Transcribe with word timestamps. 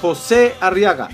José 0.00 0.54
Arriaga. 0.60 1.08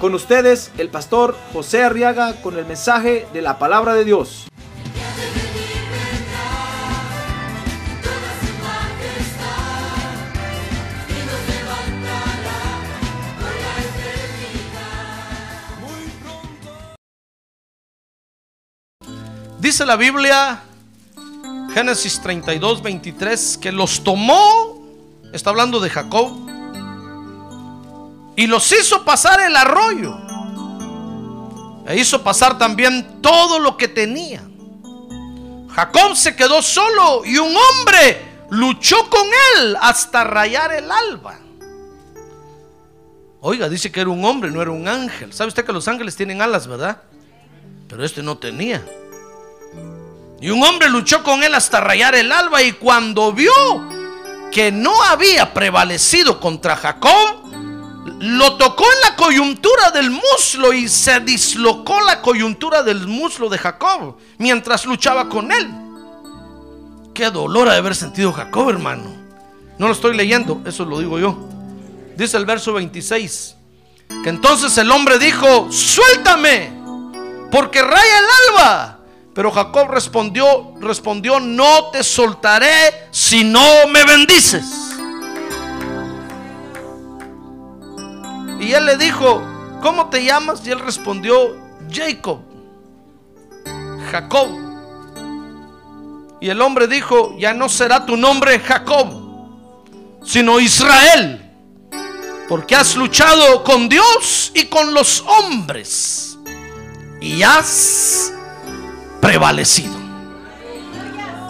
Con 0.00 0.14
ustedes, 0.14 0.70
el 0.78 0.90
pastor 0.90 1.36
José 1.52 1.82
Arriaga 1.82 2.34
con 2.40 2.56
el 2.56 2.64
mensaje 2.66 3.26
de 3.32 3.42
la 3.42 3.58
palabra 3.58 3.94
de 3.94 4.04
Dios. 4.04 4.48
Dice 19.58 19.84
la 19.84 19.96
Biblia, 19.96 20.62
Génesis 21.74 22.20
32, 22.22 22.80
23, 22.80 23.58
que 23.58 23.72
los 23.72 24.02
tomó, 24.04 24.80
está 25.32 25.50
hablando 25.50 25.80
de 25.80 25.90
Jacob, 25.90 26.57
y 28.38 28.46
los 28.46 28.70
hizo 28.70 29.04
pasar 29.04 29.40
el 29.40 29.56
arroyo. 29.56 30.16
E 31.88 31.96
hizo 31.96 32.22
pasar 32.22 32.56
también 32.56 33.20
todo 33.20 33.58
lo 33.58 33.76
que 33.76 33.88
tenía. 33.88 34.44
Jacob 35.74 36.14
se 36.14 36.36
quedó 36.36 36.62
solo 36.62 37.24
y 37.24 37.36
un 37.38 37.52
hombre 37.56 38.44
luchó 38.50 39.10
con 39.10 39.26
él 39.56 39.76
hasta 39.80 40.22
rayar 40.22 40.72
el 40.72 40.88
alba. 40.88 41.40
Oiga, 43.40 43.68
dice 43.68 43.90
que 43.90 44.02
era 44.02 44.10
un 44.10 44.24
hombre, 44.24 44.52
no 44.52 44.62
era 44.62 44.70
un 44.70 44.86
ángel. 44.86 45.32
¿Sabe 45.32 45.48
usted 45.48 45.64
que 45.64 45.72
los 45.72 45.88
ángeles 45.88 46.14
tienen 46.14 46.40
alas, 46.40 46.68
verdad? 46.68 47.02
Pero 47.88 48.04
este 48.04 48.22
no 48.22 48.38
tenía. 48.38 48.86
Y 50.40 50.50
un 50.50 50.62
hombre 50.62 50.88
luchó 50.88 51.24
con 51.24 51.42
él 51.42 51.56
hasta 51.56 51.80
rayar 51.80 52.14
el 52.14 52.30
alba 52.30 52.62
y 52.62 52.70
cuando 52.70 53.32
vio 53.32 53.50
que 54.52 54.70
no 54.70 55.02
había 55.02 55.52
prevalecido 55.52 56.38
contra 56.38 56.76
Jacob, 56.76 57.47
lo 58.20 58.56
tocó 58.56 58.84
en 58.84 59.00
la 59.10 59.16
coyuntura 59.16 59.90
del 59.92 60.10
muslo 60.10 60.72
y 60.72 60.88
se 60.88 61.20
dislocó 61.20 62.00
la 62.00 62.20
coyuntura 62.20 62.82
del 62.82 63.06
muslo 63.06 63.48
de 63.48 63.58
Jacob 63.58 64.16
mientras 64.38 64.86
luchaba 64.86 65.28
con 65.28 65.52
él. 65.52 65.68
Qué 67.14 67.30
dolor 67.30 67.68
ha 67.68 67.72
de 67.72 67.78
haber 67.78 67.94
sentido 67.94 68.32
Jacob, 68.32 68.70
hermano. 68.70 69.16
No 69.78 69.86
lo 69.86 69.92
estoy 69.92 70.16
leyendo, 70.16 70.60
eso 70.66 70.84
lo 70.84 70.98
digo 70.98 71.18
yo. 71.18 71.48
Dice 72.16 72.36
el 72.36 72.46
verso 72.46 72.72
26, 72.72 73.54
que 74.24 74.28
entonces 74.28 74.76
el 74.78 74.90
hombre 74.90 75.18
dijo, 75.18 75.70
suéltame, 75.70 76.72
porque 77.52 77.82
raya 77.82 78.18
el 78.18 78.24
alba. 78.48 78.98
Pero 79.34 79.52
Jacob 79.52 79.88
respondió, 79.90 80.74
respondió, 80.80 81.38
no 81.38 81.90
te 81.92 82.02
soltaré 82.02 83.08
si 83.12 83.44
no 83.44 83.86
me 83.88 84.04
bendices. 84.04 84.87
Y 88.60 88.72
él 88.72 88.86
le 88.86 88.96
dijo, 88.96 89.42
¿cómo 89.82 90.08
te 90.10 90.24
llamas? 90.24 90.66
Y 90.66 90.70
él 90.70 90.80
respondió, 90.80 91.56
Jacob, 91.90 92.40
Jacob. 94.10 94.48
Y 96.40 96.48
el 96.50 96.60
hombre 96.60 96.86
dijo, 96.86 97.36
ya 97.38 97.52
no 97.52 97.68
será 97.68 98.06
tu 98.06 98.16
nombre 98.16 98.58
Jacob, 98.60 99.08
sino 100.24 100.60
Israel, 100.60 101.50
porque 102.48 102.76
has 102.76 102.94
luchado 102.96 103.64
con 103.64 103.88
Dios 103.88 104.52
y 104.54 104.66
con 104.66 104.94
los 104.94 105.24
hombres 105.26 106.38
y 107.20 107.42
has 107.42 108.32
prevalecido. 109.20 109.96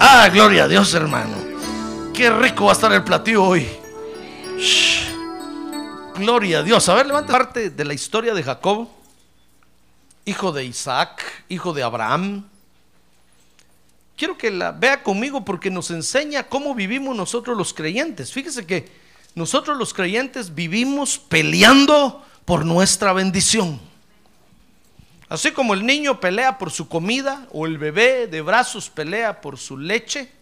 Ah, 0.01 0.29
gloria 0.33 0.65
a 0.65 0.69
Dios, 0.69 0.95
hermano. 0.95 1.37
Qué 2.15 2.31
rico 2.31 2.65
va 2.65 2.73
a 2.73 2.75
estar 2.75 2.93
el 2.93 3.05
platillo 3.05 3.45
hoy. 3.45 3.69
Shh. 4.59 5.18
Gloria 6.19 6.59
a 6.59 6.63
Dios. 6.65 6.89
A 6.89 6.95
ver, 6.95 7.07
levanta 7.07 7.33
parte 7.33 7.71
de 7.71 7.85
la 7.85 7.95
historia 7.95 8.35
de 8.35 8.43
Jacob, 8.43 8.89
hijo 10.25 10.51
de 10.51 10.65
Isaac, 10.65 11.45
hijo 11.49 11.73
de 11.73 11.85
Abraham. 11.85 12.45
Quiero 14.17 14.37
que 14.37 14.51
la 14.51 14.73
vea 14.73 15.05
conmigo 15.05 15.45
porque 15.45 15.71
nos 15.71 15.93
enseña 15.93 16.49
cómo 16.49 16.75
vivimos 16.75 17.17
nosotros 17.17 17.57
los 17.57 17.73
creyentes. 17.73 18.33
Fíjese 18.33 18.67
que 18.67 18.91
nosotros 19.37 19.79
los 19.79 19.95
creyentes 19.95 20.57
vivimos 20.57 21.19
peleando 21.19 22.27
por 22.45 22.67
nuestra 22.67 23.13
bendición. 23.13 23.81
Así 25.29 25.53
como 25.53 25.73
el 25.73 25.87
niño 25.87 26.19
pelea 26.19 26.59
por 26.59 26.73
su 26.73 26.89
comida 26.89 27.47
o 27.53 27.65
el 27.65 27.79
bebé 27.79 28.27
de 28.27 28.41
brazos 28.41 28.91
pelea 28.91 29.41
por 29.41 29.57
su 29.57 29.79
leche, 29.79 30.33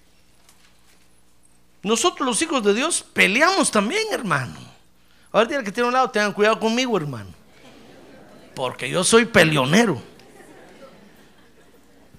nosotros 1.82 2.26
los 2.26 2.41
hijos 2.41 2.65
de 2.65 2.72
Dios 2.72 3.04
peleamos 3.12 3.70
también, 3.70 4.06
hermano. 4.10 4.66
A 5.36 5.44
ver, 5.44 5.62
que 5.62 5.70
tiene 5.70 5.88
un 5.88 5.92
lado, 5.92 6.08
tengan 6.10 6.32
cuidado 6.32 6.58
conmigo, 6.58 6.97
hermano. 6.97 7.28
Porque 8.54 8.88
yo 8.88 9.04
soy 9.04 9.26
peleonero. 9.26 10.02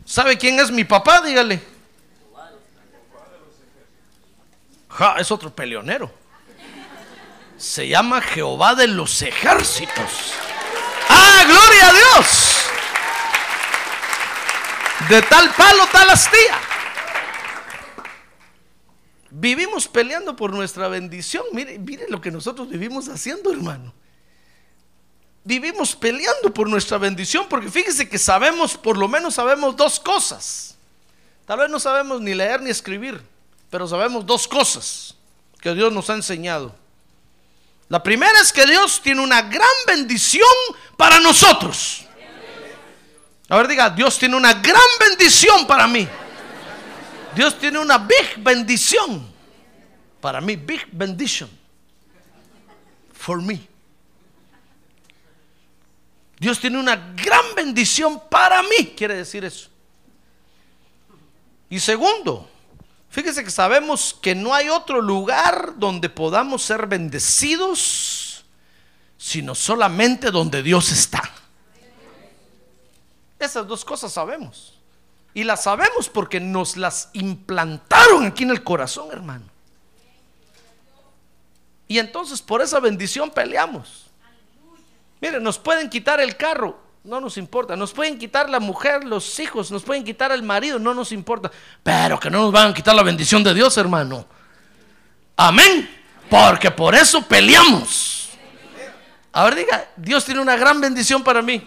¿Sabe 0.06 0.38
quién 0.38 0.60
es 0.60 0.70
mi 0.70 0.84
papá? 0.84 1.22
Dígale. 1.22 1.60
Ja, 4.90 5.16
es 5.18 5.32
otro 5.32 5.50
peleonero. 5.50 6.12
Se 7.58 7.88
llama 7.88 8.22
Jehová 8.22 8.76
de 8.76 8.88
los 8.88 9.20
ejércitos. 9.24 10.34
¡Ah, 11.10 11.44
gloria 11.44 11.90
a 11.90 11.94
Dios! 11.94 12.66
De 15.10 15.22
tal 15.24 15.56
palo, 15.56 15.88
tal 15.92 16.08
astilla. 16.12 16.60
Vivimos 19.40 19.88
peleando 19.88 20.36
por 20.36 20.52
nuestra 20.52 20.88
bendición. 20.88 21.44
Mire, 21.52 21.78
mire 21.78 22.08
lo 22.10 22.20
que 22.20 22.32
nosotros 22.32 22.68
vivimos 22.70 23.08
haciendo, 23.08 23.52
hermano. 23.52 23.94
Vivimos 25.44 25.96
peleando 25.96 26.52
por 26.52 26.68
nuestra 26.68 26.98
bendición 26.98 27.46
porque 27.48 27.70
fíjese 27.70 28.10
que 28.10 28.18
sabemos, 28.18 28.76
por 28.76 28.98
lo 28.98 29.08
menos 29.08 29.36
sabemos 29.36 29.76
dos 29.76 30.00
cosas. 30.00 30.76
Tal 31.46 31.60
vez 31.60 31.70
no 31.70 31.80
sabemos 31.80 32.20
ni 32.20 32.34
leer 32.34 32.64
ni 32.64 32.72
escribir, 32.72 33.22
pero 33.70 33.88
sabemos 33.88 34.26
dos 34.26 34.48
cosas 34.48 35.14
que 35.62 35.72
Dios 35.76 35.94
nos 35.94 36.10
ha 36.10 36.16
enseñado. 36.16 36.76
La 37.90 38.02
primera 38.02 38.42
es 38.42 38.52
que 38.52 38.66
Dios 38.66 39.02
tiene 39.04 39.22
una 39.22 39.44
gran 39.44 39.70
bendición 39.86 40.50
para 40.98 41.20
nosotros. 41.20 42.08
A 43.50 43.58
ver, 43.58 43.68
diga, 43.68 43.92
Dios 43.92 44.18
tiene 44.18 44.36
una 44.36 44.54
gran 44.54 44.82
bendición 45.00 45.68
para 45.68 45.86
mí. 45.86 46.08
Dios 47.38 47.60
tiene 47.60 47.78
una 47.78 48.00
big 48.00 48.40
bendición 48.40 49.24
para 50.20 50.42
mí, 50.42 50.56
big 50.56 50.88
bendition 50.92 51.48
for 53.14 53.40
me. 53.40 53.62
Dios 56.40 56.60
tiene 56.60 56.80
una 56.80 56.96
gran 56.96 57.54
bendición 57.56 58.24
para 58.28 58.64
mí, 58.64 58.96
quiere 58.98 59.18
decir 59.18 59.46
eso. 59.46 59.70
Y 61.70 61.80
segundo, 61.80 62.50
fíjese 63.12 63.44
que 63.44 63.52
sabemos 63.52 64.18
que 64.20 64.34
no 64.34 64.52
hay 64.56 64.70
otro 64.70 65.00
lugar 65.00 65.74
donde 65.78 66.10
podamos 66.10 66.64
ser 66.64 66.88
bendecidos, 66.88 68.46
sino 69.16 69.54
solamente 69.54 70.32
donde 70.32 70.64
Dios 70.64 70.92
está. 70.92 71.32
Esas 73.38 73.68
dos 73.68 73.86
cosas 73.86 74.12
sabemos. 74.12 74.77
Y 75.38 75.44
las 75.44 75.62
sabemos 75.62 76.10
porque 76.10 76.40
nos 76.40 76.78
las 76.78 77.12
implantaron 77.14 78.26
aquí 78.26 78.42
en 78.42 78.50
el 78.50 78.64
corazón, 78.64 79.10
hermano. 79.12 79.46
Y 81.88 82.00
entonces 82.00 82.42
por 82.42 82.60
esa 82.64 82.80
bendición 82.80 83.30
peleamos. 83.30 84.08
Miren, 85.22 85.44
nos 85.44 85.60
pueden 85.60 85.92
quitar 85.92 86.20
el 86.20 86.36
carro, 86.38 86.80
no 87.04 87.22
nos 87.22 87.38
importa. 87.38 87.76
Nos 87.76 87.94
pueden 87.94 88.18
quitar 88.18 88.50
la 88.50 88.60
mujer, 88.60 89.04
los 89.04 89.40
hijos, 89.40 89.70
nos 89.70 89.84
pueden 89.84 90.04
quitar 90.04 90.32
el 90.32 90.42
marido, 90.42 90.80
no 90.80 90.96
nos 90.96 91.12
importa. 91.12 91.52
Pero 91.84 92.20
que 92.20 92.32
no 92.32 92.40
nos 92.40 92.52
van 92.52 92.72
a 92.72 92.74
quitar 92.74 92.96
la 92.96 93.04
bendición 93.04 93.44
de 93.44 93.54
Dios, 93.54 93.78
hermano. 93.78 94.26
Amén. 95.36 95.88
Porque 96.32 96.72
por 96.72 96.96
eso 96.96 97.22
peleamos. 97.22 98.30
A 99.34 99.44
ver, 99.44 99.54
diga, 99.54 99.88
Dios 99.98 100.26
tiene 100.26 100.42
una 100.42 100.56
gran 100.56 100.82
bendición 100.82 101.24
para 101.24 101.44
mí. 101.44 101.62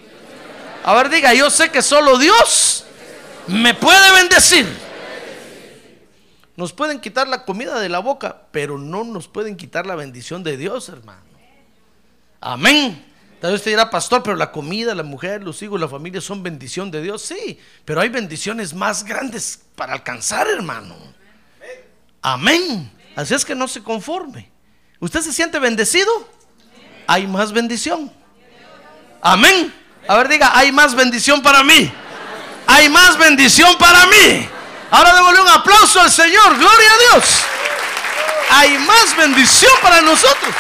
A 0.83 0.93
ver, 0.93 1.09
diga, 1.09 1.33
yo 1.35 1.49
sé 1.51 1.71
que 1.71 1.83
solo 1.83 2.19
Dios 2.19 2.87
me 3.51 3.75
puede 3.75 4.13
bendecir. 4.13 4.67
Nos 6.57 6.73
pueden 6.73 7.01
quitar 7.01 7.27
la 7.27 7.45
comida 7.45 7.81
de 7.81 7.89
la 7.89 8.01
boca, 8.01 8.43
pero 8.51 8.79
no 8.79 9.05
nos 9.05 9.29
pueden 9.29 9.57
quitar 9.57 9.87
la 9.87 9.95
bendición 9.95 10.43
de 10.43 10.57
Dios, 10.57 10.89
hermano. 10.89 11.23
Amén. 12.41 13.07
Tal 13.41 13.53
vez 13.53 13.61
usted 13.61 13.71
dirá, 13.71 13.89
pastor, 13.89 14.23
pero 14.23 14.37
la 14.37 14.53
comida, 14.53 14.95
la 14.95 15.03
mujer, 15.03 15.43
los 15.43 15.63
hijos, 15.63 15.81
la 15.81 15.89
familia 15.89 16.21
son 16.21 16.43
bendición 16.43 16.91
de 16.91 17.01
Dios. 17.01 17.23
Sí, 17.23 17.59
pero 17.87 18.03
hay 18.03 18.11
bendiciones 18.11 18.75
más 18.75 19.05
grandes 19.05 19.63
para 19.75 19.95
alcanzar, 19.95 20.47
hermano. 20.49 20.95
Amén. 22.21 22.91
Así 23.17 23.33
es 23.33 23.45
que 23.45 23.55
no 23.55 23.67
se 23.67 23.83
conforme. 23.83 24.51
¿Usted 24.99 25.23
se 25.23 25.33
siente 25.33 25.59
bendecido? 25.59 26.11
Hay 27.07 27.27
más 27.27 27.53
bendición. 27.53 28.13
Amén. 29.23 29.73
A 30.07 30.17
ver, 30.19 30.29
diga, 30.29 30.57
hay 30.57 30.71
más 30.71 30.95
bendición 30.95 31.41
para 31.41 31.65
mí. 31.65 31.91
Hay 32.73 32.89
más 32.89 33.19
bendición 33.19 33.77
para 33.79 34.07
mí. 34.07 34.49
Ahora 34.93 35.13
démosle 35.17 35.41
un 35.41 35.49
aplauso 35.49 36.01
al 36.01 36.11
Señor. 36.11 36.57
Gloria 36.57 36.93
a 36.93 36.99
Dios. 36.99 37.41
Hay 38.51 38.79
más 38.79 39.17
bendición 39.17 39.73
para 39.83 40.01
nosotros. 40.01 40.55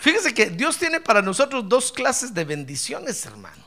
Fíjese 0.00 0.34
que 0.34 0.50
Dios 0.50 0.76
tiene 0.76 1.00
para 1.00 1.22
nosotros 1.22 1.66
dos 1.66 1.92
clases 1.92 2.34
de 2.34 2.44
bendiciones, 2.44 3.24
hermano. 3.24 3.62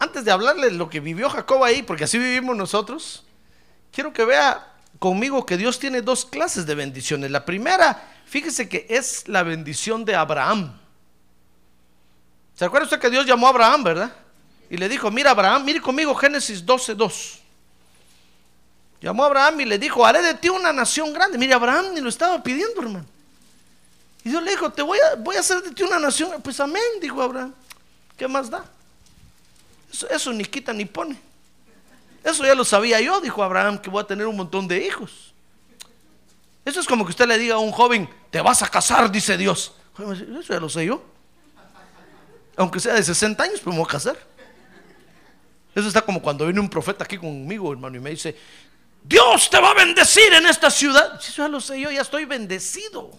Antes 0.00 0.24
de 0.24 0.32
hablarle 0.32 0.70
de 0.70 0.72
lo 0.72 0.90
que 0.90 0.98
vivió 0.98 1.30
Jacob 1.30 1.62
ahí, 1.62 1.84
porque 1.84 2.04
así 2.04 2.18
vivimos 2.18 2.56
nosotros, 2.56 3.24
quiero 3.92 4.12
que 4.12 4.24
vea 4.24 4.74
conmigo 4.98 5.46
que 5.46 5.56
Dios 5.56 5.78
tiene 5.78 6.02
dos 6.02 6.24
clases 6.24 6.66
de 6.66 6.74
bendiciones. 6.74 7.30
La 7.30 7.44
primera, 7.44 8.10
fíjese 8.26 8.68
que 8.68 8.86
es 8.90 9.28
la 9.28 9.44
bendición 9.44 10.04
de 10.04 10.16
Abraham. 10.16 10.81
¿Se 12.54 12.64
acuerda 12.64 12.84
usted 12.84 13.00
que 13.00 13.10
Dios 13.10 13.26
llamó 13.26 13.46
a 13.46 13.50
Abraham, 13.50 13.84
verdad? 13.84 14.12
Y 14.70 14.76
le 14.76 14.88
dijo, 14.88 15.10
mira 15.10 15.32
Abraham, 15.32 15.64
mire 15.64 15.80
conmigo 15.80 16.14
Génesis 16.14 16.64
12.2. 16.64 17.40
Llamó 19.00 19.24
a 19.24 19.26
Abraham 19.26 19.60
y 19.60 19.64
le 19.64 19.78
dijo, 19.78 20.06
haré 20.06 20.22
de 20.22 20.34
ti 20.34 20.48
una 20.48 20.72
nación 20.72 21.12
grande. 21.12 21.36
Mire, 21.36 21.54
Abraham 21.54 21.92
ni 21.92 22.00
lo 22.00 22.08
estaba 22.08 22.42
pidiendo, 22.42 22.80
hermano. 22.80 23.04
Y 24.24 24.30
Dios 24.30 24.42
le 24.42 24.52
dijo, 24.52 24.70
te 24.70 24.82
voy 24.82 24.98
a, 24.98 25.16
voy 25.16 25.36
a 25.36 25.40
hacer 25.40 25.60
de 25.62 25.72
ti 25.72 25.82
una 25.82 25.98
nación. 25.98 26.40
Pues 26.40 26.60
amén, 26.60 26.82
dijo 27.00 27.20
Abraham. 27.20 27.52
¿Qué 28.16 28.28
más 28.28 28.48
da? 28.48 28.64
Eso, 29.92 30.08
eso 30.08 30.32
ni 30.32 30.44
quita 30.44 30.72
ni 30.72 30.84
pone. 30.84 31.20
Eso 32.22 32.46
ya 32.46 32.54
lo 32.54 32.64
sabía 32.64 33.00
yo, 33.00 33.20
dijo 33.20 33.42
Abraham, 33.42 33.78
que 33.78 33.90
voy 33.90 34.02
a 34.02 34.06
tener 34.06 34.26
un 34.26 34.36
montón 34.36 34.68
de 34.68 34.86
hijos. 34.86 35.34
Eso 36.64 36.78
es 36.78 36.86
como 36.86 37.04
que 37.04 37.10
usted 37.10 37.26
le 37.26 37.36
diga 37.38 37.56
a 37.56 37.58
un 37.58 37.72
joven, 37.72 38.08
te 38.30 38.40
vas 38.40 38.62
a 38.62 38.68
casar, 38.68 39.10
dice 39.10 39.36
Dios. 39.36 39.72
Eso 39.98 40.54
ya 40.54 40.60
lo 40.60 40.68
sé 40.68 40.86
yo. 40.86 41.02
Aunque 42.62 42.78
sea 42.78 42.94
de 42.94 43.02
60 43.02 43.42
años, 43.42 43.58
pero 43.58 43.72
me 43.72 43.78
voy 43.78 43.86
a 43.88 43.90
casar. 43.90 44.16
Eso 45.74 45.88
está 45.88 46.00
como 46.02 46.22
cuando 46.22 46.44
viene 46.44 46.60
un 46.60 46.68
profeta 46.68 47.02
aquí 47.02 47.18
conmigo, 47.18 47.72
hermano, 47.72 47.96
y 47.96 48.00
me 48.00 48.10
dice, 48.10 48.36
Dios 49.02 49.50
te 49.50 49.60
va 49.60 49.72
a 49.72 49.74
bendecir 49.74 50.32
en 50.32 50.46
esta 50.46 50.70
ciudad. 50.70 51.18
Eso 51.18 51.42
ya 51.42 51.48
lo 51.48 51.60
sé 51.60 51.80
yo, 51.80 51.90
ya 51.90 52.02
estoy 52.02 52.24
bendecido. 52.24 53.10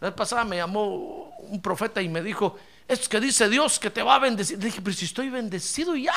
La 0.00 0.10
vez 0.10 0.16
pasada 0.16 0.44
me 0.44 0.58
llamó 0.58 1.36
un 1.38 1.60
profeta 1.60 2.00
y 2.00 2.08
me 2.08 2.22
dijo, 2.22 2.56
es 2.86 3.08
que 3.08 3.18
dice 3.18 3.48
Dios 3.48 3.80
que 3.80 3.90
te 3.90 4.02
va 4.02 4.14
a 4.14 4.18
bendecir. 4.20 4.58
Le 4.58 4.66
dije, 4.66 4.80
pero 4.80 4.94
si 4.94 5.06
estoy 5.06 5.28
bendecido 5.28 5.96
ya. 5.96 6.14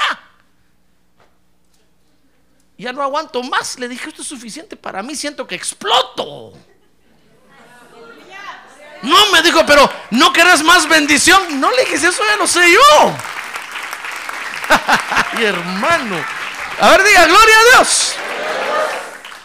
Ya 2.77 2.93
no 2.93 3.01
aguanto 3.01 3.41
más. 3.41 3.79
Le 3.79 3.87
dije, 3.87 4.09
esto 4.09 4.21
es 4.21 4.27
suficiente 4.27 4.75
para 4.75 5.01
mí. 5.01 5.15
Siento 5.15 5.47
que 5.47 5.55
exploto. 5.55 6.53
No, 9.05 9.31
me 9.31 9.41
dijo, 9.41 9.65
pero 9.65 9.89
¿no 10.11 10.33
querés 10.33 10.63
más 10.63 10.87
bendición? 10.87 11.59
No 11.59 11.71
le 11.71 11.85
dije, 11.85 11.95
eso 11.95 12.23
ya 12.27 12.35
lo 12.37 12.47
sé 12.47 12.71
yo. 12.71 13.13
y 15.39 15.43
hermano. 15.43 16.15
A 16.79 16.89
ver, 16.89 17.03
diga, 17.03 17.25
gloria 17.25 17.55
a 17.55 17.77
Dios. 17.77 18.15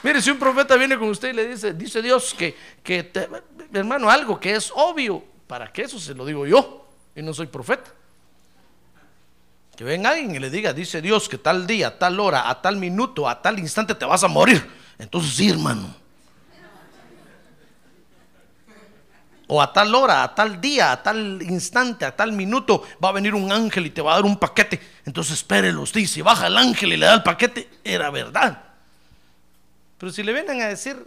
Mire, 0.02 0.22
si 0.22 0.30
un 0.30 0.38
profeta 0.38 0.76
viene 0.76 0.98
con 0.98 1.08
usted 1.08 1.28
y 1.28 1.32
le 1.34 1.48
dice, 1.48 1.74
dice 1.74 2.00
Dios 2.00 2.34
que, 2.36 2.56
que 2.82 3.12
hermano, 3.72 4.10
algo 4.10 4.40
que 4.40 4.54
es 4.54 4.72
obvio, 4.74 5.22
¿para 5.46 5.70
qué 5.70 5.82
eso 5.82 5.98
se 5.98 6.14
lo 6.14 6.24
digo 6.24 6.46
yo? 6.46 6.86
Y 7.14 7.22
no 7.22 7.34
soy 7.34 7.46
profeta. 7.46 7.90
Que 9.76 9.84
venga 9.84 10.10
alguien 10.10 10.34
y 10.34 10.38
le 10.38 10.50
diga, 10.50 10.72
dice 10.72 11.02
Dios 11.02 11.28
que 11.28 11.38
tal 11.38 11.66
día, 11.66 11.98
tal 11.98 12.18
hora, 12.18 12.48
a 12.48 12.62
tal 12.62 12.76
minuto, 12.76 13.28
a 13.28 13.40
tal 13.40 13.58
instante 13.58 13.94
te 13.94 14.04
vas 14.04 14.24
a 14.24 14.28
morir. 14.28 14.68
Entonces 14.98 15.34
sí, 15.34 15.50
hermano. 15.50 15.99
O 19.52 19.60
a 19.60 19.72
tal 19.72 19.92
hora, 19.96 20.22
a 20.22 20.32
tal 20.32 20.60
día, 20.60 20.92
a 20.92 21.02
tal 21.02 21.42
instante, 21.42 22.04
a 22.04 22.14
tal 22.14 22.30
minuto, 22.32 22.84
va 23.02 23.08
a 23.08 23.12
venir 23.12 23.34
un 23.34 23.50
ángel 23.50 23.86
y 23.86 23.90
te 23.90 24.00
va 24.00 24.12
a 24.12 24.14
dar 24.14 24.24
un 24.24 24.36
paquete. 24.36 24.80
Entonces 25.04 25.34
espérelo 25.34 25.82
usted. 25.82 26.02
Y 26.02 26.06
si 26.06 26.22
baja 26.22 26.46
el 26.46 26.56
ángel 26.56 26.92
y 26.92 26.96
le 26.96 27.06
da 27.06 27.14
el 27.14 27.24
paquete, 27.24 27.68
era 27.82 28.10
verdad. 28.10 28.62
Pero 29.98 30.12
si 30.12 30.22
le 30.22 30.32
vienen 30.32 30.62
a 30.62 30.68
decir, 30.68 31.04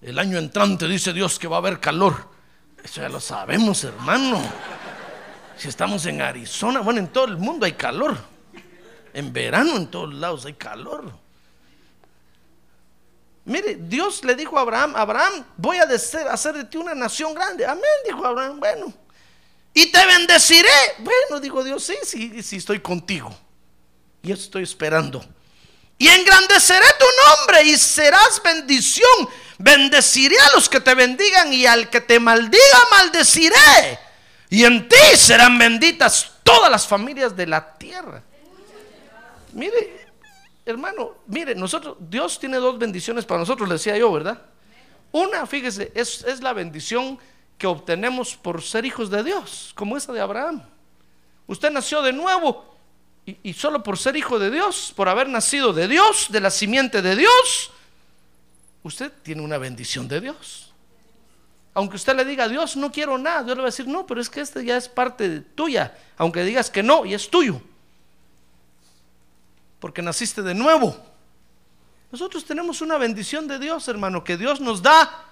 el 0.00 0.18
año 0.18 0.36
entrante 0.36 0.88
dice 0.88 1.12
Dios 1.12 1.38
que 1.38 1.46
va 1.46 1.56
a 1.56 1.60
haber 1.60 1.78
calor. 1.78 2.28
Eso 2.82 3.00
ya 3.00 3.08
lo 3.08 3.20
sabemos, 3.20 3.84
hermano. 3.84 4.42
Si 5.56 5.68
estamos 5.68 6.04
en 6.06 6.22
Arizona, 6.22 6.80
bueno, 6.80 6.98
en 6.98 7.06
todo 7.06 7.26
el 7.26 7.36
mundo 7.36 7.66
hay 7.66 7.74
calor. 7.74 8.18
En 9.14 9.32
verano 9.32 9.76
en 9.76 9.86
todos 9.86 10.12
lados 10.12 10.44
hay 10.44 10.54
calor. 10.54 11.21
Mire, 13.44 13.76
Dios 13.80 14.22
le 14.24 14.34
dijo 14.34 14.56
a 14.56 14.62
Abraham, 14.62 14.94
Abraham, 14.94 15.44
voy 15.56 15.78
a 15.78 15.84
hacer 15.84 16.54
de 16.54 16.64
ti 16.64 16.76
una 16.76 16.94
nación 16.94 17.34
grande. 17.34 17.66
Amén, 17.66 17.84
dijo 18.06 18.24
Abraham. 18.24 18.60
Bueno, 18.60 18.92
y 19.74 19.86
te 19.86 20.06
bendeciré. 20.06 20.68
Bueno, 20.98 21.40
dijo 21.40 21.64
Dios, 21.64 21.82
sí, 21.82 21.96
sí, 22.04 22.42
sí, 22.42 22.56
estoy 22.56 22.80
contigo. 22.80 23.34
Y 24.22 24.30
estoy 24.30 24.62
esperando. 24.62 25.24
Y 25.98 26.08
engrandeceré 26.08 26.86
tu 26.98 27.06
nombre 27.26 27.64
y 27.64 27.76
serás 27.76 28.40
bendición. 28.42 29.28
Bendeciré 29.58 30.38
a 30.38 30.54
los 30.54 30.68
que 30.68 30.80
te 30.80 30.94
bendigan 30.94 31.52
y 31.52 31.66
al 31.66 31.90
que 31.90 32.00
te 32.00 32.20
maldiga, 32.20 32.78
maldeciré. 32.90 33.98
Y 34.50 34.64
en 34.64 34.88
ti 34.88 35.16
serán 35.16 35.58
benditas 35.58 36.32
todas 36.42 36.70
las 36.70 36.86
familias 36.86 37.34
de 37.34 37.46
la 37.46 37.74
tierra. 37.74 38.22
Mire, 39.52 40.01
hermano, 40.64 41.14
mire, 41.26 41.54
nosotros, 41.54 41.96
Dios 42.00 42.38
tiene 42.38 42.58
dos 42.58 42.78
bendiciones 42.78 43.24
para 43.24 43.40
nosotros, 43.40 43.68
le 43.68 43.74
decía 43.74 43.96
yo, 43.96 44.12
¿verdad? 44.12 44.40
Una, 45.10 45.46
fíjese, 45.46 45.92
es, 45.94 46.24
es 46.24 46.40
la 46.40 46.52
bendición 46.52 47.18
que 47.58 47.66
obtenemos 47.66 48.36
por 48.36 48.62
ser 48.62 48.84
hijos 48.84 49.10
de 49.10 49.22
Dios, 49.22 49.72
como 49.74 49.96
esa 49.96 50.12
de 50.12 50.20
Abraham. 50.20 50.62
Usted 51.46 51.70
nació 51.70 52.02
de 52.02 52.12
nuevo 52.12 52.76
y, 53.26 53.36
y, 53.42 53.52
solo 53.52 53.82
por 53.82 53.98
ser 53.98 54.16
hijo 54.16 54.38
de 54.38 54.50
Dios, 54.50 54.92
por 54.96 55.08
haber 55.08 55.28
nacido 55.28 55.72
de 55.72 55.86
Dios, 55.86 56.28
de 56.30 56.40
la 56.40 56.50
simiente 56.50 57.02
de 57.02 57.16
Dios, 57.16 57.70
usted 58.82 59.12
tiene 59.22 59.42
una 59.42 59.58
bendición 59.58 60.08
de 60.08 60.20
Dios. 60.20 60.72
Aunque 61.74 61.96
usted 61.96 62.14
le 62.16 62.24
diga 62.24 62.44
a 62.44 62.48
Dios, 62.48 62.76
no 62.76 62.92
quiero 62.92 63.16
nada, 63.18 63.42
Dios 63.42 63.56
le 63.56 63.62
va 63.62 63.68
a 63.68 63.70
decir, 63.70 63.86
no, 63.86 64.06
pero 64.06 64.20
es 64.20 64.28
que 64.28 64.40
este 64.40 64.64
ya 64.64 64.76
es 64.76 64.88
parte 64.88 65.40
tuya. 65.40 65.96
Aunque 66.18 66.44
digas 66.44 66.70
que 66.70 66.82
no, 66.82 67.04
y 67.04 67.14
es 67.14 67.30
tuyo 67.30 67.62
porque 69.82 70.00
naciste 70.00 70.42
de 70.42 70.54
nuevo. 70.54 70.96
Nosotros 72.12 72.44
tenemos 72.44 72.80
una 72.82 72.98
bendición 72.98 73.48
de 73.48 73.58
Dios, 73.58 73.88
hermano, 73.88 74.22
que 74.22 74.36
Dios 74.36 74.60
nos 74.60 74.80
da 74.80 75.24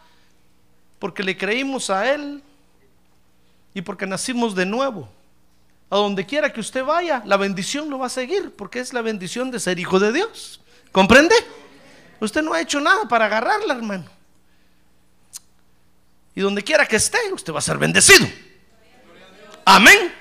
porque 0.98 1.22
le 1.22 1.38
creímos 1.38 1.88
a 1.88 2.12
Él 2.12 2.42
y 3.74 3.80
porque 3.80 4.08
nacimos 4.08 4.56
de 4.56 4.66
nuevo. 4.66 5.08
A 5.88 5.98
donde 5.98 6.26
quiera 6.26 6.52
que 6.52 6.58
usted 6.58 6.84
vaya, 6.84 7.22
la 7.26 7.36
bendición 7.36 7.88
lo 7.88 8.00
va 8.00 8.06
a 8.06 8.08
seguir, 8.08 8.52
porque 8.56 8.80
es 8.80 8.92
la 8.92 9.02
bendición 9.02 9.52
de 9.52 9.60
ser 9.60 9.78
hijo 9.78 10.00
de 10.00 10.10
Dios. 10.10 10.60
¿Comprende? 10.90 11.36
Usted 12.18 12.42
no 12.42 12.52
ha 12.52 12.60
hecho 12.60 12.80
nada 12.80 13.06
para 13.06 13.26
agarrarla, 13.26 13.74
hermano. 13.74 14.06
Y 16.34 16.40
donde 16.40 16.64
quiera 16.64 16.86
que 16.86 16.96
esté, 16.96 17.18
usted 17.32 17.52
va 17.52 17.60
a 17.60 17.62
ser 17.62 17.78
bendecido. 17.78 18.26
Amén. 19.64 20.12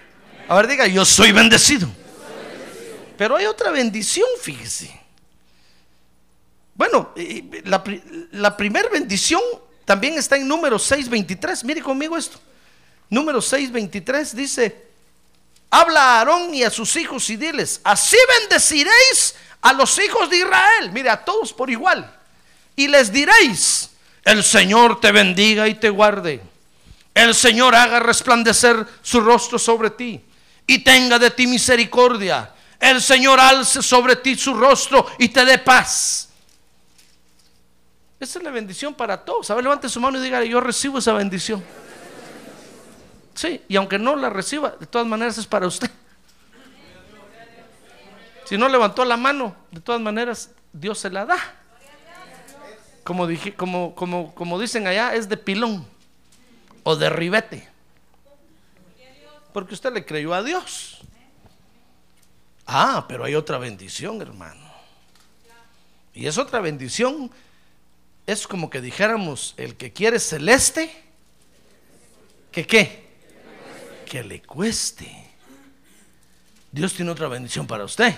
A 0.47 0.55
ver, 0.55 0.67
diga, 0.67 0.85
yo 0.85 1.03
soy 1.03 1.31
bendecido. 1.31 1.89
Pero 3.19 3.35
hay 3.35 3.47
otra 3.47 3.69
bendición, 3.71 4.29
fíjese. 4.41 4.97
Bueno, 6.73 7.13
la, 8.31 8.55
primera 8.55 8.87
bendición 8.87 9.41
también 9.83 10.17
está 10.17 10.37
en 10.37 10.47
número 10.47 10.77
6.23. 10.77 11.65
Mire 11.65 11.81
conmigo 11.81 12.15
esto. 12.15 12.39
Número 13.09 13.39
6.23 13.39 14.31
dice, 14.31 14.87
habla 15.69 15.99
a 15.99 16.19
Aarón 16.19 16.55
y 16.55 16.63
a 16.63 16.69
sus 16.69 16.95
hijos 16.95 17.29
y 17.29 17.35
diles, 17.35 17.81
así 17.83 18.15
bendeciréis 18.39 19.35
a 19.59 19.73
los 19.73 19.99
hijos 19.99 20.29
de 20.29 20.37
Israel. 20.37 20.89
Mire, 20.93 21.09
a 21.09 21.25
todos 21.25 21.51
por 21.51 21.69
igual. 21.69 22.17
Y 22.77 22.87
les 22.87 23.11
diréis, 23.11 23.89
el 24.23 24.45
Señor 24.45 25.01
te 25.01 25.11
bendiga 25.11 25.67
y 25.67 25.75
te 25.75 25.89
guarde. 25.89 26.39
El 27.13 27.35
Señor 27.35 27.75
haga 27.75 27.99
resplandecer 27.99 28.87
su 29.01 29.19
rostro 29.19 29.59
sobre 29.59 29.89
ti 29.89 30.21
y 30.65 30.85
tenga 30.85 31.19
de 31.19 31.31
ti 31.31 31.47
misericordia 31.47 32.53
el 32.79 33.01
Señor 33.01 33.39
alce 33.39 33.81
sobre 33.81 34.15
ti 34.15 34.35
su 34.35 34.53
rostro 34.53 35.05
y 35.17 35.29
te 35.29 35.43
dé 35.43 35.57
paz. 35.57 36.29
Esa 38.19 38.39
es 38.39 38.43
la 38.43 38.51
bendición 38.51 38.93
para 38.93 39.23
todos. 39.23 39.49
A 39.49 39.55
ver, 39.55 39.63
levante 39.63 39.87
su 39.87 39.99
mano 39.99 40.17
y 40.17 40.21
diga, 40.21 40.43
yo 40.43 40.59
recibo 40.59 40.99
esa 40.99 41.13
bendición. 41.13 41.63
Sí, 43.33 43.61
y 43.69 43.77
aunque 43.77 43.97
no 43.97 44.15
la 44.17 44.29
reciba, 44.29 44.75
de 44.77 44.85
todas 44.85 45.07
maneras 45.07 45.37
es 45.37 45.47
para 45.47 45.67
usted. 45.67 45.89
Si 48.43 48.57
no 48.57 48.67
levantó 48.67 49.05
la 49.05 49.15
mano, 49.15 49.55
de 49.71 49.79
todas 49.79 50.01
maneras 50.01 50.49
Dios 50.73 50.99
se 50.99 51.09
la 51.09 51.25
da. 51.25 51.37
como, 53.03 53.27
dije, 53.27 53.53
como, 53.55 54.59
dicen 54.59 54.87
allá, 54.87 55.13
es 55.15 55.29
de 55.29 55.37
pilón 55.37 55.85
o 56.83 56.95
de 56.95 57.09
ribete. 57.09 57.67
Porque 59.53 59.73
usted 59.73 59.93
le 59.93 60.05
creyó 60.05 60.33
a 60.33 60.43
Dios. 60.43 60.99
Ah, 62.71 63.05
pero 63.07 63.23
hay 63.25 63.33
otra 63.33 63.57
bendición, 63.57 64.21
hermano. 64.21 64.71
Y 66.13 66.27
es 66.27 66.37
otra 66.37 66.59
bendición. 66.59 67.31
Es 68.27 68.47
como 68.47 68.69
que 68.69 68.79
dijéramos, 68.79 69.55
el 69.57 69.75
que 69.75 69.91
quiere 69.91 70.19
celeste, 70.19 70.91
que 72.51 72.67
qué? 72.67 73.09
Que 74.05 74.23
le 74.23 74.43
cueste. 74.43 75.11
Dios 76.71 76.93
tiene 76.93 77.09
otra 77.09 77.27
bendición 77.27 77.65
para 77.65 77.85
usted. 77.85 78.15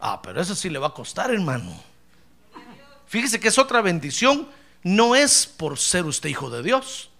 Ah, 0.00 0.22
pero 0.22 0.40
eso 0.40 0.54
sí 0.54 0.70
le 0.70 0.78
va 0.78 0.86
a 0.86 0.94
costar, 0.94 1.30
hermano. 1.30 1.78
Fíjese 3.06 3.38
que 3.38 3.48
es 3.48 3.58
otra 3.58 3.82
bendición. 3.82 4.48
No 4.84 5.14
es 5.14 5.46
por 5.46 5.78
ser 5.78 6.06
usted 6.06 6.30
hijo 6.30 6.48
de 6.48 6.62
Dios, 6.62 7.10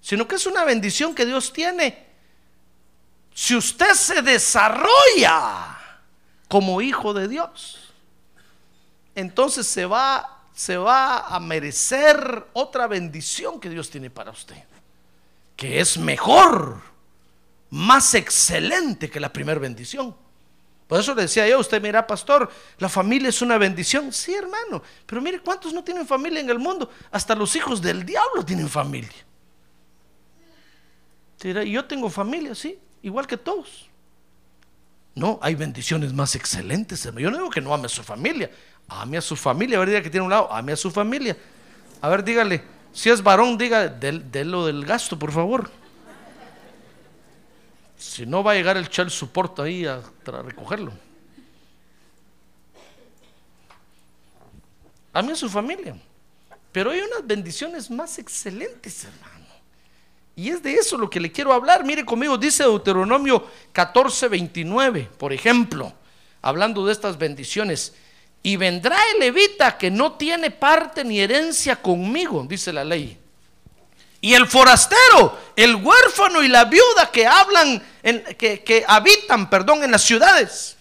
sino 0.00 0.28
que 0.28 0.36
es 0.36 0.46
una 0.46 0.62
bendición 0.62 1.12
que 1.12 1.26
Dios 1.26 1.52
tiene. 1.52 2.11
Si 3.34 3.56
usted 3.56 3.94
se 3.94 4.22
desarrolla 4.22 5.78
como 6.48 6.80
hijo 6.80 7.14
de 7.14 7.28
Dios, 7.28 7.92
entonces 9.14 9.66
se 9.66 9.86
va, 9.86 10.44
se 10.54 10.76
va 10.76 11.28
a 11.28 11.40
merecer 11.40 12.46
otra 12.52 12.86
bendición 12.86 13.58
que 13.58 13.70
Dios 13.70 13.90
tiene 13.90 14.10
para 14.10 14.30
usted, 14.30 14.62
que 15.56 15.80
es 15.80 15.96
mejor, 15.96 16.80
más 17.70 18.14
excelente 18.14 19.08
que 19.08 19.18
la 19.18 19.32
primera 19.32 19.58
bendición. 19.58 20.14
Por 20.86 21.00
eso 21.00 21.14
le 21.14 21.22
decía 21.22 21.48
yo, 21.48 21.58
usted 21.58 21.80
mira, 21.80 22.06
pastor, 22.06 22.50
la 22.76 22.90
familia 22.90 23.30
es 23.30 23.40
una 23.40 23.56
bendición. 23.56 24.12
Sí, 24.12 24.34
hermano, 24.34 24.82
pero 25.06 25.22
mire 25.22 25.40
cuántos 25.40 25.72
no 25.72 25.82
tienen 25.82 26.06
familia 26.06 26.40
en 26.40 26.50
el 26.50 26.58
mundo. 26.58 26.90
Hasta 27.10 27.34
los 27.34 27.56
hijos 27.56 27.80
del 27.80 28.04
diablo 28.04 28.44
tienen 28.44 28.68
familia. 28.68 29.10
Yo 31.42 31.86
tengo 31.86 32.10
familia, 32.10 32.54
sí, 32.54 32.78
igual 33.02 33.26
que 33.26 33.36
todos. 33.36 33.88
No, 35.14 35.38
hay 35.42 35.54
bendiciones 35.54 36.12
más 36.12 36.34
excelentes. 36.34 37.04
Yo 37.04 37.30
no 37.30 37.36
digo 37.36 37.50
que 37.50 37.60
no 37.60 37.74
ame 37.74 37.86
a 37.86 37.88
su 37.88 38.02
familia. 38.02 38.50
Ame 38.88 39.18
a 39.18 39.20
su 39.20 39.36
familia. 39.36 39.76
A 39.76 39.80
ver, 39.80 39.90
diga 39.90 40.02
que 40.02 40.10
tiene 40.10 40.24
un 40.24 40.30
lado. 40.30 40.52
Ame 40.52 40.72
a 40.72 40.76
su 40.76 40.90
familia. 40.90 41.36
A 42.00 42.08
ver, 42.08 42.24
dígale. 42.24 42.62
Si 42.92 43.10
es 43.10 43.22
varón, 43.22 43.58
diga 43.58 43.88
de, 43.88 44.44
lo 44.44 44.66
del 44.66 44.84
gasto, 44.84 45.18
por 45.18 45.32
favor. 45.32 45.70
Si 47.98 48.26
no 48.26 48.42
va 48.42 48.52
a 48.52 48.54
llegar 48.54 48.76
el 48.76 48.88
chal 48.88 49.10
support 49.10 49.60
ahí 49.60 49.86
a 49.86 50.02
recogerlo. 50.24 50.92
Ame 55.12 55.32
a 55.32 55.36
su 55.36 55.48
familia. 55.48 55.96
Pero 56.72 56.90
hay 56.90 57.00
unas 57.00 57.26
bendiciones 57.26 57.90
más 57.90 58.18
excelentes, 58.18 59.04
hermano. 59.04 59.41
Y 60.42 60.50
es 60.50 60.60
de 60.60 60.74
eso 60.74 60.98
lo 60.98 61.08
que 61.08 61.20
le 61.20 61.30
quiero 61.30 61.52
hablar. 61.52 61.84
Mire 61.84 62.04
conmigo, 62.04 62.36
dice 62.36 62.64
Deuteronomio 62.64 63.48
14, 63.70 64.26
29, 64.26 65.08
por 65.16 65.32
ejemplo, 65.32 65.92
hablando 66.40 66.84
de 66.84 66.92
estas 66.92 67.16
bendiciones. 67.16 67.92
Y 68.42 68.56
vendrá 68.56 68.98
el 69.12 69.20
levita 69.20 69.78
que 69.78 69.88
no 69.88 70.14
tiene 70.14 70.50
parte 70.50 71.04
ni 71.04 71.20
herencia 71.20 71.76
conmigo, 71.76 72.44
dice 72.48 72.72
la 72.72 72.82
ley. 72.82 73.16
Y 74.20 74.34
el 74.34 74.48
forastero, 74.48 75.38
el 75.54 75.76
huérfano 75.76 76.42
y 76.42 76.48
la 76.48 76.64
viuda 76.64 77.08
que 77.12 77.24
hablan, 77.24 77.80
en, 78.02 78.24
que, 78.36 78.64
que 78.64 78.84
habitan, 78.88 79.48
perdón, 79.48 79.84
en 79.84 79.92
las 79.92 80.02
ciudades. 80.02 80.76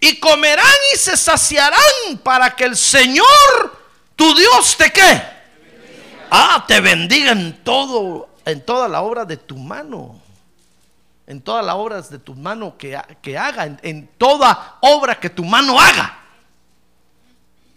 Y 0.00 0.18
comerán 0.18 0.64
y 0.94 0.96
se 0.96 1.18
saciarán 1.18 2.16
para 2.22 2.56
que 2.56 2.64
el 2.64 2.76
Señor, 2.78 3.78
tu 4.16 4.34
Dios, 4.34 4.74
te 4.78 4.90
qué. 4.90 5.22
Ah, 6.30 6.64
te 6.66 6.80
bendiga 6.80 7.32
en 7.32 7.62
todo 7.62 8.33
en 8.44 8.64
toda 8.64 8.88
la 8.88 9.02
obra 9.02 9.24
de 9.24 9.36
tu 9.36 9.56
mano. 9.56 10.20
En 11.26 11.40
todas 11.40 11.64
las 11.64 11.74
obras 11.74 12.10
de 12.10 12.18
tu 12.18 12.34
mano 12.34 12.76
que, 12.76 13.00
que 13.22 13.38
haga. 13.38 13.64
En, 13.64 13.80
en, 13.82 14.08
toda 14.18 14.78
obra 14.80 15.18
que 15.18 15.30
tu 15.30 15.44
mano 15.44 15.80
haga. 15.80 16.18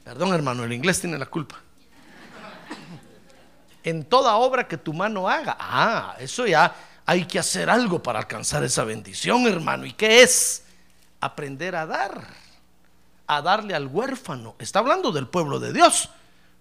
Perdón 0.04 0.34
hermano, 0.34 0.64
el 0.64 0.74
inglés 0.74 1.00
tiene 1.00 1.18
la 1.18 1.26
culpa. 1.26 1.56
En 3.84 4.04
toda 4.04 4.36
obra 4.36 4.68
que 4.68 4.78
tu 4.78 4.94
mano 4.94 5.30
haga. 5.30 5.56
Ah, 5.60 6.16
eso 6.20 6.46
ya 6.46 6.76
hay 7.06 7.24
que 7.24 7.40
hacer 7.40 7.70
algo 7.70 8.04
para 8.04 8.20
alcanzar 8.20 8.64
esa 8.66 8.84
bendición, 8.84 9.48
hermano. 9.48 9.86
¿Y 9.86 9.94
qué 9.94 10.24
es? 10.24 10.64
Aprender 11.22 11.74
a 11.78 11.86
dar. 11.86 12.28
A 13.28 13.42
darle 13.42 13.74
al 13.74 13.88
huérfano. 13.88 14.56
Está 14.60 14.80
hablando 14.80 15.14
del 15.14 15.28
pueblo 15.28 15.60
de 15.62 15.72
Dios. 15.72 16.10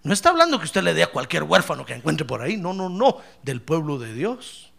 No 0.07 0.13
está 0.13 0.29
hablando 0.29 0.57
que 0.57 0.63
usted 0.63 0.83
le 0.83 0.93
dé 0.93 1.03
a 1.03 1.11
cualquier 1.11 1.43
huérfano 1.43 1.85
que 1.85 1.93
encuentre 1.93 2.25
por 2.25 2.41
ahí. 2.41 2.55
No, 2.55 2.71
no, 2.71 2.87
no. 2.87 3.17
Del 3.43 3.61
pueblo 3.61 3.99
de 3.99 4.13
Dios. 4.13 4.71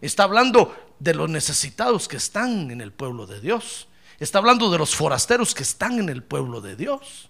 Está 0.00 0.22
hablando 0.22 0.72
de 1.00 1.14
los 1.14 1.28
necesitados 1.28 2.06
que 2.06 2.16
están 2.16 2.70
en 2.70 2.80
el 2.80 2.92
pueblo 2.92 3.26
de 3.26 3.40
Dios. 3.40 3.88
Está 4.20 4.38
hablando 4.38 4.70
de 4.70 4.78
los 4.78 4.94
forasteros 4.94 5.52
que 5.52 5.64
están 5.64 5.98
en 5.98 6.08
el 6.08 6.22
pueblo 6.22 6.60
de 6.60 6.76
Dios. 6.76 7.28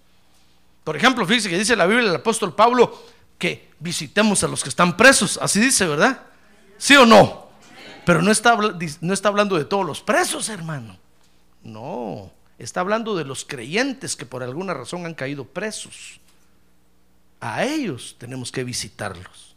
Por 0.83 0.95
ejemplo, 0.95 1.25
fíjese 1.25 1.49
que 1.49 1.57
dice 1.57 1.75
la 1.75 1.87
Biblia 1.87 2.05
del 2.05 2.17
apóstol 2.17 2.53
Pablo 2.53 3.03
que 3.39 3.71
visitemos 3.79 4.43
a 4.43 4.47
los 4.47 4.61
que 4.61 4.69
están 4.69 4.95
presos. 4.95 5.39
Así 5.41 5.59
dice, 5.59 5.87
¿verdad? 5.87 6.21
¿Sí 6.77 6.95
o 6.97 7.05
no? 7.07 7.47
Pero 8.05 8.21
no 8.21 8.29
está, 8.29 8.55
no 9.01 9.13
está 9.15 9.29
hablando 9.29 9.57
de 9.57 9.65
todos 9.65 9.87
los 9.87 10.01
presos, 10.01 10.49
hermano. 10.49 10.97
No, 11.63 12.31
está 12.59 12.81
hablando 12.81 13.15
de 13.15 13.25
los 13.25 13.43
creyentes 13.43 14.15
que 14.15 14.27
por 14.27 14.43
alguna 14.43 14.75
razón 14.75 15.07
han 15.07 15.15
caído 15.15 15.45
presos. 15.45 16.19
A 17.39 17.63
ellos 17.63 18.15
tenemos 18.17 18.51
que 18.51 18.63
visitarlos. 18.63 19.55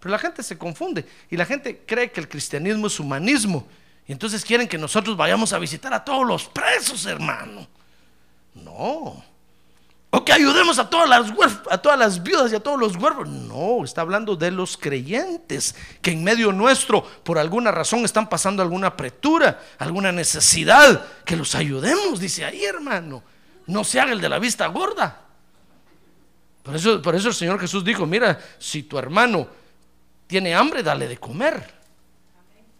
Pero 0.00 0.12
la 0.12 0.18
gente 0.18 0.42
se 0.42 0.58
confunde 0.58 1.06
y 1.30 1.36
la 1.36 1.46
gente 1.46 1.82
cree 1.86 2.12
que 2.12 2.20
el 2.20 2.28
cristianismo 2.28 2.86
es 2.86 3.00
humanismo. 3.00 3.66
Y 4.06 4.12
entonces 4.12 4.44
quieren 4.44 4.68
que 4.68 4.76
nosotros 4.76 5.16
vayamos 5.16 5.52
a 5.52 5.58
visitar 5.58 5.92
a 5.94 6.04
todos 6.04 6.26
los 6.26 6.44
presos, 6.44 7.06
hermano. 7.06 7.66
No. 8.54 9.24
O 10.10 10.24
que 10.24 10.32
ayudemos 10.32 10.78
a 10.78 10.88
todas 10.88 11.08
las, 11.08 11.32
a 11.70 11.78
todas 11.78 11.98
las 11.98 12.22
viudas 12.22 12.52
y 12.52 12.54
a 12.54 12.60
todos 12.60 12.78
los 12.78 12.94
huérfanos. 12.94 13.28
No, 13.28 13.82
está 13.82 14.02
hablando 14.02 14.36
de 14.36 14.52
los 14.52 14.76
creyentes 14.76 15.74
que 16.00 16.12
en 16.12 16.22
medio 16.22 16.52
nuestro, 16.52 17.02
por 17.02 17.36
alguna 17.36 17.72
razón, 17.72 18.04
están 18.04 18.28
pasando 18.28 18.62
alguna 18.62 18.88
apretura, 18.88 19.60
alguna 19.78 20.12
necesidad. 20.12 21.04
Que 21.24 21.34
los 21.34 21.54
ayudemos, 21.54 22.20
dice 22.20 22.44
ahí, 22.44 22.64
hermano. 22.64 23.24
No 23.66 23.82
se 23.82 23.98
haga 23.98 24.12
el 24.12 24.20
de 24.20 24.28
la 24.28 24.38
vista 24.38 24.66
gorda. 24.66 25.23
Por 26.64 26.74
eso, 26.74 27.02
por 27.02 27.14
eso 27.14 27.28
el 27.28 27.34
Señor 27.34 27.60
Jesús 27.60 27.84
dijo, 27.84 28.06
mira, 28.06 28.40
si 28.58 28.84
tu 28.84 28.98
hermano 28.98 29.46
tiene 30.26 30.54
hambre, 30.54 30.82
dale 30.82 31.06
de 31.06 31.18
comer. 31.18 31.72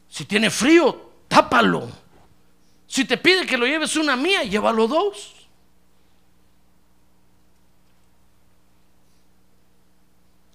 Si 0.08 0.24
tiene 0.24 0.50
frío, 0.50 1.12
tápalo. 1.28 1.86
Si 2.86 3.04
te 3.04 3.18
pide 3.18 3.46
que 3.46 3.58
lo 3.58 3.66
lleves 3.66 3.94
una 3.96 4.16
mía, 4.16 4.42
llévalo 4.42 4.88
dos. 4.88 5.34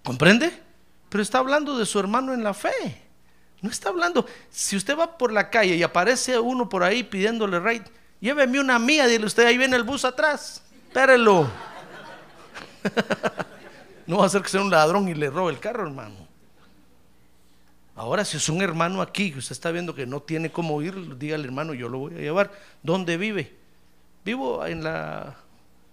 ¿Comprende? 0.04 0.52
Pero 1.10 1.22
está 1.22 1.38
hablando 1.38 1.78
de 1.78 1.86
su 1.86 2.00
hermano 2.00 2.34
en 2.34 2.44
la 2.44 2.56
fe. 2.56 3.04
No 3.62 3.70
está 3.70 3.90
hablando, 3.90 4.26
si 4.50 4.76
usted 4.76 4.98
va 4.98 5.20
por 5.20 5.32
la 5.32 5.52
calle 5.52 5.76
y 5.76 5.84
aparece 5.84 6.40
uno 6.40 6.68
por 6.68 6.82
ahí 6.82 7.04
pidiéndole 7.04 7.60
rey, 7.60 7.84
lléveme 8.22 8.60
una 8.60 8.80
mía, 8.80 9.06
dile 9.06 9.26
usted, 9.26 9.46
ahí 9.46 9.58
viene 9.58 9.76
el 9.76 9.84
bus 9.84 10.04
atrás, 10.04 10.64
espérelo. 10.88 11.48
no 14.08 14.18
va 14.18 14.26
a 14.26 14.30
ser 14.30 14.42
que 14.42 14.50
sea 14.50 14.62
un 14.62 14.70
ladrón 14.70 15.08
y 15.08 15.14
le 15.14 15.30
robe 15.30 15.52
el 15.52 15.60
carro, 15.60 15.88
hermano. 15.88 16.30
Ahora, 17.96 18.24
si 18.24 18.38
es 18.38 18.48
un 18.48 18.62
hermano 18.62 19.02
aquí 19.02 19.32
que 19.32 19.40
usted 19.40 19.52
está 19.52 19.72
viendo 19.72 19.94
que 19.94 20.06
no 20.06 20.22
tiene 20.22 20.52
cómo 20.52 20.82
ir, 20.82 21.18
dígale, 21.18 21.44
hermano, 21.44 21.74
yo 21.74 21.90
lo 21.90 22.00
voy 22.00 22.16
a 22.16 22.20
llevar. 22.20 22.52
¿Dónde 22.82 23.18
vive? 23.18 23.54
Vivo 24.24 24.66
en 24.66 24.84
la 24.84 25.36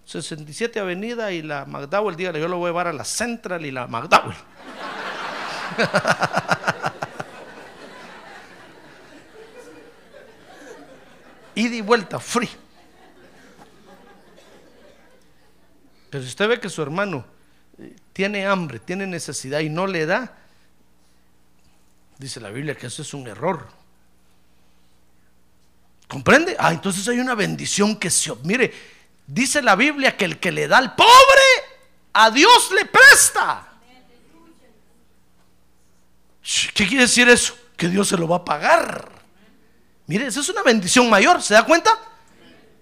67 0.05 0.79
Avenida 0.79 1.33
y 1.33 1.43
la 1.43 1.65
McDowell. 1.65 2.15
Dígale, 2.15 2.41
yo 2.41 2.47
lo 2.47 2.59
voy 2.59 2.69
a 2.69 2.71
llevar 2.71 2.87
a 2.87 2.93
la 2.93 3.05
Central 3.05 3.67
y 3.67 3.73
la 3.73 3.89
McDowell. 3.89 4.37
Ida 11.57 11.75
y 11.75 11.81
vuelta, 11.81 12.21
free. 12.21 12.51
Pero 16.11 16.23
si 16.23 16.29
usted 16.29 16.49
ve 16.49 16.61
que 16.61 16.69
su 16.69 16.83
hermano 16.83 17.25
eh, 17.79 17.95
tiene 18.13 18.47
hambre, 18.47 18.79
tiene 18.79 19.07
necesidad 19.07 19.61
y 19.61 19.69
no 19.69 19.87
le 19.87 20.07
da, 20.07 20.37
dice 22.19 22.41
la 22.41 22.51
Biblia 22.51 22.77
que 22.77 22.87
eso 22.87 23.03
es 23.03 23.13
un 23.15 23.27
error. 23.27 23.69
¿Comprende? 26.09 26.57
Ah, 26.59 26.73
entonces 26.73 27.07
hay 27.09 27.19
una 27.19 27.35
bendición 27.35 27.97
que 27.97 28.11
se... 28.11 28.33
Mire, 28.45 28.73
dice 29.27 29.61
la 29.61 29.75
Biblia 29.75 30.17
que 30.17 30.25
el 30.25 30.39
que 30.39 30.53
le 30.53 30.69
da 30.69 30.79
al 30.79 30.95
pobre, 30.95 31.43
a 32.13 32.31
Dios 32.31 32.71
le 32.73 32.87
presta. 32.87 33.67
¿Qué 36.75 36.87
quiere 36.87 37.03
decir 37.03 37.29
eso? 37.29 37.59
Que 37.77 37.89
Dios 37.89 38.07
se 38.09 38.17
lo 38.17 38.29
va 38.29 38.37
a 38.37 38.45
pagar. 38.45 39.11
Mire, 40.07 40.27
eso 40.29 40.41
es 40.41 40.49
una 40.49 40.63
bendición 40.63 41.11
mayor, 41.11 41.43
¿se 41.43 41.55
da 41.55 41.65
cuenta? 41.65 41.99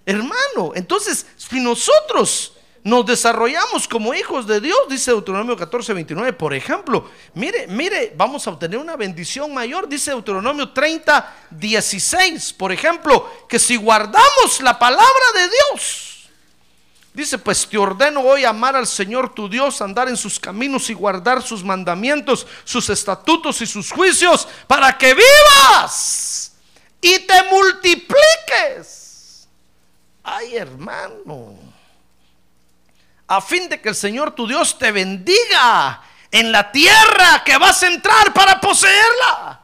Hermano, 0.04 0.72
entonces, 0.74 1.26
si 1.36 1.60
nosotros 1.60 2.52
nos 2.84 3.04
desarrollamos 3.06 3.88
como 3.88 4.12
hijos 4.12 4.46
de 4.46 4.60
Dios, 4.60 4.78
dice 4.90 5.10
Deuteronomio 5.10 5.56
14, 5.56 5.94
29, 5.94 6.34
por 6.34 6.52
ejemplo. 6.52 7.10
Mire, 7.32 7.66
mire, 7.66 8.12
vamos 8.14 8.46
a 8.46 8.50
obtener 8.50 8.78
una 8.78 8.94
bendición 8.94 9.54
mayor, 9.54 9.88
dice 9.88 10.10
Deuteronomio 10.10 10.70
30, 10.70 11.34
16, 11.50 12.52
por 12.52 12.72
ejemplo, 12.72 13.46
que 13.48 13.58
si 13.58 13.76
guardamos 13.76 14.60
la 14.60 14.78
palabra 14.78 15.24
de 15.34 15.48
Dios, 15.48 16.28
dice, 17.14 17.38
pues 17.38 17.66
te 17.66 17.78
ordeno 17.78 18.20
hoy 18.20 18.44
amar 18.44 18.76
al 18.76 18.86
Señor 18.86 19.32
tu 19.32 19.48
Dios, 19.48 19.80
andar 19.80 20.10
en 20.10 20.18
sus 20.18 20.38
caminos 20.38 20.90
y 20.90 20.94
guardar 20.94 21.40
sus 21.42 21.64
mandamientos, 21.64 22.46
sus 22.64 22.90
estatutos 22.90 23.62
y 23.62 23.66
sus 23.66 23.90
juicios, 23.90 24.46
para 24.66 24.98
que 24.98 25.14
vivas 25.14 26.52
y 27.00 27.18
te 27.20 27.42
multipliques. 27.50 29.48
Ay, 30.22 30.56
hermano 30.56 31.73
a 33.26 33.40
fin 33.40 33.68
de 33.68 33.80
que 33.80 33.88
el 33.88 33.94
Señor 33.94 34.32
tu 34.32 34.46
Dios 34.46 34.78
te 34.78 34.92
bendiga 34.92 36.02
en 36.30 36.52
la 36.52 36.70
tierra 36.70 37.42
que 37.44 37.56
vas 37.58 37.82
a 37.82 37.88
entrar 37.88 38.32
para 38.32 38.60
poseerla. 38.60 39.62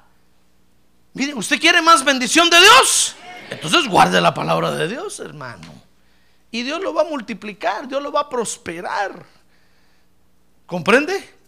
Mire, 1.14 1.34
¿usted 1.34 1.60
quiere 1.60 1.82
más 1.82 2.04
bendición 2.04 2.48
de 2.48 2.60
Dios? 2.60 3.16
Entonces 3.50 3.88
guarde 3.88 4.20
la 4.20 4.32
palabra 4.32 4.70
de 4.70 4.86
Dios, 4.88 5.18
hermano. 5.20 5.74
Y 6.52 6.62
Dios 6.62 6.80
lo 6.80 6.94
va 6.94 7.02
a 7.02 7.04
multiplicar, 7.04 7.88
Dios 7.88 8.02
lo 8.02 8.12
va 8.12 8.20
a 8.20 8.28
prosperar. 8.28 9.24
¿Comprende? 10.66 11.38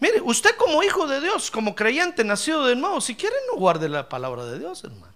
Mire, 0.00 0.20
usted 0.20 0.54
como 0.56 0.82
hijo 0.82 1.06
de 1.06 1.20
Dios, 1.20 1.50
como 1.50 1.74
creyente, 1.74 2.22
nacido 2.24 2.66
de 2.66 2.76
nuevo, 2.76 3.00
si 3.00 3.14
quiere 3.14 3.36
no 3.50 3.58
guarde 3.58 3.88
la 3.88 4.08
palabra 4.08 4.44
de 4.44 4.58
Dios, 4.58 4.84
hermano. 4.84 5.14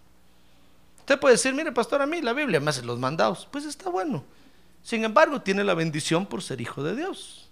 Usted 1.01 1.21
puede 1.21 1.35
decir, 1.35 1.53
mire, 1.53 1.73
pastor, 1.73 2.01
a 2.01 2.07
mí 2.07 2.23
la 2.23 2.33
Biblia 2.33 2.61
me 2.61 2.71
hace 2.71 2.83
los 2.83 2.99
mandados. 2.99 3.47
Pues 3.51 3.65
está 3.65 3.91
bueno. 3.91 4.25
Sin 4.83 5.05
embargo, 5.05 5.41
tiene 5.41 5.65
la 5.65 5.75
bendición 5.75 6.27
por 6.27 6.43
ser 6.43 6.61
hijo 6.61 6.83
de 6.83 6.97
Dios. 6.97 7.49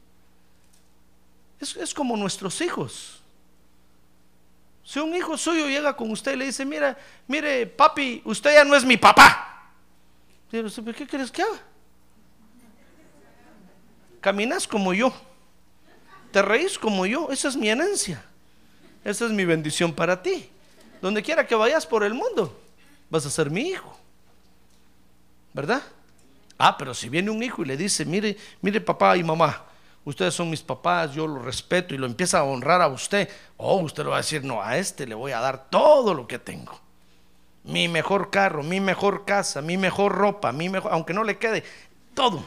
Es, 1.60 1.92
como 1.92 2.16
nuestros 2.16 2.60
hijos. 2.60 3.20
Si 4.84 4.98
un 5.00 5.14
hijo 5.14 5.36
suyo 5.36 5.66
llega 5.66 5.96
con 5.96 6.10
usted 6.10 6.32
y 6.32 6.36
le 6.36 6.46
dice, 6.46 6.64
mira, 6.64 6.96
mire, 7.26 7.66
papi, 7.66 8.22
usted 8.24 8.54
ya 8.54 8.64
no 8.64 8.74
es 8.74 8.84
mi 8.84 8.96
papá. 8.96 9.72
¿qué 10.50 11.06
quieres 11.06 11.30
que 11.30 11.42
haga? 11.42 11.60
Caminas 14.20 14.66
como 14.66 14.94
yo. 14.94 15.12
Te 16.32 16.42
reís 16.42 16.78
como 16.78 17.06
yo. 17.06 17.28
Esa 17.30 17.48
es 17.48 17.56
mi 17.56 17.68
herencia. 17.68 18.24
Esa 19.04 19.26
es 19.26 19.32
mi 19.32 19.44
bendición 19.44 19.92
para 19.92 20.22
ti. 20.22 20.48
Donde 21.02 21.22
quiera 21.22 21.46
que 21.46 21.54
vayas 21.54 21.86
por 21.86 22.02
el 22.02 22.14
mundo, 22.14 22.58
vas 23.10 23.26
a 23.26 23.30
ser 23.30 23.50
mi 23.50 23.68
hijo. 23.68 23.96
¿Verdad? 25.52 25.82
Ah, 26.58 26.76
pero 26.76 26.92
si 26.92 27.08
viene 27.08 27.30
un 27.30 27.42
hijo 27.42 27.62
y 27.62 27.66
le 27.66 27.76
dice, 27.76 28.04
mire, 28.04 28.36
mire 28.60 28.80
papá 28.80 29.16
y 29.16 29.22
mamá, 29.22 29.64
ustedes 30.04 30.34
son 30.34 30.50
mis 30.50 30.60
papás, 30.60 31.14
yo 31.14 31.26
lo 31.26 31.40
respeto 31.40 31.94
y 31.94 31.98
lo 31.98 32.06
empieza 32.06 32.40
a 32.40 32.44
honrar 32.44 32.82
a 32.82 32.88
usted, 32.88 33.28
oh, 33.56 33.76
usted 33.76 34.02
le 34.02 34.10
va 34.10 34.16
a 34.16 34.20
decir, 34.20 34.42
no, 34.44 34.60
a 34.60 34.76
este 34.76 35.06
le 35.06 35.14
voy 35.14 35.30
a 35.32 35.40
dar 35.40 35.70
todo 35.70 36.14
lo 36.14 36.26
que 36.26 36.40
tengo. 36.40 36.80
Mi 37.62 37.86
mejor 37.86 38.30
carro, 38.30 38.62
mi 38.64 38.80
mejor 38.80 39.24
casa, 39.24 39.62
mi 39.62 39.76
mejor 39.76 40.12
ropa, 40.12 40.50
mi 40.50 40.68
mejor, 40.68 40.92
aunque 40.92 41.14
no 41.14 41.22
le 41.22 41.38
quede, 41.38 41.62
todo. 42.14 42.42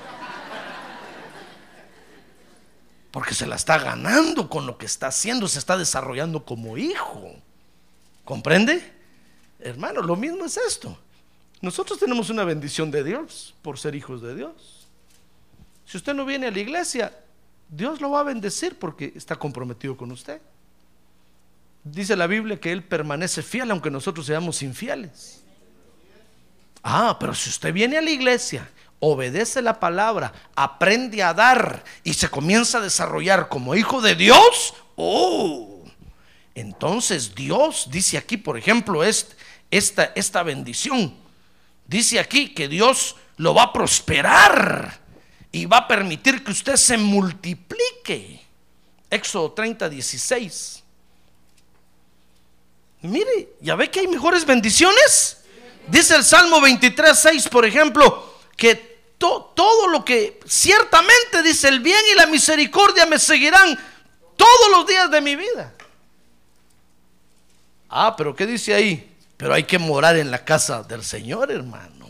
Porque 3.12 3.34
se 3.34 3.46
la 3.46 3.56
está 3.56 3.78
ganando 3.78 4.50
con 4.50 4.66
lo 4.66 4.78
que 4.78 4.86
está 4.86 5.08
haciendo, 5.08 5.48
se 5.48 5.60
está 5.60 5.78
desarrollando 5.78 6.44
como 6.44 6.78
hijo. 6.78 7.32
¿Comprende? 8.26 8.94
Hermano, 9.60 10.02
lo 10.02 10.16
mismo 10.16 10.46
es 10.46 10.58
esto. 10.58 10.98
Nosotros 11.62 12.00
tenemos 12.00 12.30
una 12.30 12.44
bendición 12.44 12.90
de 12.90 13.04
Dios 13.04 13.54
por 13.62 13.78
ser 13.78 13.94
hijos 13.96 14.22
de 14.22 14.36
Dios. 14.36 14.88
Si 15.86 15.98
usted 15.98 16.14
no 16.14 16.26
viene 16.26 16.48
a 16.48 16.52
la 16.52 16.60
iglesia, 16.60 17.14
Dios 17.70 18.02
lo 18.02 18.12
va 18.12 18.22
a 18.22 18.24
bendecir 18.24 18.80
porque 18.80 19.14
está 19.16 19.36
comprometido 19.36 19.96
con 19.96 20.12
usted. 20.12 20.42
Dice 21.84 22.16
la 22.16 22.28
Biblia 22.28 22.60
que 22.60 22.72
Él 22.72 22.84
permanece 22.84 23.42
fiel 23.44 23.70
aunque 23.72 23.92
nosotros 23.92 24.26
seamos 24.26 24.62
infieles. 24.64 25.44
Ah, 26.84 27.18
pero 27.20 27.36
si 27.36 27.50
usted 27.50 27.72
viene 27.72 27.98
a 27.98 28.02
la 28.02 28.10
iglesia, 28.10 28.68
obedece 29.00 29.62
la 29.62 29.80
palabra, 29.80 30.34
aprende 30.56 31.22
a 31.22 31.34
dar 31.34 31.84
y 32.04 32.14
se 32.14 32.30
comienza 32.30 32.80
a 32.80 32.82
desarrollar 32.82 33.50
como 33.50 33.76
hijo 33.76 34.02
de 34.02 34.16
Dios, 34.16 34.74
oh, 34.96 35.84
entonces 36.56 37.36
Dios 37.36 37.88
dice 37.92 38.18
aquí, 38.18 38.38
por 38.38 38.58
ejemplo, 38.58 39.04
esta, 39.04 40.12
esta 40.16 40.44
bendición 40.44 41.22
Dice 41.92 42.22
aquí 42.22 42.54
que 42.54 42.70
Dios 42.70 43.18
lo 43.36 43.54
va 43.54 43.64
a 43.64 43.74
prosperar 43.74 44.98
y 45.52 45.66
va 45.66 45.80
a 45.80 45.88
permitir 45.90 46.42
que 46.42 46.52
usted 46.52 46.78
se 46.78 46.98
multiplique. 46.98 48.40
Éxodo 49.10 49.52
30, 49.52 49.90
16. 49.90 50.84
Mire, 53.02 53.56
ya 53.60 53.76
ve 53.76 53.92
que 53.92 54.00
hay 54.00 54.08
mejores 54.08 54.46
bendiciones. 54.46 55.44
Dice 55.88 56.16
el 56.16 56.24
Salmo 56.24 56.62
23, 56.62 57.20
6, 57.20 57.50
por 57.50 57.66
ejemplo, 57.66 58.40
que 58.56 58.76
todo 59.18 59.90
lo 59.90 60.06
que 60.06 60.40
ciertamente 60.48 61.44
dice 61.44 61.68
el 61.68 61.82
bien 61.82 62.00
y 62.10 62.16
la 62.16 62.26
misericordia 62.28 63.06
me 63.06 63.20
seguirán 63.20 63.78
todos 64.38 64.72
los 64.72 64.88
días 64.88 65.12
de 65.12 65.20
mi 65.20 65.36
vida. 65.36 65.74
Ah, 67.90 68.16
pero 68.16 68.34
¿qué 68.34 68.48
dice 68.48 68.74
ahí? 68.74 69.11
Pero 69.42 69.56
hay 69.56 69.64
que 69.64 69.80
morar 69.80 70.18
en 70.18 70.30
la 70.30 70.46
casa 70.46 70.84
del 70.84 71.04
Señor, 71.04 71.52
hermano. 71.52 72.08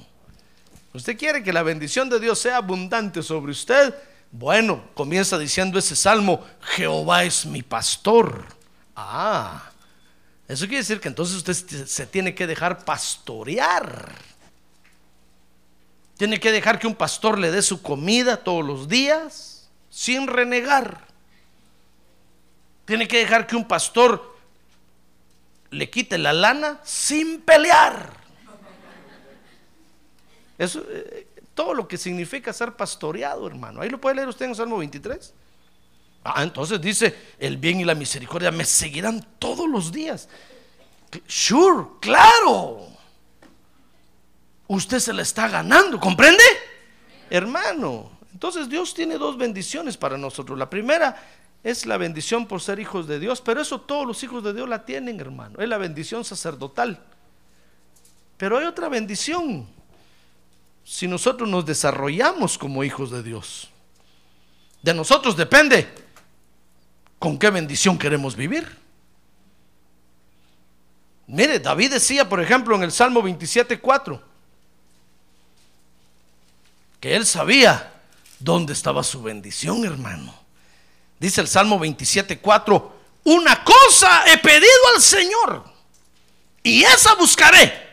¿Usted 0.94 1.18
quiere 1.18 1.42
que 1.42 1.54
la 1.54 1.64
bendición 1.64 2.10
de 2.10 2.20
Dios 2.20 2.38
sea 2.40 2.58
abundante 2.58 3.24
sobre 3.24 3.54
usted? 3.54 3.96
Bueno, 4.34 4.84
comienza 4.96 5.40
diciendo 5.40 5.80
ese 5.80 5.96
salmo, 5.96 6.46
Jehová 6.60 7.24
es 7.24 7.46
mi 7.46 7.62
pastor. 7.64 8.48
Ah, 8.98 9.64
eso 10.46 10.66
quiere 10.66 10.80
decir 10.80 11.00
que 11.00 11.08
entonces 11.08 11.38
usted 11.38 11.86
se 11.86 12.06
tiene 12.06 12.36
que 12.36 12.48
dejar 12.48 12.84
pastorear. 12.84 14.12
Tiene 16.18 16.38
que 16.38 16.52
dejar 16.52 16.80
que 16.80 16.88
un 16.88 16.96
pastor 16.96 17.40
le 17.40 17.50
dé 17.50 17.62
su 17.62 17.82
comida 17.82 18.44
todos 18.44 18.66
los 18.66 18.90
días 18.90 19.70
sin 19.90 20.28
renegar. 20.28 21.08
Tiene 22.84 23.08
que 23.08 23.20
dejar 23.20 23.48
que 23.48 23.56
un 23.56 23.66
pastor 23.66 24.31
le 25.72 25.90
quite 25.90 26.18
la 26.18 26.34
lana 26.34 26.80
sin 26.84 27.42
pelear. 27.42 28.14
Eso, 30.58 30.84
eh, 30.90 31.28
todo 31.56 31.74
lo 31.74 31.88
que 31.88 31.98
significa 31.98 32.54
ser 32.54 32.74
pastoreado, 32.74 33.48
hermano. 33.48 33.82
Ahí 33.82 33.90
lo 33.90 34.00
puede 34.00 34.16
leer 34.16 34.28
usted 34.28 34.46
en 34.46 34.56
Salmo 34.56 34.78
23. 34.78 35.34
Ah, 36.24 36.44
entonces 36.44 36.80
dice, 36.80 37.16
el 37.40 37.58
bien 37.58 37.80
y 37.80 37.86
la 37.86 37.96
misericordia 37.96 38.52
me 38.52 38.66
seguirán 38.66 39.26
todos 39.40 39.68
los 39.68 39.92
días. 39.92 40.30
Sure, 41.28 41.88
claro. 42.00 42.88
Usted 44.68 45.00
se 45.00 45.14
la 45.14 45.24
está 45.24 45.48
ganando, 45.48 46.00
¿comprende? 46.00 46.44
Hermano, 47.30 48.12
entonces 48.32 48.70
Dios 48.70 48.94
tiene 48.94 49.18
dos 49.18 49.38
bendiciones 49.38 49.98
para 49.98 50.18
nosotros. 50.18 50.58
La 50.58 50.70
primera 50.70 51.16
es 51.64 51.86
la 51.86 51.98
bendición 51.98 52.48
por 52.48 52.62
ser 52.62 52.80
hijos 52.80 53.08
de 53.08 53.20
Dios, 53.20 53.42
pero 53.42 53.62
eso 53.62 53.82
todos 53.82 54.08
los 54.08 54.24
hijos 54.24 54.44
de 54.44 54.54
Dios 54.54 54.68
la 54.68 54.84
tienen, 54.84 55.20
hermano. 55.20 55.60
Es 55.60 55.70
la 55.70 55.78
bendición 55.78 56.26
sacerdotal. 56.26 57.00
Pero 58.38 58.58
hay 58.58 58.66
otra 58.66 58.90
bendición 58.90 59.68
si 60.84 61.08
nosotros 61.08 61.48
nos 61.48 61.66
desarrollamos 61.66 62.58
como 62.58 62.84
hijos 62.84 63.12
de 63.12 63.22
Dios. 63.22 63.70
De 64.82 64.94
nosotros 64.94 65.38
depende 65.38 65.88
con 67.20 67.38
qué 67.38 67.52
bendición 67.52 68.00
queremos 68.00 68.36
vivir. 68.36 68.68
Mire, 71.28 71.60
David 71.60 71.92
decía, 71.92 72.28
por 72.28 72.42
ejemplo, 72.42 72.76
en 72.76 72.82
el 72.82 72.92
Salmo 72.92 73.22
27.4, 73.22 74.20
que 77.00 77.16
él 77.16 77.26
sabía 77.28 77.94
dónde 78.40 78.74
estaba 78.74 79.04
su 79.04 79.22
bendición, 79.22 79.86
hermano. 79.86 80.41
Dice 81.22 81.40
el 81.40 81.48
Salmo 81.48 81.80
27.4, 81.80 82.92
una 83.26 83.64
cosa 83.64 84.24
he 84.26 84.40
pedido 84.40 84.88
al 84.96 85.00
Señor 85.00 85.64
y 86.64 86.84
esa 86.84 87.14
buscaré, 87.14 87.90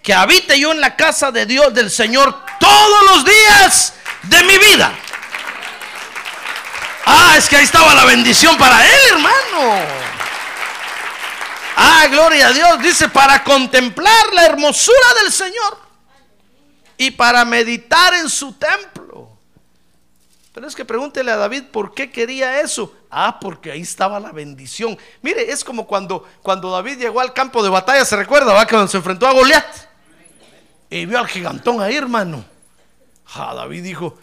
que 0.00 0.14
habite 0.14 0.56
yo 0.60 0.70
en 0.70 0.80
la 0.80 0.94
casa 0.94 1.32
de 1.32 1.44
Dios 1.44 1.74
del 1.74 1.90
Señor 1.90 2.32
todos 2.60 3.04
los 3.06 3.24
días 3.24 3.94
de 4.22 4.44
mi 4.44 4.58
vida. 4.58 4.96
Ah, 7.04 7.34
es 7.36 7.48
que 7.48 7.56
ahí 7.56 7.64
estaba 7.64 7.92
la 7.94 8.04
bendición 8.04 8.56
para 8.56 8.86
él, 8.86 9.00
hermano. 9.10 9.84
Ah, 11.78 12.06
gloria 12.08 12.46
a 12.46 12.52
Dios. 12.52 12.80
Dice, 12.80 13.08
para 13.08 13.42
contemplar 13.42 14.32
la 14.34 14.46
hermosura 14.46 15.14
del 15.24 15.32
Señor 15.32 15.80
y 16.96 17.10
para 17.10 17.44
meditar 17.44 18.14
en 18.14 18.30
su 18.30 18.52
templo. 18.52 18.99
Pero 20.60 20.68
es 20.68 20.76
que 20.76 20.84
pregúntele 20.84 21.30
a 21.30 21.36
David 21.36 21.68
por 21.72 21.94
qué 21.94 22.10
quería 22.10 22.60
eso. 22.60 22.94
Ah, 23.08 23.40
porque 23.40 23.72
ahí 23.72 23.80
estaba 23.80 24.20
la 24.20 24.30
bendición. 24.30 24.98
Mire, 25.22 25.50
es 25.50 25.64
como 25.64 25.86
cuando, 25.86 26.28
cuando 26.42 26.70
David 26.70 26.98
llegó 26.98 27.20
al 27.20 27.32
campo 27.32 27.62
de 27.62 27.70
batalla, 27.70 28.04
se 28.04 28.14
recuerda, 28.14 28.52
va, 28.52 28.66
cuando 28.66 28.86
se 28.86 28.98
enfrentó 28.98 29.26
a 29.26 29.32
Goliat. 29.32 29.64
Y 30.90 31.06
vio 31.06 31.18
al 31.18 31.28
gigantón 31.28 31.80
ahí, 31.80 31.96
hermano. 31.96 32.44
Ah, 33.32 33.54
David 33.54 33.82
dijo, 33.82 34.18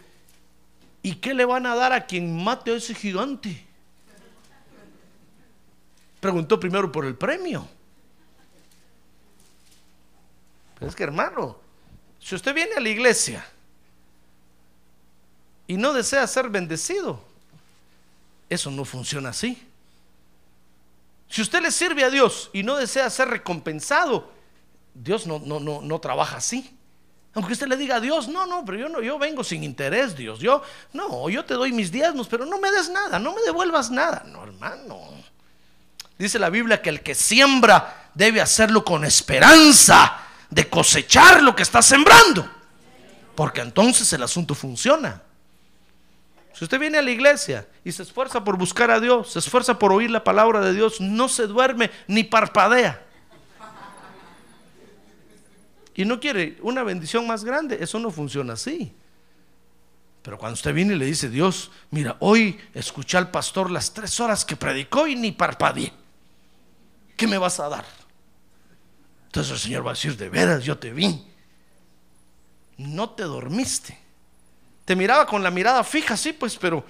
¿y 1.02 1.16
qué 1.16 1.34
le 1.34 1.44
van 1.44 1.66
a 1.66 1.74
dar 1.74 1.92
a 1.92 2.06
quien 2.06 2.44
mate 2.44 2.70
a 2.70 2.76
ese 2.76 2.94
gigante? 2.94 3.66
Preguntó 6.20 6.60
primero 6.60 6.92
por 6.92 7.06
el 7.06 7.16
premio. 7.16 7.68
Pero 10.78 10.88
es 10.88 10.96
que 10.96 11.02
hermano, 11.02 11.58
si 12.20 12.36
usted 12.36 12.54
viene 12.54 12.76
a 12.76 12.80
la 12.80 12.90
iglesia 12.90 13.44
y 15.68 15.78
no 15.78 15.94
desea 15.94 16.26
ser 16.28 16.50
bendecido, 16.50 17.22
eso 18.50 18.72
no 18.72 18.86
funciona 18.86 19.30
así. 19.30 19.62
Si 21.30 21.42
usted 21.42 21.62
le 21.62 21.72
sirve 21.72 22.04
a 22.04 22.10
Dios 22.10 22.50
y 22.54 22.64
no 22.64 22.78
desea 22.78 23.10
ser 23.10 23.28
recompensado, 23.28 24.32
Dios 24.94 25.28
no, 25.28 25.40
no, 25.40 25.60
no, 25.60 25.82
no 25.82 26.00
trabaja 26.00 26.38
así. 26.38 26.74
Aunque 27.34 27.54
usted 27.54 27.68
le 27.68 27.78
diga 27.78 27.98
a 27.98 28.00
Dios, 28.00 28.28
no, 28.28 28.48
no, 28.48 28.66
pero 28.66 28.80
yo 28.80 28.90
no, 28.90 29.02
yo 29.02 29.20
vengo 29.20 29.44
sin 29.44 29.64
interés, 29.64 30.16
Dios. 30.16 30.40
Yo, 30.40 30.64
no, 30.94 31.30
yo 31.30 31.46
te 31.46 31.54
doy 31.54 31.72
mis 31.72 31.92
diezmos, 31.92 32.28
pero 32.28 32.46
no 32.46 32.58
me 32.58 32.72
des 32.72 32.90
nada, 32.90 33.20
no 33.20 33.36
me 33.36 33.42
devuelvas 33.42 33.92
nada. 33.92 34.24
No, 34.26 34.44
hermano. 34.44 34.98
Dice 36.18 36.40
la 36.40 36.50
Biblia 36.50 36.82
que 36.82 36.90
el 36.90 37.02
que 37.02 37.14
siembra 37.14 38.10
debe 38.16 38.42
hacerlo 38.42 38.84
con 38.84 39.06
esperanza 39.06 40.18
de 40.50 40.68
cosechar 40.68 41.44
lo 41.44 41.56
que 41.56 41.62
está 41.62 41.82
sembrando. 41.82 42.50
Porque 43.36 43.62
entonces 43.62 44.12
el 44.14 44.24
asunto 44.24 44.56
funciona. 44.56 45.22
Si 46.58 46.64
usted 46.64 46.80
viene 46.80 46.98
a 46.98 47.04
la 47.04 47.12
iglesia 47.12 47.68
y 47.84 47.92
se 47.92 48.02
esfuerza 48.02 48.44
por 48.44 48.58
buscar 48.58 48.90
a 48.90 49.00
Dios, 49.00 49.32
se 49.32 49.38
esfuerza 49.38 49.78
por 49.78 49.92
oír 49.92 50.10
la 50.10 50.24
palabra 50.24 50.60
de 50.60 50.74
Dios, 50.74 51.00
no 51.00 51.30
se 51.30 51.46
duerme 51.46 51.92
ni 52.08 52.24
parpadea. 52.24 53.06
Y 55.94 56.04
no 56.04 56.20
quiere 56.20 56.58
una 56.64 56.82
bendición 56.82 57.28
más 57.28 57.44
grande, 57.44 57.78
eso 57.80 58.00
no 58.00 58.10
funciona 58.10 58.54
así. 58.54 58.92
Pero 60.24 60.40
cuando 60.40 60.56
usted 60.56 60.74
viene 60.74 60.96
y 60.96 60.98
le 60.98 61.06
dice, 61.06 61.30
Dios, 61.30 61.70
mira, 61.92 62.18
hoy 62.22 62.60
escuché 62.74 63.18
al 63.18 63.30
pastor 63.30 63.70
las 63.70 63.94
tres 63.94 64.20
horas 64.20 64.44
que 64.44 64.56
predicó 64.56 65.06
y 65.06 65.16
ni 65.16 65.32
parpadeé. 65.32 65.94
¿Qué 67.16 67.28
me 67.28 67.38
vas 67.38 67.60
a 67.60 67.70
dar? 67.70 67.86
Entonces 69.28 69.54
el 69.54 69.60
Señor 69.60 69.86
va 69.86 69.92
a 69.92 69.94
decir, 69.94 70.18
de 70.18 70.28
veras, 70.28 70.64
yo 70.64 70.80
te 70.80 70.92
vi. 70.92 71.24
No 72.78 73.12
te 73.12 73.24
dormiste. 73.24 74.07
Te 74.88 74.96
miraba 74.96 75.26
con 75.26 75.44
la 75.44 75.52
mirada 75.52 75.84
fija, 75.84 76.16
sí, 76.16 76.32
pues, 76.32 76.56
pero 76.56 76.82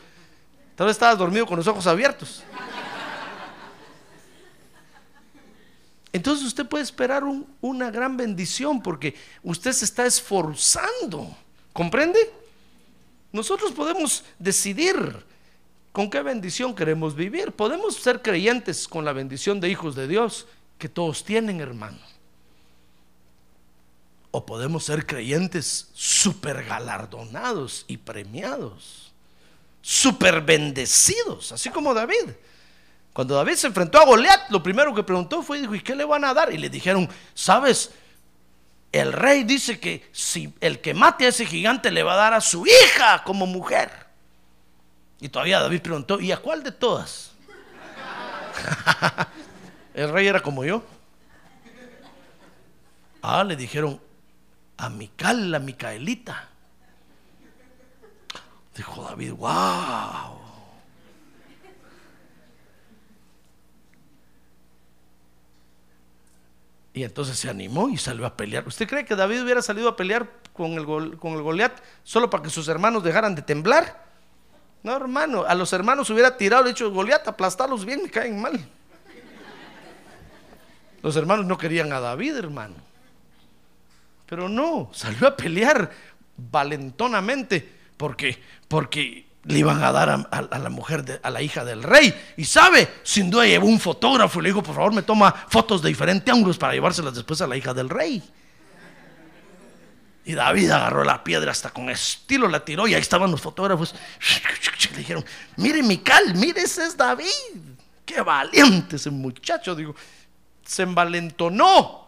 tal 0.76 0.86
vez 0.86 0.96
estabas 0.96 1.18
dormido 1.18 1.48
con 1.48 1.58
los 1.58 1.66
ojos 1.66 1.88
abiertos. 1.88 2.44
Entonces 6.14 6.46
usted 6.46 6.68
puede 6.68 6.84
esperar 6.84 7.24
una 7.60 7.90
gran 7.90 8.16
bendición 8.16 8.84
porque 8.84 9.16
usted 9.42 9.72
se 9.72 9.86
está 9.86 10.06
esforzando. 10.06 11.36
¿Comprende? 11.74 12.20
Nosotros 13.32 13.72
podemos 13.72 14.24
decidir 14.38 15.26
con 15.92 16.12
qué 16.12 16.22
bendición 16.22 16.76
queremos 16.76 17.16
vivir. 17.16 17.52
Podemos 17.52 17.96
ser 17.96 18.22
creyentes 18.22 18.88
con 18.88 19.06
la 19.06 19.12
bendición 19.12 19.60
de 19.60 19.70
hijos 19.70 19.96
de 19.96 20.08
Dios 20.08 20.46
que 20.78 20.88
todos 20.88 21.24
tienen, 21.24 21.62
hermano. 21.62 21.98
O 24.38 24.46
podemos 24.46 24.84
ser 24.84 25.08
creyentes 25.08 25.90
super 25.96 26.64
galardonados 26.64 27.86
y 27.88 27.98
premiados, 27.98 29.12
super 29.82 30.42
bendecidos, 30.42 31.52
así 31.52 31.72
como 31.72 31.92
David. 31.92 32.36
Cuando 33.14 33.34
David 33.34 33.56
se 33.56 33.66
enfrentó 33.66 34.00
a 34.00 34.06
Goliat, 34.06 34.52
lo 34.52 34.62
primero 34.62 34.94
que 34.94 35.02
preguntó 35.02 35.42
fue, 35.42 35.60
dijo, 35.60 35.74
¿y 35.74 35.82
qué 35.82 35.96
le 35.96 36.06
van 36.06 36.24
a 36.24 36.36
dar? 36.36 36.54
Y 36.54 36.60
le 36.60 36.70
dijeron, 36.70 37.10
¿sabes? 37.34 37.90
El 38.92 39.12
rey 39.12 39.44
dice 39.44 39.80
que 39.80 40.08
si 40.12 40.54
el 40.62 40.82
que 40.82 40.94
mate 40.94 41.26
a 41.26 41.30
ese 41.30 41.48
gigante 41.48 41.90
le 41.90 42.04
va 42.04 42.14
a 42.14 42.18
dar 42.18 42.34
a 42.36 42.42
su 42.42 42.64
hija 42.68 43.24
como 43.24 43.48
mujer. 43.48 43.90
Y 45.20 45.30
todavía 45.30 45.62
David 45.62 45.82
preguntó, 45.82 46.20
¿y 46.20 46.32
a 46.32 46.38
cuál 46.38 46.62
de 46.62 46.74
todas? 46.74 47.32
el 49.96 50.12
rey 50.12 50.28
era 50.28 50.42
como 50.42 50.64
yo. 50.64 50.84
Ah, 53.24 53.44
le 53.44 53.56
dijeron, 53.56 54.00
a 54.78 54.90
Mical, 54.90 55.52
la 55.52 55.60
Micaelita. 55.60 56.50
Dijo 58.76 59.04
David, 59.04 59.34
wow. 59.34 60.38
Y 66.94 67.04
entonces 67.04 67.38
se 67.38 67.50
animó 67.50 67.90
y 67.90 67.98
salió 67.98 68.26
a 68.26 68.36
pelear. 68.36 68.68
¿Usted 68.68 68.88
cree 68.88 69.06
que 69.06 69.16
David 69.16 69.44
hubiera 69.44 69.62
salido 69.62 69.90
a 69.90 69.96
pelear 69.96 70.28
con 70.54 70.74
el, 70.74 70.86
con 71.18 71.34
el 71.34 71.42
Goliat 71.42 71.80
solo 72.04 72.30
para 72.30 72.44
que 72.44 72.50
sus 72.50 72.68
hermanos 72.68 73.04
dejaran 73.04 73.36
de 73.36 73.44
temblar? 73.44 74.04
No, 74.82 74.96
hermano, 74.96 75.44
a 75.46 75.54
los 75.54 75.74
hermanos 75.74 76.10
hubiera 76.10 76.38
tirado, 76.38 76.64
le 76.64 76.70
dicho, 76.70 76.90
Goliat, 76.92 77.28
aplastarlos 77.28 77.86
bien, 77.86 78.04
me 78.04 78.10
caen 78.10 78.42
mal. 78.42 78.68
Los 81.04 81.16
hermanos 81.16 81.46
no 81.46 81.58
querían 81.58 81.92
a 81.94 82.00
David, 82.00 82.36
hermano. 82.36 82.87
Pero 84.28 84.50
no, 84.50 84.90
salió 84.94 85.28
a 85.28 85.36
pelear 85.36 85.90
valentonamente 86.36 87.78
porque, 87.96 88.42
porque 88.68 89.26
le 89.46 89.60
iban 89.60 89.82
a 89.82 89.92
dar 89.92 90.10
a, 90.10 90.60
la 90.60 90.70
mujer, 90.70 91.22
a 91.24 91.30
la 91.30 91.42
hija 91.42 91.64
del 91.64 91.82
rey. 91.82 92.14
Y 92.36 92.44
sabe, 92.44 92.90
sin 93.04 93.30
duda 93.30 93.46
llevó 93.46 93.68
un 93.68 93.80
fotógrafo 93.80 94.40
y 94.40 94.44
le 94.44 94.50
dijo, 94.50 94.62
por 94.62 94.76
favor, 94.76 94.94
me 94.94 95.02
toma 95.02 95.32
fotos 95.32 95.82
de 95.82 95.90
diferentes 95.90 96.34
ángulos 96.34 96.58
para 96.58 96.74
llevárselas 96.74 97.16
después 97.16 97.42
a 97.42 97.48
la 97.48 97.56
hija 97.56 97.74
del 97.74 97.90
rey. 97.90 98.22
Y 100.26 100.34
David 100.34 100.70
agarró 100.72 101.06
la 101.06 101.24
piedra 101.24 101.52
hasta 101.52 101.70
con 101.70 101.90
estilo, 101.90 102.50
la 102.50 102.66
tiró 102.66 102.86
y 102.86 102.94
ahí 102.94 103.02
estaban 103.02 103.32
los 103.32 103.40
fotógrafos. 103.40 103.96
Le 104.92 104.98
dijeron, 104.98 105.24
mire 105.56 105.82
Mical, 105.82 106.36
mire 106.36 106.62
ese 106.62 106.86
es 106.86 106.98
David. 106.98 107.28
Qué 108.06 108.22
valiente 108.22 108.98
ese 108.98 109.10
muchacho. 109.10 109.74
Digo, 109.74 109.96
se 110.66 110.84
envalentonó 110.84 112.07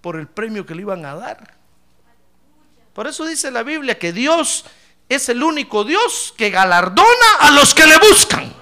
por 0.00 0.16
el 0.16 0.26
premio 0.26 0.64
que 0.64 0.74
le 0.74 0.82
iban 0.82 1.04
a 1.04 1.14
dar. 1.14 1.54
Por 2.92 3.06
eso 3.06 3.24
dice 3.24 3.50
la 3.50 3.62
Biblia 3.62 3.98
que 3.98 4.12
Dios 4.12 4.64
es 5.08 5.28
el 5.28 5.42
único 5.42 5.84
Dios 5.84 6.34
que 6.36 6.50
galardona 6.50 7.34
a 7.40 7.50
los 7.50 7.74
que 7.74 7.86
le 7.86 7.96
buscan. 7.98 8.52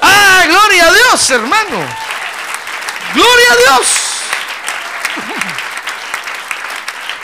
Ah, 0.00 0.44
gloria 0.46 0.88
a 0.88 0.92
Dios, 0.92 1.30
hermano. 1.30 1.86
Gloria 3.14 3.52
a 3.52 3.56
Dios. 3.56 3.88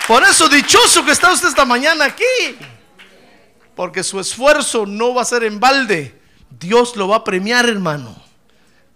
Por 0.08 0.22
eso 0.24 0.48
dichoso 0.48 1.04
que 1.04 1.12
está 1.12 1.32
usted 1.32 1.48
esta 1.48 1.64
mañana 1.64 2.04
aquí. 2.06 2.58
Porque 3.74 4.04
su 4.04 4.20
esfuerzo 4.20 4.86
no 4.86 5.14
va 5.14 5.22
a 5.22 5.24
ser 5.24 5.44
en 5.44 5.58
balde. 5.58 6.20
Dios 6.50 6.96
lo 6.96 7.08
va 7.08 7.16
a 7.16 7.24
premiar, 7.24 7.68
hermano. 7.68 8.14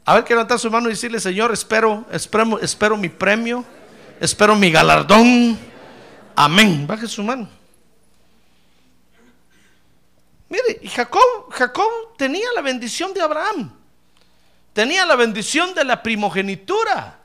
A 0.04 0.14
ver 0.14 0.24
que 0.24 0.34
levantar 0.34 0.58
su 0.58 0.70
mano 0.70 0.88
y 0.88 0.92
decirle, 0.92 1.20
Señor, 1.20 1.52
espero, 1.52 2.06
espero, 2.12 2.58
espero 2.60 2.96
mi 2.96 3.08
premio 3.08 3.64
espero 4.20 4.54
mi 4.54 4.70
galardón. 4.70 5.58
Amén. 6.34 6.86
Baje 6.86 7.06
su 7.06 7.22
mano. 7.22 7.48
Mire, 10.48 10.80
Jacob, 10.88 11.50
Jacob 11.50 12.16
tenía 12.16 12.48
la 12.54 12.62
bendición 12.62 13.12
de 13.12 13.20
Abraham. 13.20 13.72
Tenía 14.72 15.04
la 15.04 15.16
bendición 15.16 15.74
de 15.74 15.84
la 15.84 16.02
primogenitura. 16.02 17.18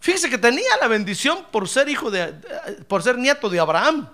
Fíjese 0.00 0.30
que 0.30 0.38
tenía 0.38 0.76
la 0.80 0.88
bendición 0.88 1.46
por 1.50 1.68
ser 1.68 1.88
hijo 1.88 2.10
de, 2.10 2.32
por 2.88 3.02
ser 3.02 3.18
nieto 3.18 3.48
de 3.48 3.60
Abraham. 3.60 4.08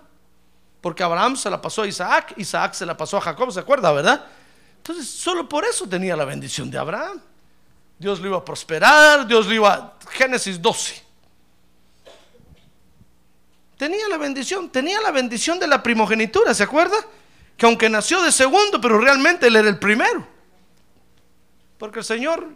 Porque 0.81 1.03
Abraham 1.03 1.37
se 1.37 1.51
la 1.51 1.61
pasó 1.61 1.83
a 1.83 1.87
Isaac, 1.87 2.35
Isaac 2.37 2.75
se 2.75 2.87
la 2.87 2.97
pasó 2.97 3.17
a 3.17 3.21
Jacob, 3.21 3.51
¿se 3.53 3.61
acuerda, 3.61 3.91
verdad? 3.93 4.25
Entonces, 4.77 5.09
solo 5.09 5.49
por 5.49 5.65
eso 5.65 5.89
tenía 5.89 6.17
la 6.17 6.25
bendición 6.25 6.71
de 6.71 6.79
Abraham. 6.79 7.21
Dios 7.99 8.21
lo 8.21 8.29
iba 8.29 8.39
a 8.39 8.45
prosperar, 8.45 9.27
Dios 9.27 9.47
lo 9.47 9.55
iba... 9.55 9.95
Génesis 10.11 10.61
12. 10.61 11.03
Tenía 13.77 14.09
la 14.09 14.17
bendición, 14.17 14.71
tenía 14.71 15.01
la 15.01 15.11
bendición 15.11 15.59
de 15.59 15.67
la 15.67 15.83
primogenitura, 15.83 16.53
¿se 16.55 16.65
acuerda? 16.65 16.97
Que 17.57 17.67
aunque 17.67 17.89
nació 17.89 18.23
de 18.23 18.33
segundo, 18.33 18.81
pero 18.81 18.99
realmente 18.99 19.47
él 19.47 19.57
era 19.57 19.69
el 19.69 19.79
primero. 19.79 20.27
Porque 21.79 22.01
el 22.01 22.05
Señor 22.05 22.49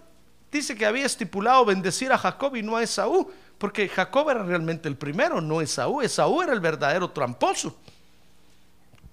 dice 0.50 0.76
que 0.76 0.84
había 0.84 1.06
estipulado 1.06 1.64
bendecir 1.64 2.12
a 2.12 2.18
Jacob 2.18 2.56
y 2.56 2.62
no 2.62 2.76
a 2.76 2.82
Esaú, 2.82 3.30
porque 3.58 3.88
Jacob 3.88 4.30
era 4.30 4.42
realmente 4.42 4.88
el 4.88 4.96
primero, 4.96 5.40
no 5.40 5.60
Esaú. 5.60 6.02
Esaú 6.02 6.42
era 6.42 6.52
el 6.52 6.60
verdadero 6.60 7.10
tramposo, 7.10 7.76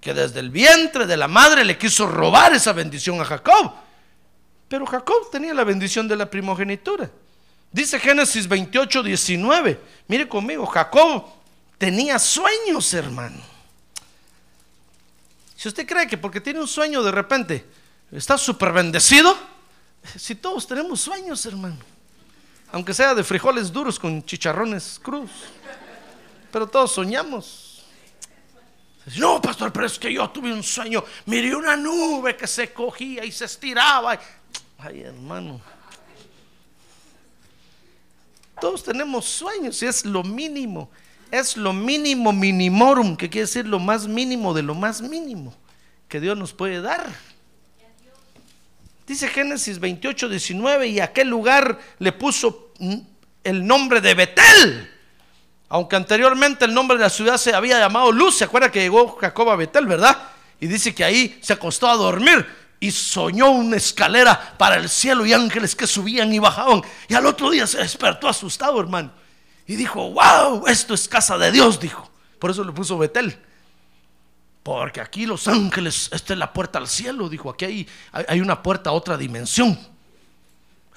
que 0.00 0.12
desde 0.12 0.40
el 0.40 0.50
vientre 0.50 1.06
de 1.06 1.16
la 1.16 1.28
madre 1.28 1.64
le 1.64 1.78
quiso 1.78 2.06
robar 2.06 2.52
esa 2.52 2.72
bendición 2.72 3.20
a 3.20 3.24
Jacob. 3.24 3.72
Pero 4.70 4.86
Jacob 4.86 5.28
tenía 5.32 5.52
la 5.52 5.64
bendición 5.64 6.06
de 6.06 6.14
la 6.14 6.30
primogenitura. 6.30 7.10
Dice 7.72 7.98
Génesis 7.98 8.46
28, 8.46 9.02
19. 9.02 9.80
Mire 10.06 10.28
conmigo, 10.28 10.64
Jacob 10.64 11.24
tenía 11.76 12.20
sueños, 12.20 12.94
hermano. 12.94 13.42
Si 15.56 15.66
usted 15.66 15.84
cree 15.84 16.06
que 16.06 16.16
porque 16.16 16.40
tiene 16.40 16.60
un 16.60 16.68
sueño 16.68 17.02
de 17.02 17.10
repente 17.10 17.66
está 18.12 18.38
súper 18.38 18.72
bendecido, 18.72 19.36
si 20.16 20.36
todos 20.36 20.68
tenemos 20.68 21.00
sueños, 21.00 21.44
hermano. 21.46 21.78
Aunque 22.70 22.94
sea 22.94 23.12
de 23.12 23.24
frijoles 23.24 23.72
duros 23.72 23.98
con 23.98 24.24
chicharrones 24.24 25.00
cruz. 25.02 25.32
Pero 26.52 26.68
todos 26.68 26.92
soñamos. 26.92 27.69
No, 29.16 29.40
pastor, 29.40 29.72
pero 29.72 29.86
es 29.86 29.98
que 29.98 30.12
yo 30.12 30.28
tuve 30.30 30.52
un 30.52 30.62
sueño. 30.62 31.04
Miré 31.26 31.54
una 31.54 31.76
nube 31.76 32.36
que 32.36 32.46
se 32.46 32.72
cogía 32.72 33.24
y 33.24 33.32
se 33.32 33.46
estiraba. 33.46 34.18
Ay, 34.78 35.02
hermano. 35.02 35.60
Todos 38.60 38.84
tenemos 38.84 39.24
sueños 39.24 39.82
y 39.82 39.86
es 39.86 40.04
lo 40.04 40.22
mínimo. 40.22 40.90
Es 41.30 41.56
lo 41.56 41.72
mínimo 41.72 42.32
minimorum, 42.32 43.16
que 43.16 43.30
quiere 43.30 43.46
decir 43.46 43.66
lo 43.66 43.78
más 43.78 44.06
mínimo 44.06 44.52
de 44.52 44.62
lo 44.62 44.74
más 44.74 45.00
mínimo 45.00 45.54
que 46.10 46.20
Dios 46.20 46.36
nos 46.36 46.52
puede 46.52 46.82
dar. 46.82 47.08
Dice 49.06 49.28
Génesis 49.28 49.78
28, 49.78 50.28
19, 50.28 50.88
y 50.88 51.00
aquel 51.00 51.28
lugar 51.28 51.78
le 51.98 52.12
puso 52.12 52.72
el 53.44 53.66
nombre 53.66 54.00
de 54.00 54.14
Betel. 54.14 54.90
Aunque 55.72 55.94
anteriormente 55.94 56.64
el 56.64 56.74
nombre 56.74 56.98
de 56.98 57.04
la 57.04 57.10
ciudad 57.10 57.36
se 57.36 57.54
había 57.54 57.78
llamado 57.78 58.10
Luz, 58.10 58.36
¿se 58.36 58.44
acuerda 58.44 58.72
que 58.72 58.80
llegó 58.80 59.16
Jacob 59.16 59.50
a 59.50 59.56
Betel, 59.56 59.86
verdad? 59.86 60.20
Y 60.58 60.66
dice 60.66 60.92
que 60.92 61.04
ahí 61.04 61.38
se 61.40 61.52
acostó 61.52 61.88
a 61.88 61.94
dormir 61.94 62.44
y 62.80 62.90
soñó 62.90 63.50
una 63.50 63.76
escalera 63.76 64.56
para 64.58 64.76
el 64.76 64.88
cielo 64.88 65.24
y 65.24 65.32
ángeles 65.32 65.76
que 65.76 65.86
subían 65.86 66.34
y 66.34 66.40
bajaban. 66.40 66.82
Y 67.06 67.14
al 67.14 67.24
otro 67.24 67.50
día 67.50 67.68
se 67.68 67.78
despertó 67.78 68.28
asustado, 68.28 68.80
hermano. 68.80 69.12
Y 69.64 69.76
dijo, 69.76 70.10
wow, 70.10 70.66
esto 70.66 70.92
es 70.92 71.06
casa 71.06 71.38
de 71.38 71.52
Dios, 71.52 71.78
dijo. 71.78 72.10
Por 72.40 72.50
eso 72.50 72.64
le 72.64 72.72
puso 72.72 72.98
Betel. 72.98 73.38
Porque 74.64 75.00
aquí 75.00 75.24
los 75.24 75.46
ángeles, 75.46 76.10
esta 76.12 76.32
es 76.32 76.38
la 76.40 76.52
puerta 76.52 76.80
al 76.80 76.88
cielo, 76.88 77.28
dijo. 77.28 77.48
Aquí 77.48 77.64
hay, 77.64 77.88
hay 78.12 78.40
una 78.40 78.60
puerta 78.60 78.90
a 78.90 78.92
otra 78.92 79.16
dimensión. 79.16 79.78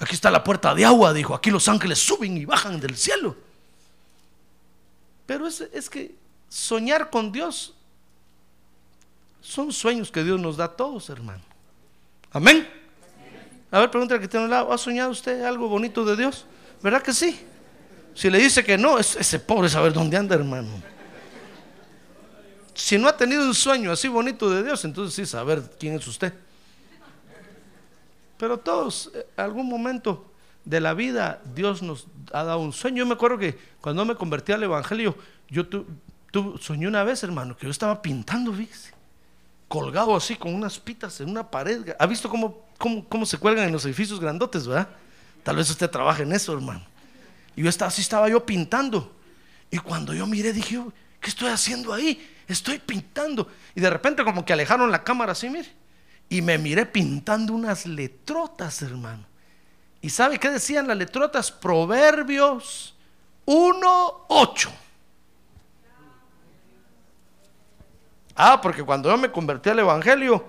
Aquí 0.00 0.16
está 0.16 0.32
la 0.32 0.42
puerta 0.42 0.74
de 0.74 0.84
agua, 0.84 1.12
dijo. 1.12 1.32
Aquí 1.32 1.52
los 1.52 1.68
ángeles 1.68 2.00
suben 2.00 2.36
y 2.36 2.44
bajan 2.44 2.80
del 2.80 2.96
cielo. 2.96 3.36
Pero 5.26 5.46
es, 5.46 5.60
es 5.60 5.88
que 5.88 6.14
soñar 6.48 7.10
con 7.10 7.32
Dios 7.32 7.74
son 9.40 9.72
sueños 9.72 10.10
que 10.10 10.24
Dios 10.24 10.40
nos 10.40 10.56
da 10.56 10.64
a 10.64 10.76
todos, 10.76 11.08
hermano. 11.10 11.42
Amén. 12.32 12.68
A 13.70 13.80
ver, 13.80 13.90
pregúntale 13.90 14.20
que 14.20 14.28
tiene 14.28 14.44
un 14.44 14.50
lado, 14.50 14.72
¿ha 14.72 14.78
soñado 14.78 15.10
usted 15.10 15.42
algo 15.42 15.68
bonito 15.68 16.04
de 16.04 16.16
Dios? 16.16 16.46
¿Verdad 16.82 17.02
que 17.02 17.12
sí? 17.12 17.40
Si 18.14 18.30
le 18.30 18.38
dice 18.38 18.64
que 18.64 18.78
no, 18.78 18.98
ese 18.98 19.38
pobre 19.40 19.68
saber 19.68 19.92
dónde 19.92 20.16
anda, 20.16 20.34
hermano. 20.34 20.68
Si 22.74 22.98
no 22.98 23.08
ha 23.08 23.16
tenido 23.16 23.42
un 23.42 23.54
sueño 23.54 23.92
así 23.92 24.08
bonito 24.08 24.50
de 24.50 24.62
Dios, 24.62 24.84
entonces 24.84 25.14
sí 25.14 25.26
saber 25.26 25.62
quién 25.78 25.94
es 25.94 26.06
usted. 26.06 26.32
Pero 28.38 28.58
todos, 28.58 29.10
eh, 29.14 29.26
algún 29.36 29.68
momento 29.68 30.32
de 30.64 30.80
la 30.80 30.94
vida, 30.94 31.42
Dios 31.54 31.82
nos 31.82 32.06
ha 32.32 32.44
dado 32.44 32.60
un 32.60 32.72
sueño. 32.72 32.98
Yo 32.98 33.06
me 33.06 33.14
acuerdo 33.14 33.38
que 33.38 33.58
cuando 33.80 34.04
me 34.04 34.14
convertí 34.14 34.52
al 34.52 34.62
Evangelio, 34.62 35.16
yo 35.48 35.66
tu, 35.66 35.86
soñé 36.60 36.88
una 36.88 37.04
vez, 37.04 37.22
hermano, 37.22 37.56
que 37.56 37.66
yo 37.66 37.70
estaba 37.70 38.00
pintando, 38.00 38.52
fíjese 38.52 38.94
colgado 39.74 40.14
así 40.14 40.36
con 40.36 40.54
unas 40.54 40.78
pitas 40.78 41.20
en 41.20 41.28
una 41.28 41.50
pared. 41.50 41.96
¿Ha 41.98 42.06
visto 42.06 42.28
cómo, 42.28 42.64
cómo, 42.78 43.26
se 43.26 43.38
cuelgan 43.38 43.66
en 43.66 43.72
los 43.72 43.84
edificios 43.84 44.20
grandotes, 44.20 44.68
verdad? 44.68 44.88
Tal 45.42 45.56
vez 45.56 45.68
usted 45.68 45.90
trabaje 45.90 46.22
en 46.22 46.32
eso, 46.32 46.52
hermano. 46.52 46.82
Y 47.56 47.62
yo 47.64 47.68
estaba, 47.68 47.88
así 47.88 48.00
estaba 48.00 48.28
yo 48.28 48.46
pintando. 48.46 49.12
Y 49.72 49.78
cuando 49.78 50.14
yo 50.14 50.28
miré, 50.28 50.52
dije, 50.52 50.80
¿qué 51.20 51.28
estoy 51.28 51.48
haciendo 51.48 51.92
ahí? 51.92 52.24
Estoy 52.46 52.78
pintando. 52.78 53.48
Y 53.74 53.80
de 53.80 53.90
repente 53.90 54.22
como 54.22 54.44
que 54.44 54.52
alejaron 54.52 54.92
la 54.92 55.02
cámara 55.02 55.32
así, 55.32 55.50
mire. 55.50 55.72
Y 56.28 56.40
me 56.40 56.56
miré 56.56 56.86
pintando 56.86 57.52
unas 57.52 57.84
letrotas, 57.84 58.80
hermano. 58.82 59.26
¿Y 60.04 60.10
sabe 60.10 60.38
qué 60.38 60.50
decían 60.50 60.86
las 60.86 60.98
letrotas? 60.98 61.50
Proverbios 61.50 62.94
1.8. 63.46 64.70
Ah, 68.36 68.60
porque 68.60 68.82
cuando 68.82 69.08
yo 69.08 69.16
me 69.16 69.32
convertí 69.32 69.70
al 69.70 69.78
Evangelio, 69.78 70.44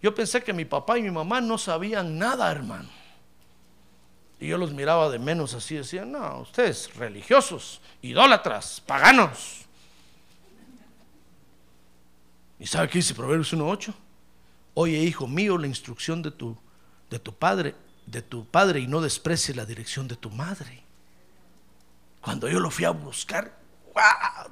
yo 0.00 0.14
pensé 0.14 0.40
que 0.44 0.52
mi 0.52 0.64
papá 0.64 0.96
y 0.96 1.02
mi 1.02 1.10
mamá 1.10 1.40
no 1.40 1.58
sabían 1.58 2.16
nada, 2.16 2.48
hermano. 2.48 2.88
Y 4.38 4.46
yo 4.46 4.56
los 4.56 4.70
miraba 4.70 5.10
de 5.10 5.18
menos 5.18 5.52
así, 5.54 5.74
decían, 5.74 6.12
no, 6.12 6.38
ustedes 6.42 6.94
religiosos, 6.94 7.80
idólatras, 8.02 8.80
paganos. 8.86 9.62
¿Y 12.60 12.68
sabe 12.68 12.88
qué 12.88 12.98
dice 12.98 13.16
Proverbios 13.16 13.52
1.8? 13.52 13.92
Oye, 14.74 14.98
hijo 14.98 15.26
mío, 15.26 15.58
la 15.58 15.66
instrucción 15.66 16.22
de 16.22 16.30
tu, 16.30 16.56
de 17.10 17.18
tu 17.18 17.34
padre, 17.34 17.74
de 18.10 18.22
tu 18.22 18.46
padre, 18.46 18.80
y 18.80 18.86
no 18.86 19.00
desprecies 19.00 19.56
la 19.56 19.64
dirección 19.64 20.08
de 20.08 20.16
tu 20.16 20.30
madre. 20.30 20.84
Cuando 22.20 22.48
yo 22.48 22.60
lo 22.60 22.70
fui 22.70 22.84
a 22.84 22.90
buscar, 22.90 23.58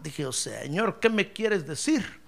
dije, 0.03 0.27
oh, 0.27 0.33
Señor, 0.33 1.01
¿qué 1.01 1.09
me 1.09 1.33
quieres 1.33 1.66
decir? 1.66 2.21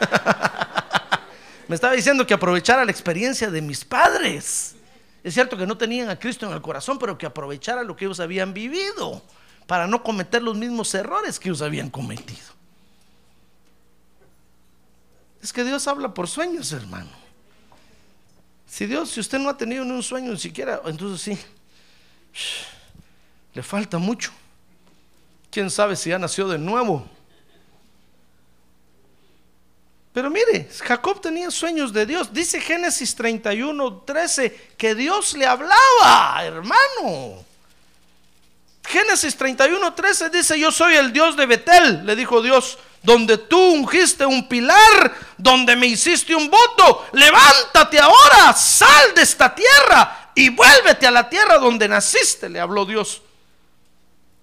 Me 1.68 1.76
estaba 1.76 1.94
diciendo 1.94 2.26
que 2.26 2.34
aprovechara 2.34 2.84
la 2.84 2.90
experiencia 2.90 3.50
de 3.50 3.62
mis 3.62 3.84
padres. 3.84 4.74
Es 5.22 5.32
cierto 5.32 5.56
que 5.56 5.66
no 5.66 5.78
tenían 5.78 6.10
a 6.10 6.18
Cristo 6.18 6.46
en 6.46 6.52
el 6.52 6.60
corazón, 6.60 6.98
pero 6.98 7.16
que 7.16 7.24
aprovechara 7.24 7.82
lo 7.82 7.96
que 7.96 8.04
ellos 8.04 8.20
habían 8.20 8.52
vivido 8.52 9.22
para 9.66 9.86
no 9.86 10.02
cometer 10.02 10.42
los 10.42 10.56
mismos 10.56 10.94
errores 10.94 11.40
que 11.40 11.48
ellos 11.48 11.62
habían 11.62 11.88
cometido. 11.88 12.52
Es 15.42 15.52
que 15.52 15.64
Dios 15.64 15.86
habla 15.88 16.12
por 16.12 16.28
sueños, 16.28 16.72
hermano. 16.72 17.23
Si 18.74 18.86
Dios, 18.86 19.08
si 19.08 19.20
usted 19.20 19.38
no 19.38 19.48
ha 19.48 19.56
tenido 19.56 19.84
ni 19.84 19.92
un 19.92 20.02
sueño 20.02 20.32
ni 20.32 20.38
siquiera, 20.38 20.82
entonces 20.86 21.20
sí, 21.20 21.38
le 23.54 23.62
falta 23.62 23.98
mucho. 23.98 24.32
¿Quién 25.48 25.70
sabe 25.70 25.94
si 25.94 26.10
ya 26.10 26.18
nació 26.18 26.48
de 26.48 26.58
nuevo? 26.58 27.08
Pero 30.12 30.28
mire, 30.28 30.68
Jacob 30.82 31.20
tenía 31.20 31.52
sueños 31.52 31.92
de 31.92 32.04
Dios. 32.04 32.32
Dice 32.32 32.60
Génesis 32.60 33.14
31, 33.14 34.02
13 34.04 34.72
que 34.76 34.96
Dios 34.96 35.34
le 35.34 35.46
hablaba, 35.46 36.44
hermano. 36.44 37.44
Génesis 38.82 39.36
31, 39.36 39.94
13 39.94 40.30
dice, 40.30 40.58
yo 40.58 40.72
soy 40.72 40.96
el 40.96 41.12
Dios 41.12 41.36
de 41.36 41.46
Betel, 41.46 42.04
le 42.04 42.16
dijo 42.16 42.42
Dios, 42.42 42.76
donde 43.04 43.36
tú 43.38 43.58
ungiste 43.58 44.24
un 44.24 44.48
pilar, 44.48 45.14
donde 45.36 45.76
me 45.76 45.86
hiciste 45.86 46.34
un 46.34 46.50
voto, 46.50 47.06
levántate 47.12 48.00
ahora, 48.00 48.52
sal 48.54 49.14
de 49.14 49.22
esta 49.22 49.54
tierra 49.54 50.30
y 50.34 50.48
vuélvete 50.48 51.06
a 51.06 51.10
la 51.10 51.28
tierra 51.28 51.58
donde 51.58 51.86
naciste, 51.86 52.48
le 52.48 52.58
habló 52.58 52.86
Dios. 52.86 53.22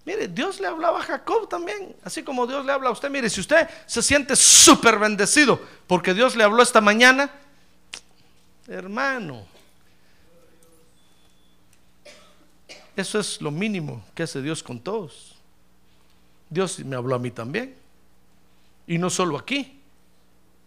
Mire, 0.06 0.28
Dios 0.28 0.60
le 0.60 0.68
hablaba 0.68 1.00
a 1.00 1.04
Jacob 1.04 1.50
también, 1.50 1.96
así 2.04 2.24
como 2.24 2.46
Dios 2.46 2.64
le 2.66 2.72
habla 2.72 2.90
a 2.90 2.92
usted. 2.92 3.10
Mire, 3.10 3.30
si 3.30 3.42
usted 3.42 3.68
se 3.88 4.02
siente 4.02 4.36
súper 4.36 5.00
bendecido 5.00 5.60
porque 5.88 6.14
Dios 6.14 6.36
le 6.36 6.44
habló 6.44 6.62
esta 6.62 6.82
mañana, 6.82 7.32
hermano, 8.68 9.46
eso 12.96 13.20
es 13.20 13.42
lo 13.42 13.50
mínimo 13.50 14.04
que 14.14 14.24
hace 14.24 14.42
Dios 14.42 14.62
con 14.62 14.80
todos. 14.80 15.36
Dios 16.50 16.78
me 16.80 16.96
habló 16.96 17.16
a 17.16 17.20
mí 17.20 17.32
también. 17.32 17.81
Y 18.88 18.98
no 18.98 19.10
solo 19.10 19.38
aquí, 19.38 19.82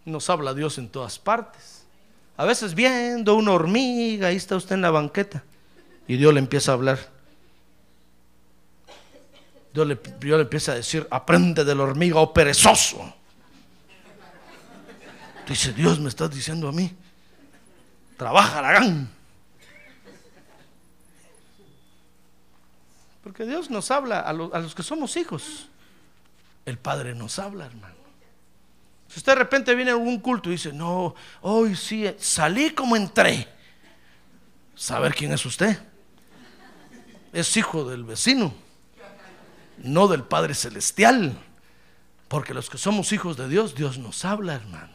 nos 0.05 0.29
habla 0.29 0.53
Dios 0.53 0.77
en 0.77 0.89
todas 0.89 1.19
partes. 1.19 1.85
A 2.37 2.45
veces 2.45 2.75
viendo 2.75 3.35
una 3.35 3.51
hormiga, 3.51 4.27
ahí 4.27 4.35
está 4.35 4.55
usted 4.55 4.75
en 4.75 4.81
la 4.81 4.91
banqueta, 4.91 5.43
y 6.07 6.17
Dios 6.17 6.33
le 6.33 6.39
empieza 6.39 6.71
a 6.71 6.75
hablar. 6.75 6.99
Dios 9.73 9.87
le, 9.87 9.99
le 10.21 10.41
empieza 10.41 10.71
a 10.71 10.75
decir, 10.75 11.05
aprende 11.11 11.65
del 11.65 11.79
hormiga, 11.79 12.19
oh 12.19 12.33
perezoso. 12.33 13.13
Dice, 15.47 15.73
Dios 15.73 15.99
me 15.99 16.09
está 16.09 16.27
diciendo 16.27 16.67
a 16.67 16.71
mí, 16.71 16.91
trabaja, 18.17 18.59
Aragán. 18.59 19.09
Porque 23.23 23.45
Dios 23.45 23.69
nos 23.69 23.89
habla 23.91 24.19
a, 24.19 24.29
a, 24.29 24.33
los 24.33 24.75
que 24.75 24.83
somos 24.83 25.17
hijos. 25.17 25.67
El 26.65 26.77
Padre 26.77 27.15
nos 27.15 27.39
habla, 27.39 27.65
hermano. 27.65 27.94
Si 29.15 29.19
usted 29.19 29.31
de 29.31 29.39
repente 29.39 29.73
viene 29.75 29.91
a 29.91 29.95
un 29.95 30.19
culto 30.19 30.49
y 30.49 30.53
dice, 30.53 30.73
no, 30.73 31.15
hoy 31.39 31.73
sí, 31.77 32.05
salí 32.19 32.71
como 32.71 32.97
entré. 32.97 33.47
¿Saber 34.75 35.15
quién 35.15 35.31
es 35.31 35.45
usted? 35.45 35.79
Es 37.31 37.55
hijo 37.55 37.89
del 37.89 38.03
vecino 38.03 38.53
no 39.77 40.07
del 40.07 40.23
Padre 40.23 40.53
Celestial. 40.53 41.37
Porque 42.27 42.53
los 42.53 42.69
que 42.69 42.77
somos 42.77 43.11
hijos 43.11 43.37
de 43.37 43.47
Dios, 43.47 43.75
Dios 43.75 43.97
nos 43.97 44.25
habla, 44.25 44.55
hermano. 44.55 44.93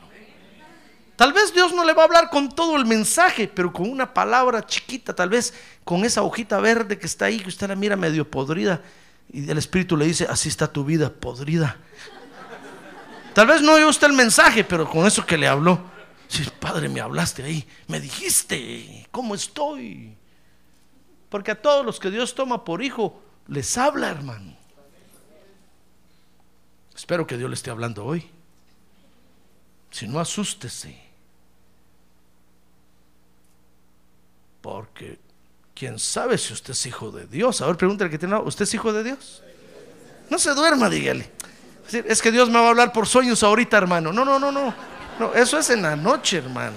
Tal 1.16 1.32
vez 1.32 1.52
Dios 1.52 1.74
no 1.74 1.84
le 1.84 1.92
va 1.92 2.02
a 2.02 2.04
hablar 2.06 2.30
con 2.30 2.48
todo 2.48 2.76
el 2.76 2.86
mensaje, 2.86 3.46
pero 3.46 3.72
con 3.72 3.90
una 3.90 4.14
palabra 4.14 4.64
chiquita, 4.64 5.14
tal 5.14 5.28
vez 5.28 5.52
con 5.84 6.04
esa 6.04 6.22
hojita 6.22 6.58
verde 6.60 6.98
que 6.98 7.06
está 7.06 7.26
ahí, 7.26 7.38
que 7.38 7.48
usted 7.48 7.68
la 7.68 7.76
mira 7.76 7.94
medio 7.94 8.30
podrida, 8.30 8.80
y 9.30 9.48
el 9.48 9.58
Espíritu 9.58 9.98
le 9.98 10.06
dice, 10.06 10.26
así 10.30 10.48
está 10.48 10.66
tu 10.66 10.82
vida 10.82 11.10
podrida. 11.10 11.76
Tal 13.34 13.46
vez 13.46 13.62
no 13.62 13.74
oyó 13.74 13.88
usted 13.88 14.08
el 14.08 14.12
mensaje, 14.14 14.64
pero 14.64 14.88
con 14.88 15.06
eso 15.06 15.24
que 15.24 15.38
le 15.38 15.46
habló, 15.46 15.80
si 16.28 16.44
Padre, 16.44 16.88
me 16.88 17.00
hablaste 17.00 17.42
ahí, 17.42 17.66
me 17.88 18.00
dijiste, 18.00 19.06
¿cómo 19.10 19.34
estoy? 19.34 20.16
Porque 21.28 21.52
a 21.52 21.60
todos 21.60 21.84
los 21.84 22.00
que 22.00 22.10
Dios 22.10 22.34
toma 22.34 22.64
por 22.64 22.82
hijo, 22.82 23.22
les 23.46 23.76
habla, 23.78 24.10
hermano. 24.10 24.56
Espero 26.94 27.26
que 27.26 27.36
Dios 27.36 27.48
le 27.48 27.54
esté 27.54 27.70
hablando 27.70 28.04
hoy. 28.04 28.28
Si 29.90 30.06
no, 30.06 30.20
asústese. 30.20 31.00
Porque 34.60 35.18
quién 35.74 35.98
sabe 35.98 36.36
si 36.36 36.52
usted 36.52 36.72
es 36.72 36.86
hijo 36.86 37.10
de 37.10 37.26
Dios. 37.26 37.60
A 37.60 37.66
ver, 37.66 37.76
pregúntale 37.76 38.10
que 38.10 38.18
tiene. 38.18 38.36
¿Usted 38.36 38.64
es 38.64 38.74
hijo 38.74 38.92
de 38.92 39.02
Dios? 39.02 39.42
No 40.28 40.38
se 40.38 40.54
duerma, 40.54 40.90
dígale. 40.90 41.32
Es 41.92 42.22
que 42.22 42.30
Dios 42.30 42.48
me 42.48 42.58
va 42.58 42.66
a 42.66 42.70
hablar 42.70 42.92
por 42.92 43.06
sueños 43.06 43.42
ahorita, 43.42 43.76
hermano. 43.76 44.12
No, 44.12 44.24
no, 44.24 44.38
no, 44.38 44.52
no. 44.52 44.74
No, 45.18 45.34
eso 45.34 45.58
es 45.58 45.70
en 45.70 45.82
la 45.82 45.96
noche, 45.96 46.38
hermano. 46.38 46.76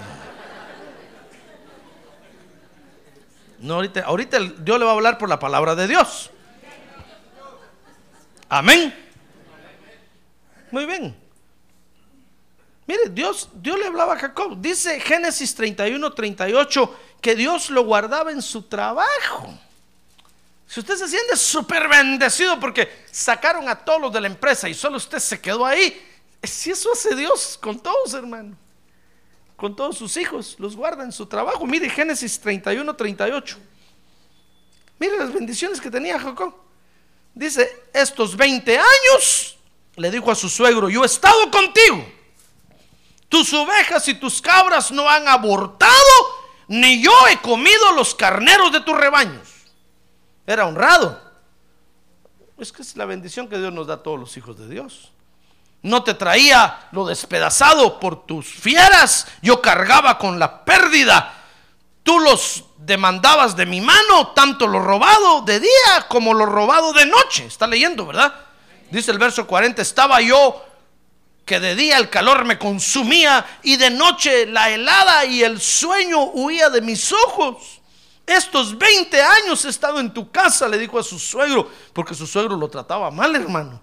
No, 3.60 3.74
ahorita, 3.76 4.00
ahorita 4.02 4.38
Dios 4.58 4.78
le 4.78 4.84
va 4.84 4.90
a 4.90 4.94
hablar 4.94 5.16
por 5.16 5.28
la 5.28 5.38
palabra 5.38 5.74
de 5.74 5.88
Dios. 5.88 6.30
Amén. 8.48 8.94
Muy 10.70 10.84
bien. 10.84 11.16
Mire, 12.86 13.08
Dios, 13.08 13.48
Dios 13.54 13.78
le 13.78 13.86
hablaba 13.86 14.14
a 14.14 14.18
Jacob. 14.18 14.60
Dice 14.60 15.00
Génesis 15.00 15.54
31, 15.54 16.12
38 16.12 16.98
que 17.20 17.34
Dios 17.34 17.70
lo 17.70 17.84
guardaba 17.84 18.30
en 18.30 18.42
su 18.42 18.62
trabajo. 18.62 19.58
Si 20.74 20.80
usted 20.80 20.96
se 20.96 21.06
siente 21.06 21.36
súper 21.36 21.86
bendecido 21.86 22.58
porque 22.58 23.04
sacaron 23.08 23.68
a 23.68 23.76
todos 23.76 24.00
los 24.00 24.12
de 24.12 24.20
la 24.20 24.26
empresa 24.26 24.68
y 24.68 24.74
solo 24.74 24.96
usted 24.96 25.20
se 25.20 25.40
quedó 25.40 25.64
ahí, 25.64 26.04
si 26.42 26.72
eso 26.72 26.90
hace 26.92 27.14
Dios 27.14 27.56
con 27.62 27.78
todos, 27.78 28.12
hermano, 28.12 28.56
con 29.54 29.76
todos 29.76 29.96
sus 29.96 30.16
hijos, 30.16 30.56
los 30.58 30.74
guarda 30.74 31.04
en 31.04 31.12
su 31.12 31.26
trabajo. 31.26 31.64
Mire 31.64 31.88
Génesis 31.88 32.40
31, 32.40 32.92
38. 32.92 33.56
Mire 34.98 35.16
las 35.16 35.32
bendiciones 35.32 35.80
que 35.80 35.92
tenía 35.92 36.18
Jacob. 36.18 36.52
Dice, 37.32 37.84
estos 37.92 38.36
20 38.36 38.76
años, 38.76 39.56
le 39.94 40.10
dijo 40.10 40.28
a 40.28 40.34
su 40.34 40.48
suegro, 40.48 40.90
yo 40.90 41.04
he 41.04 41.06
estado 41.06 41.52
contigo. 41.52 42.04
Tus 43.28 43.54
ovejas 43.54 44.08
y 44.08 44.14
tus 44.14 44.42
cabras 44.42 44.90
no 44.90 45.08
han 45.08 45.28
abortado 45.28 45.92
ni 46.66 47.00
yo 47.00 47.12
he 47.28 47.36
comido 47.36 47.92
los 47.92 48.12
carneros 48.12 48.72
de 48.72 48.80
tus 48.80 48.96
rebaños. 48.96 49.53
Era 50.46 50.66
honrado. 50.66 51.20
Es 52.58 52.72
que 52.72 52.82
es 52.82 52.96
la 52.96 53.04
bendición 53.04 53.48
que 53.48 53.58
Dios 53.58 53.72
nos 53.72 53.86
da 53.86 53.94
a 53.94 54.02
todos 54.02 54.18
los 54.18 54.36
hijos 54.36 54.58
de 54.58 54.68
Dios. 54.68 55.12
No 55.82 56.02
te 56.02 56.14
traía 56.14 56.88
lo 56.92 57.06
despedazado 57.06 58.00
por 58.00 58.24
tus 58.24 58.46
fieras, 58.46 59.26
yo 59.42 59.60
cargaba 59.60 60.16
con 60.18 60.38
la 60.38 60.64
pérdida. 60.64 61.34
Tú 62.02 62.18
los 62.20 62.64
demandabas 62.78 63.56
de 63.56 63.66
mi 63.66 63.80
mano, 63.80 64.28
tanto 64.28 64.66
lo 64.66 64.78
robado 64.78 65.42
de 65.42 65.60
día 65.60 66.06
como 66.08 66.32
lo 66.32 66.46
robado 66.46 66.92
de 66.92 67.06
noche. 67.06 67.46
Está 67.46 67.66
leyendo, 67.66 68.06
¿verdad? 68.06 68.34
Dice 68.90 69.10
el 69.10 69.18
verso 69.18 69.46
40, 69.46 69.82
estaba 69.82 70.20
yo 70.20 70.64
que 71.44 71.60
de 71.60 71.74
día 71.74 71.98
el 71.98 72.08
calor 72.08 72.44
me 72.44 72.58
consumía 72.58 73.44
y 73.62 73.76
de 73.76 73.90
noche 73.90 74.46
la 74.46 74.70
helada 74.70 75.24
y 75.26 75.42
el 75.42 75.60
sueño 75.60 76.22
huía 76.32 76.70
de 76.70 76.80
mis 76.80 77.12
ojos. 77.12 77.82
Estos 78.26 78.76
20 78.78 79.20
años 79.20 79.64
he 79.64 79.68
estado 79.68 80.00
en 80.00 80.12
tu 80.12 80.30
casa, 80.30 80.68
le 80.68 80.78
dijo 80.78 80.98
a 80.98 81.02
su 81.02 81.18
suegro, 81.18 81.70
porque 81.92 82.14
su 82.14 82.26
suegro 82.26 82.56
lo 82.56 82.68
trataba 82.68 83.10
mal, 83.10 83.34
hermano. 83.36 83.82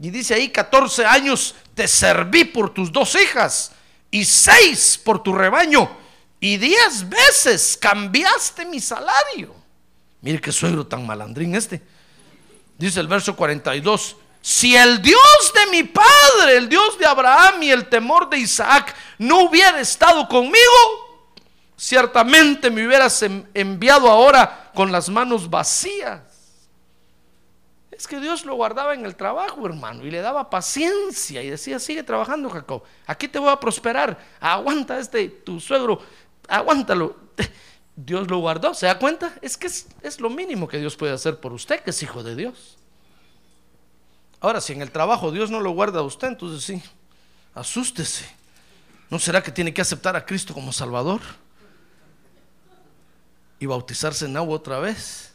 Y 0.00 0.10
dice 0.10 0.34
ahí, 0.34 0.50
14 0.50 1.06
años 1.06 1.54
te 1.74 1.88
serví 1.88 2.44
por 2.44 2.74
tus 2.74 2.90
dos 2.90 3.14
hijas 3.14 3.72
y 4.10 4.24
seis 4.24 5.00
por 5.02 5.22
tu 5.22 5.32
rebaño 5.32 6.02
y 6.42 6.56
diez 6.56 7.08
veces 7.08 7.78
cambiaste 7.80 8.66
mi 8.66 8.80
salario. 8.80 9.54
Mire 10.20 10.40
qué 10.40 10.50
suegro 10.50 10.84
tan 10.84 11.06
malandrín 11.06 11.54
este. 11.54 11.80
Dice 12.76 12.98
el 12.98 13.06
verso 13.06 13.36
42, 13.36 14.16
si 14.40 14.74
el 14.74 15.00
Dios 15.00 15.52
de 15.54 15.70
mi 15.70 15.84
padre, 15.84 16.56
el 16.56 16.68
Dios 16.68 16.98
de 16.98 17.06
Abraham 17.06 17.62
y 17.62 17.70
el 17.70 17.88
temor 17.88 18.28
de 18.28 18.38
Isaac 18.38 18.92
no 19.18 19.44
hubiera 19.44 19.78
estado 19.78 20.26
conmigo, 20.26 21.01
ciertamente 21.76 22.70
me 22.70 22.86
hubieras 22.86 23.22
enviado 23.54 24.10
ahora 24.10 24.70
con 24.74 24.92
las 24.92 25.08
manos 25.08 25.48
vacías. 25.48 26.20
Es 27.90 28.08
que 28.08 28.18
Dios 28.18 28.44
lo 28.44 28.54
guardaba 28.54 28.94
en 28.94 29.04
el 29.04 29.14
trabajo, 29.14 29.64
hermano, 29.64 30.04
y 30.04 30.10
le 30.10 30.20
daba 30.20 30.50
paciencia 30.50 31.42
y 31.42 31.50
decía, 31.50 31.78
sigue 31.78 32.02
trabajando, 32.02 32.50
Jacob, 32.50 32.82
aquí 33.06 33.28
te 33.28 33.38
voy 33.38 33.50
a 33.50 33.60
prosperar, 33.60 34.18
aguanta 34.40 34.98
este, 34.98 35.28
tu 35.28 35.60
suegro, 35.60 36.00
aguántalo. 36.48 37.16
Dios 37.94 38.28
lo 38.28 38.38
guardó, 38.38 38.74
¿se 38.74 38.86
da 38.86 38.98
cuenta? 38.98 39.34
Es 39.42 39.56
que 39.56 39.66
es, 39.66 39.86
es 40.00 40.18
lo 40.18 40.30
mínimo 40.30 40.66
que 40.66 40.78
Dios 40.78 40.96
puede 40.96 41.12
hacer 41.12 41.38
por 41.38 41.52
usted, 41.52 41.80
que 41.80 41.90
es 41.90 42.02
hijo 42.02 42.22
de 42.22 42.34
Dios. 42.34 42.78
Ahora, 44.40 44.60
si 44.60 44.72
en 44.72 44.82
el 44.82 44.90
trabajo 44.90 45.30
Dios 45.30 45.50
no 45.50 45.60
lo 45.60 45.70
guarda 45.70 46.00
a 46.00 46.02
usted, 46.02 46.28
entonces 46.28 46.64
sí, 46.64 46.82
asústese. 47.54 48.28
¿No 49.10 49.18
será 49.18 49.42
que 49.42 49.52
tiene 49.52 49.72
que 49.72 49.82
aceptar 49.82 50.16
a 50.16 50.24
Cristo 50.26 50.54
como 50.54 50.72
Salvador? 50.72 51.20
Y 53.62 53.66
bautizarse 53.66 54.24
en 54.24 54.36
agua 54.36 54.56
otra 54.56 54.80
vez. 54.80 55.30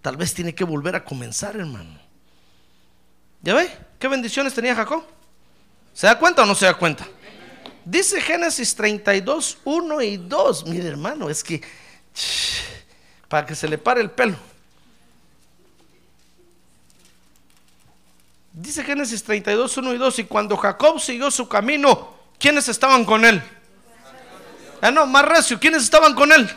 Tal 0.00 0.16
vez 0.16 0.32
tiene 0.32 0.54
que 0.54 0.62
volver 0.62 0.94
a 0.94 1.04
comenzar, 1.04 1.56
hermano. 1.56 1.98
¿Ya 3.42 3.54
ve? 3.54 3.68
¿Qué 3.98 4.06
bendiciones 4.06 4.54
tenía 4.54 4.72
Jacob? 4.72 5.02
¿Se 5.92 6.06
da 6.06 6.16
cuenta 6.16 6.44
o 6.44 6.46
no 6.46 6.54
se 6.54 6.66
da 6.66 6.74
cuenta? 6.74 7.08
Dice 7.84 8.20
Génesis 8.20 8.72
32, 8.76 9.58
1 9.64 10.02
y 10.02 10.16
2. 10.16 10.66
Mire, 10.66 10.86
hermano, 10.86 11.28
es 11.28 11.42
que 11.42 11.60
para 13.26 13.44
que 13.44 13.56
se 13.56 13.66
le 13.66 13.78
pare 13.78 14.00
el 14.00 14.12
pelo. 14.12 14.36
Dice 18.52 18.84
Génesis 18.84 19.24
32, 19.24 19.76
1 19.76 19.92
y 19.92 19.98
2, 19.98 20.18
y 20.20 20.24
cuando 20.26 20.56
Jacob 20.56 21.00
siguió 21.00 21.32
su 21.32 21.48
camino, 21.48 22.14
¿quiénes 22.38 22.68
estaban 22.68 23.04
con 23.04 23.24
él? 23.24 23.42
Ah, 24.80 24.92
no, 24.92 25.04
más 25.04 25.24
recio, 25.24 25.58
¿quiénes 25.58 25.82
estaban 25.82 26.14
con 26.14 26.30
él? 26.30 26.48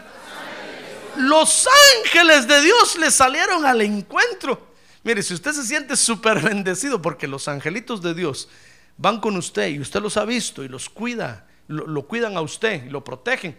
Los 1.19 1.67
ángeles 1.97 2.47
de 2.47 2.61
Dios 2.61 2.97
le 2.97 3.11
salieron 3.11 3.65
al 3.65 3.81
encuentro. 3.81 4.69
Mire, 5.03 5.23
si 5.23 5.33
usted 5.33 5.51
se 5.53 5.65
siente 5.65 5.95
súper 5.95 6.41
bendecido 6.41 7.01
porque 7.01 7.27
los 7.27 7.47
angelitos 7.47 8.01
de 8.01 8.13
Dios 8.13 8.49
van 8.97 9.19
con 9.19 9.37
usted 9.37 9.69
y 9.69 9.79
usted 9.79 10.01
los 10.01 10.17
ha 10.17 10.25
visto 10.25 10.63
y 10.63 10.67
los 10.67 10.89
cuida, 10.89 11.47
lo, 11.67 11.87
lo 11.87 12.07
cuidan 12.07 12.35
a 12.35 12.41
usted 12.41 12.85
y 12.85 12.89
lo 12.89 13.03
protegen, 13.03 13.55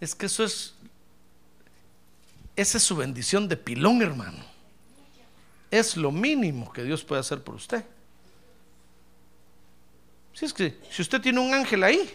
es 0.00 0.14
que 0.14 0.26
eso 0.26 0.44
es, 0.44 0.74
esa 2.56 2.78
es 2.78 2.84
su 2.84 2.96
bendición 2.96 3.48
de 3.48 3.56
pilón, 3.56 4.02
hermano 4.02 4.52
es 5.72 5.96
lo 5.96 6.12
mínimo 6.12 6.70
que 6.70 6.84
Dios 6.84 7.02
puede 7.02 7.20
hacer 7.20 7.42
por 7.42 7.54
usted. 7.54 7.82
Si 10.34 10.44
es 10.44 10.52
que 10.52 10.78
si 10.90 11.00
usted 11.00 11.20
tiene 11.20 11.40
un 11.40 11.54
ángel 11.54 11.82
ahí, 11.82 12.14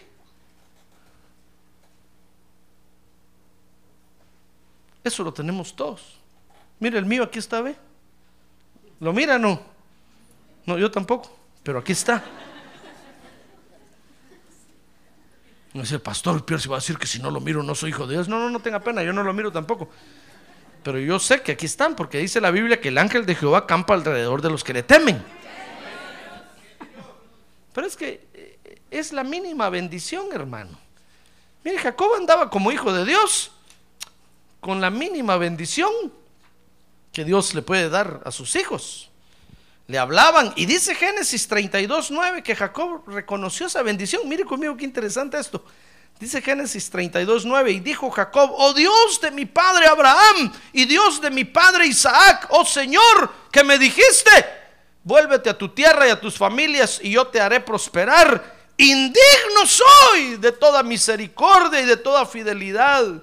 eso 5.08 5.24
lo 5.24 5.32
tenemos 5.32 5.74
todos. 5.74 6.18
Mire, 6.78 6.98
el 6.98 7.06
mío 7.06 7.24
aquí 7.24 7.38
está, 7.38 7.60
¿ve? 7.60 7.76
¿Lo 9.00 9.12
mira 9.12 9.38
no? 9.38 9.60
No, 10.66 10.78
yo 10.78 10.90
tampoco, 10.90 11.36
pero 11.62 11.78
aquí 11.78 11.92
está. 11.92 12.22
No 15.74 15.82
es 15.82 15.92
el 15.92 16.00
pastor, 16.00 16.44
Pierre 16.44 16.62
se 16.62 16.68
va 16.68 16.76
a 16.76 16.80
decir 16.80 16.98
que 16.98 17.06
si 17.06 17.20
no 17.20 17.30
lo 17.30 17.40
miro 17.40 17.62
no 17.62 17.74
soy 17.74 17.90
hijo 17.90 18.06
de 18.06 18.14
Dios. 18.14 18.28
No, 18.28 18.38
no, 18.38 18.50
no 18.50 18.60
tenga 18.60 18.80
pena, 18.80 19.02
yo 19.02 19.12
no 19.12 19.22
lo 19.22 19.32
miro 19.32 19.52
tampoco. 19.52 19.88
Pero 20.82 20.98
yo 20.98 21.18
sé 21.18 21.42
que 21.42 21.52
aquí 21.52 21.66
están 21.66 21.94
porque 21.94 22.18
dice 22.18 22.40
la 22.40 22.50
Biblia 22.50 22.80
que 22.80 22.88
el 22.88 22.98
ángel 22.98 23.26
de 23.26 23.34
Jehová 23.34 23.66
campa 23.66 23.94
alrededor 23.94 24.42
de 24.42 24.50
los 24.50 24.64
que 24.64 24.72
le 24.72 24.82
temen. 24.82 25.22
Pero 27.74 27.86
es 27.86 27.96
que 27.96 28.26
eh, 28.34 28.80
es 28.90 29.12
la 29.12 29.22
mínima 29.22 29.68
bendición, 29.68 30.26
hermano. 30.32 30.78
Mire, 31.64 31.78
Jacob 31.78 32.14
andaba 32.16 32.50
como 32.50 32.72
hijo 32.72 32.92
de 32.92 33.04
Dios 33.04 33.52
con 34.60 34.80
la 34.80 34.90
mínima 34.90 35.36
bendición 35.36 35.90
que 37.12 37.24
Dios 37.24 37.54
le 37.54 37.62
puede 37.62 37.88
dar 37.88 38.22
a 38.24 38.30
sus 38.30 38.54
hijos. 38.56 39.10
Le 39.86 39.98
hablaban 39.98 40.52
y 40.56 40.66
dice 40.66 40.94
Génesis 40.94 41.48
32, 41.48 42.10
9 42.10 42.42
que 42.42 42.54
Jacob 42.54 43.02
reconoció 43.06 43.66
esa 43.66 43.82
bendición. 43.82 44.28
Mire 44.28 44.44
conmigo 44.44 44.76
qué 44.76 44.84
interesante 44.84 45.38
esto. 45.38 45.64
Dice 46.20 46.42
Génesis 46.42 46.90
32, 46.90 47.44
9, 47.44 47.70
y 47.70 47.80
dijo 47.80 48.10
Jacob, 48.10 48.50
oh 48.56 48.74
Dios 48.74 49.20
de 49.20 49.30
mi 49.30 49.46
padre 49.46 49.86
Abraham 49.86 50.52
y 50.72 50.84
Dios 50.84 51.20
de 51.20 51.30
mi 51.30 51.44
padre 51.44 51.86
Isaac, 51.86 52.48
oh 52.50 52.64
Señor, 52.64 53.32
que 53.52 53.62
me 53.62 53.78
dijiste, 53.78 54.30
vuélvete 55.04 55.48
a 55.48 55.56
tu 55.56 55.68
tierra 55.68 56.08
y 56.08 56.10
a 56.10 56.20
tus 56.20 56.36
familias 56.36 56.98
y 57.00 57.12
yo 57.12 57.28
te 57.28 57.40
haré 57.40 57.60
prosperar. 57.60 58.56
Indigno 58.76 59.64
soy 59.64 60.36
de 60.38 60.50
toda 60.50 60.82
misericordia 60.82 61.80
y 61.80 61.86
de 61.86 61.96
toda 61.96 62.26
fidelidad 62.26 63.22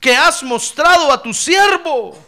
que 0.00 0.16
has 0.16 0.42
mostrado 0.42 1.12
a 1.12 1.22
tu 1.22 1.32
siervo, 1.32 2.18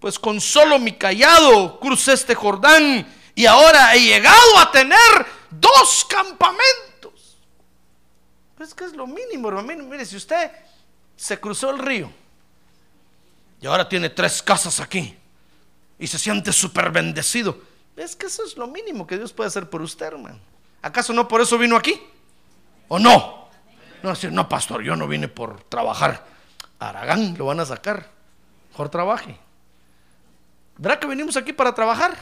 pues 0.00 0.18
con 0.18 0.40
solo 0.40 0.78
mi 0.78 0.92
callado 0.92 1.78
crucé 1.80 2.12
este 2.12 2.34
Jordán 2.34 3.06
y 3.34 3.46
ahora 3.46 3.94
he 3.94 4.00
llegado 4.00 4.58
a 4.58 4.70
tener 4.70 5.26
dos 5.50 6.06
campamentos 6.08 6.94
es 8.64 8.74
que 8.74 8.84
es 8.84 8.94
lo 8.94 9.06
mínimo, 9.06 9.48
hermano. 9.48 9.84
Mire, 9.84 10.04
si 10.04 10.16
usted 10.16 10.50
se 11.16 11.38
cruzó 11.38 11.70
el 11.70 11.78
río 11.78 12.10
y 13.60 13.66
ahora 13.66 13.88
tiene 13.88 14.10
tres 14.10 14.42
casas 14.42 14.80
aquí 14.80 15.16
y 15.98 16.06
se 16.06 16.18
siente 16.18 16.52
súper 16.52 16.90
bendecido, 16.90 17.56
Es 17.96 18.16
que 18.16 18.26
eso 18.26 18.44
es 18.44 18.56
lo 18.56 18.66
mínimo 18.66 19.06
que 19.06 19.16
Dios 19.16 19.32
puede 19.32 19.46
hacer 19.46 19.70
por 19.70 19.80
usted, 19.80 20.06
hermano. 20.06 20.40
¿Acaso 20.82 21.12
no 21.12 21.28
por 21.28 21.40
eso 21.40 21.56
vino 21.56 21.76
aquí? 21.76 22.00
¿O 22.88 22.98
no? 22.98 23.48
No 24.02 24.10
decir, 24.10 24.32
no, 24.32 24.48
pastor, 24.48 24.82
yo 24.82 24.96
no 24.96 25.06
vine 25.06 25.28
por 25.28 25.62
trabajar. 25.64 26.26
Aragán, 26.88 27.36
lo 27.36 27.46
van 27.46 27.60
a 27.60 27.66
sacar. 27.66 28.10
Mejor 28.70 28.88
trabaje. 28.88 29.38
¿Verdad 30.76 30.98
que 30.98 31.06
venimos 31.06 31.36
aquí 31.36 31.52
para 31.52 31.74
trabajar? 31.74 32.16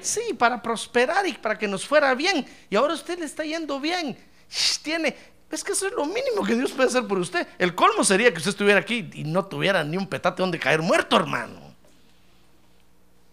Sí, 0.00 0.34
para 0.36 0.60
prosperar 0.60 1.26
y 1.26 1.34
para 1.34 1.56
que 1.56 1.68
nos 1.68 1.86
fuera 1.86 2.14
bien. 2.14 2.44
Y 2.68 2.76
ahora 2.76 2.94
usted 2.94 3.18
le 3.18 3.24
está 3.24 3.44
yendo 3.44 3.78
bien. 3.78 4.18
Tiene, 4.82 5.16
es 5.50 5.62
que 5.62 5.72
eso 5.72 5.86
es 5.86 5.92
lo 5.92 6.04
mínimo 6.06 6.44
que 6.44 6.56
Dios 6.56 6.72
puede 6.72 6.88
hacer 6.88 7.06
por 7.06 7.18
usted. 7.18 7.46
El 7.58 7.74
colmo 7.74 8.02
sería 8.02 8.32
que 8.32 8.38
usted 8.38 8.50
estuviera 8.50 8.80
aquí 8.80 9.10
y 9.12 9.24
no 9.24 9.44
tuviera 9.44 9.84
ni 9.84 9.96
un 9.96 10.06
petate 10.06 10.42
donde 10.42 10.58
caer 10.58 10.82
muerto, 10.82 11.16
hermano. 11.16 11.72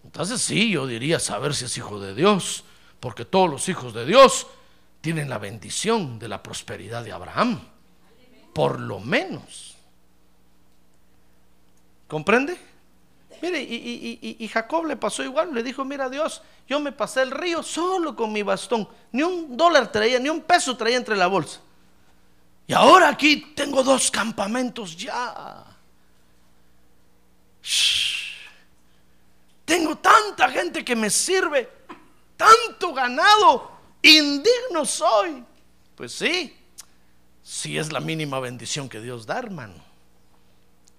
Entonces 0.04 0.42
sí, 0.42 0.72
yo 0.72 0.86
diría 0.86 1.20
saber 1.20 1.56
si 1.56 1.66
es 1.66 1.78
hijo 1.78 2.00
de 2.00 2.14
Dios, 2.14 2.64
porque 3.00 3.26
todos 3.26 3.50
los 3.50 3.70
hijos 3.70 3.94
de 3.94 4.06
Dios 4.06 4.48
tienen 5.02 5.30
la 5.30 5.38
bendición 5.38 6.20
de 6.20 6.28
la 6.28 6.44
prosperidad 6.44 7.04
de 7.04 7.12
Abraham, 7.12 7.62
por 8.54 8.80
lo 8.80 9.00
menos. 9.00 9.69
¿Comprende? 12.10 12.58
Mire, 13.42 13.62
y, 13.62 14.50
Jacob 14.52 14.86
le 14.86 14.98
pasó 14.98 15.24
igual, 15.24 15.54
le 15.54 15.64
dijo, 15.64 15.86
mira 15.86 16.10
Dios, 16.10 16.42
yo 16.68 16.80
me 16.80 16.92
pasé 16.92 17.22
el 17.22 17.32
río 17.32 17.64
solo 17.64 18.16
con 18.16 18.34
mi 18.34 18.42
bastón, 18.42 18.90
ni 19.14 19.24
un 19.24 19.56
dólar 19.56 19.92
traía, 19.92 20.20
ni 20.20 20.28
un 20.28 20.42
peso 20.42 20.76
traía 20.76 20.98
entre 20.98 21.16
la 21.16 21.28
bolsa. 21.28 21.62
Y 22.68 22.74
ahora 22.74 23.10
aquí 23.10 23.54
tengo 23.56 23.82
dos 23.84 24.12
campamentos 24.12 24.98
ya. 24.98 25.64
Tengo 29.64 29.96
tanta 30.00 30.50
gente 30.50 30.84
que 30.84 30.96
me 30.96 31.12
sirve, 31.12 31.70
tanto 32.36 32.92
ganado, 32.92 33.72
indigno 34.02 34.84
soy. 34.84 35.46
Pues 35.96 36.12
sí, 36.12 36.58
sí 37.44 37.78
es 37.78 37.92
la 37.92 38.00
mínima 38.00 38.40
bendición 38.40 38.90
que 38.90 39.00
Dios 39.00 39.26
da, 39.26 39.38
hermano. 39.38 39.89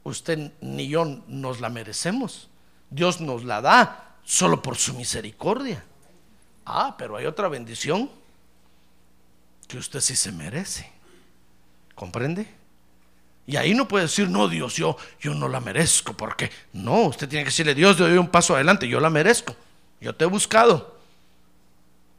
Usted 0.05 0.53
ni 0.61 0.88
yo 0.88 1.05
nos 1.26 1.61
la 1.61 1.68
merecemos. 1.68 2.48
Dios 2.90 3.20
nos 3.20 3.44
la 3.44 3.61
da 3.61 4.16
solo 4.24 4.62
por 4.62 4.76
su 4.76 4.94
misericordia. 4.94 5.84
Ah, 6.64 6.94
pero 6.96 7.16
hay 7.16 7.26
otra 7.26 7.48
bendición 7.48 8.11
que 9.68 9.78
usted 9.78 10.01
sí 10.01 10.16
se 10.16 10.32
merece. 10.32 10.90
¿Comprende? 11.94 12.46
Y 13.46 13.57
ahí 13.57 13.74
no 13.74 13.88
puede 13.88 14.05
decir, 14.05 14.28
no, 14.28 14.48
Dios, 14.48 14.76
yo, 14.76 14.96
yo 15.20 15.34
no 15.34 15.48
la 15.48 15.61
merezco. 15.61 16.12
porque 16.12 16.51
No, 16.72 17.03
usted 17.07 17.28
tiene 17.28 17.44
que 17.44 17.51
decirle, 17.51 17.74
Dios, 17.74 17.96
yo 17.96 18.09
doy 18.09 18.18
un 18.18 18.28
paso 18.28 18.55
adelante, 18.55 18.88
yo 18.88 19.01
la 19.01 19.11
merezco. 19.11 19.57
Yo 20.01 20.14
te 20.14 20.24
he 20.24 20.28
buscado. 20.28 20.96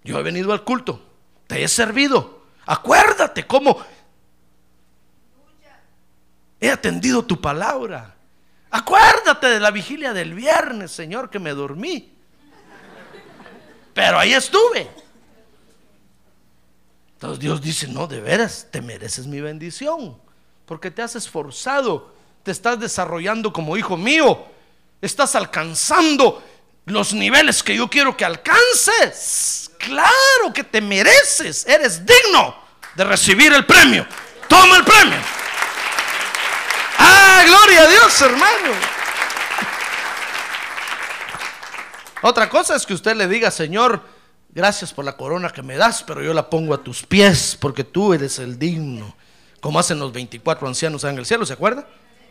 Yo 0.03 0.19
he 0.19 0.23
venido 0.23 0.53
al 0.53 0.63
culto. 0.63 1.01
Te 1.47 1.63
he 1.63 1.67
servido. 1.67 2.41
Acuérdate 2.65 3.47
cómo 3.47 3.77
he 6.61 6.71
atendido 6.71 7.25
tu 7.25 7.41
palabra. 7.41 8.15
Acuérdate 8.69 9.47
de 9.47 9.59
la 9.59 9.71
vigilia 9.71 10.13
del 10.13 10.33
viernes, 10.33 10.91
Señor, 10.91 11.29
que 11.29 11.39
me 11.39 11.51
dormí. 11.51 12.13
Pero 13.93 14.17
ahí 14.17 14.33
estuve. 14.33 14.89
Entonces 17.15 17.39
Dios 17.39 17.61
dice, 17.61 17.87
no, 17.89 18.07
de 18.07 18.21
veras, 18.21 18.67
te 18.71 18.81
mereces 18.81 19.27
mi 19.27 19.41
bendición 19.41 20.17
porque 20.71 20.89
te 20.89 21.01
has 21.01 21.17
esforzado, 21.17 22.15
te 22.43 22.51
estás 22.51 22.79
desarrollando 22.79 23.51
como 23.51 23.75
hijo 23.75 23.97
mío, 23.97 24.45
estás 25.01 25.35
alcanzando 25.35 26.41
los 26.85 27.13
niveles 27.13 27.61
que 27.61 27.75
yo 27.75 27.89
quiero 27.89 28.15
que 28.15 28.23
alcances. 28.23 29.69
Claro 29.77 30.53
que 30.53 30.63
te 30.63 30.79
mereces, 30.79 31.67
eres 31.67 32.05
digno 32.05 32.55
de 32.95 33.03
recibir 33.03 33.51
el 33.51 33.65
premio. 33.65 34.07
Toma 34.47 34.77
el 34.77 34.85
premio. 34.85 35.17
Ah, 37.01 37.43
gloria 37.45 37.81
a 37.83 37.87
Dios, 37.87 38.21
hermano. 38.21 38.71
Otra 42.21 42.49
cosa 42.49 42.75
es 42.75 42.85
que 42.85 42.93
usted 42.93 43.15
le 43.15 43.27
diga, 43.27 43.49
Señor, 43.49 44.01
gracias 44.49 44.93
por 44.93 45.03
la 45.05 45.17
corona 45.17 45.49
que 45.49 45.63
me 45.63 45.75
das, 45.75 46.03
pero 46.03 46.21
yo 46.21 46.33
la 46.33 46.49
pongo 46.49 46.73
a 46.73 46.83
tus 46.83 47.03
pies 47.03 47.57
porque 47.59 47.83
tú 47.83 48.13
eres 48.13 48.37
el 48.39 48.59
digno 48.59 49.15
como 49.61 49.79
hacen 49.79 49.99
los 49.99 50.11
24 50.11 50.67
ancianos 50.67 51.03
en 51.05 51.17
el 51.17 51.25
cielo, 51.25 51.45
¿se 51.45 51.53
acuerda? 51.53 51.87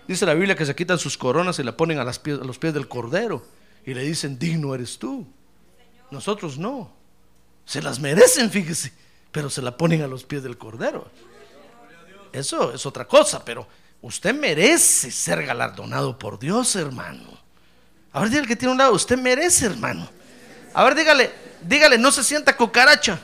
Dice 0.07 0.27
la 0.27 0.35
Biblia 0.35 0.57
que 0.57 0.67
se 0.67 0.75
quitan 0.75 0.99
sus 0.99 1.17
coronas 1.17 1.59
y 1.61 1.63
la 1.63 1.77
ponen 1.77 1.99
a, 2.01 2.05
los 2.05 2.19
pies 2.59 2.75
del 2.75 2.89
Cordero 2.89 3.47
y 3.87 3.95
le 3.95 4.03
dicen, 4.03 4.39
digno 4.39 4.75
eres 4.75 4.99
tú. 4.99 5.27
Nosotros 6.11 6.59
no. 6.59 6.93
Se 7.65 7.81
las 7.81 8.01
merecen, 8.01 8.51
fíjese, 8.51 8.93
pero 9.31 9.49
se 9.49 9.63
la 9.63 9.77
ponen 9.77 10.03
a 10.03 10.09
los 10.09 10.25
pies 10.25 10.43
del 10.43 10.59
Cordero. 10.59 11.09
Eso 12.33 12.73
es 12.73 12.85
otra 12.85 13.07
cosa, 13.07 13.45
pero 13.45 13.67
usted 14.03 14.35
merece 14.35 15.11
ser 15.11 15.45
galardonado 15.45 16.19
por 16.19 16.39
Dios, 16.39 16.77
hermano. 16.77 17.39
A 18.13 18.21
ver, 18.21 18.31
dígale 18.31 18.49
que 18.49 18.57
tiene 18.57 18.73
un 18.73 18.79
lado, 18.79 18.95
usted 18.95 19.19
merece, 19.19 19.67
hermano. 19.67 20.09
A 20.75 20.85
ver, 20.85 20.95
dígale, 20.95 21.31
dígale, 21.63 21.99
no 21.99 22.11
se 22.11 22.25
sienta 22.25 22.57
cucaracha. 22.57 23.21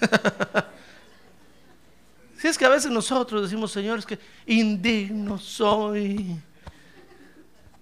si 2.38 2.48
es 2.48 2.56
que 2.56 2.64
a 2.64 2.70
veces 2.70 2.90
nosotros 2.90 3.42
decimos, 3.42 3.72
Señor, 3.72 3.98
es 3.98 4.06
que 4.06 4.18
indigno 4.46 5.38
soy. 5.38 6.40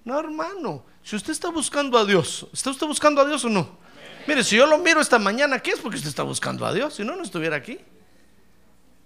No, 0.05 0.19
hermano, 0.19 0.85
si 1.03 1.15
usted 1.17 1.33
está 1.33 1.51
buscando 1.51 1.99
a 1.99 2.05
Dios, 2.05 2.47
¿está 2.53 2.71
usted 2.71 2.87
buscando 2.87 3.21
a 3.21 3.25
Dios 3.25 3.45
o 3.45 3.49
no? 3.49 3.79
Mire, 4.27 4.45
si 4.45 4.57
yo 4.57 4.67
lo 4.67 4.79
miro 4.79 5.01
esta 5.01 5.19
mañana 5.19 5.57
aquí 5.57 5.71
es 5.71 5.81
porque 5.81 5.97
usted 5.97 6.11
está 6.11 6.23
buscando 6.23 6.67
a 6.67 6.73
Dios, 6.73 6.95
si 6.95 7.05
no, 7.05 7.17
no 7.17 7.23
estuviera 7.23 7.57
aquí. 7.57 7.79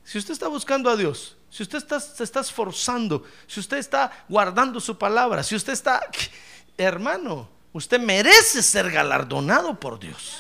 Si 0.05 0.19
usted 0.19 0.33
está 0.33 0.49
buscando 0.49 0.91
a 0.91 0.97
Dios, 0.97 1.37
si 1.51 1.63
usted 1.63 1.79
está, 1.79 2.01
se 2.01 2.25
está 2.25 2.41
esforzando, 2.41 3.25
si 3.47 3.61
usted 3.61 3.77
está 3.77 4.11
guardando 4.29 4.81
su 4.81 4.97
palabra, 4.97 5.43
si 5.43 5.55
usted 5.55 5.73
está, 5.73 6.01
hermano, 6.77 7.49
usted 7.73 8.01
merece 8.01 8.63
ser 8.63 8.91
galardonado 8.91 9.79
por 9.79 9.99
Dios. 9.99 10.39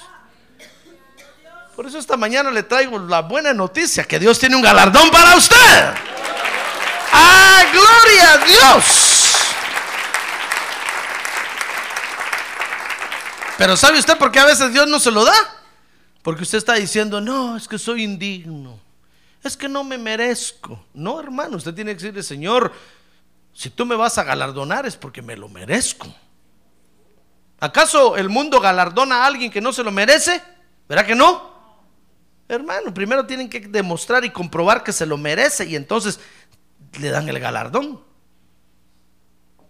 Por 1.76 1.86
eso 1.86 1.98
esta 1.98 2.16
mañana 2.16 2.50
le 2.50 2.62
traigo 2.62 2.98
la 2.98 3.22
buena 3.22 3.54
noticia, 3.54 4.04
que 4.04 4.18
Dios 4.18 4.38
tiene 4.38 4.56
un 4.56 4.62
galardón 4.62 5.10
para 5.10 5.36
usted. 5.36 5.94
¡Ah, 7.12 7.64
gloria 7.72 8.32
a 8.32 8.38
Dios! 8.44 9.12
Pero 13.56 13.76
¿sabe 13.76 13.98
usted 13.98 14.18
por 14.18 14.32
qué 14.32 14.40
a 14.40 14.44
veces 14.44 14.72
Dios 14.72 14.88
no 14.88 14.98
se 14.98 15.10
lo 15.10 15.24
da? 15.24 15.34
Porque 16.22 16.42
usted 16.42 16.58
está 16.58 16.74
diciendo, 16.74 17.20
no, 17.20 17.56
es 17.56 17.68
que 17.68 17.78
soy 17.78 18.02
indigno. 18.02 18.82
Es 19.43 19.57
que 19.57 19.68
no 19.68 19.82
me 19.82 19.99
merezco. 19.99 20.84
No, 20.95 21.18
hermano, 21.20 21.57
usted 21.57 21.74
tiene 21.74 21.93
que 21.93 22.03
decirle, 22.03 22.22
Señor, 22.22 22.72
si 23.53 23.70
tú 23.70 23.84
me 23.84 23.97
vas 23.97 24.16
a 24.18 24.24
galardonar 24.24 24.86
es 24.86 24.97
porque 24.97 25.22
me 25.22 25.36
lo 25.36 25.49
merezco. 25.49 26.12
¿Acaso 27.61 28.16
el 28.16 28.28
mundo 28.28 28.61
galardona 28.61 29.22
a 29.22 29.26
alguien 29.26 29.51
que 29.51 29.61
no 29.61 29.72
se 29.72 29.84
lo 29.84 29.93
merece? 29.93 30.43
¿Verdad 30.88 31.07
que 31.07 31.14
no? 31.14 31.53
Hermano, 32.49 32.93
primero 32.93 33.24
tienen 33.24 33.49
que 33.49 33.61
demostrar 33.61 34.24
y 34.24 34.30
comprobar 34.30 34.82
que 34.82 34.93
se 34.93 35.07
lo 35.07 35.16
merece 35.16 35.66
y 35.66 35.76
entonces 35.76 36.18
le 37.01 37.11
dan 37.11 37.28
el 37.28 37.38
galardón. 37.38 38.03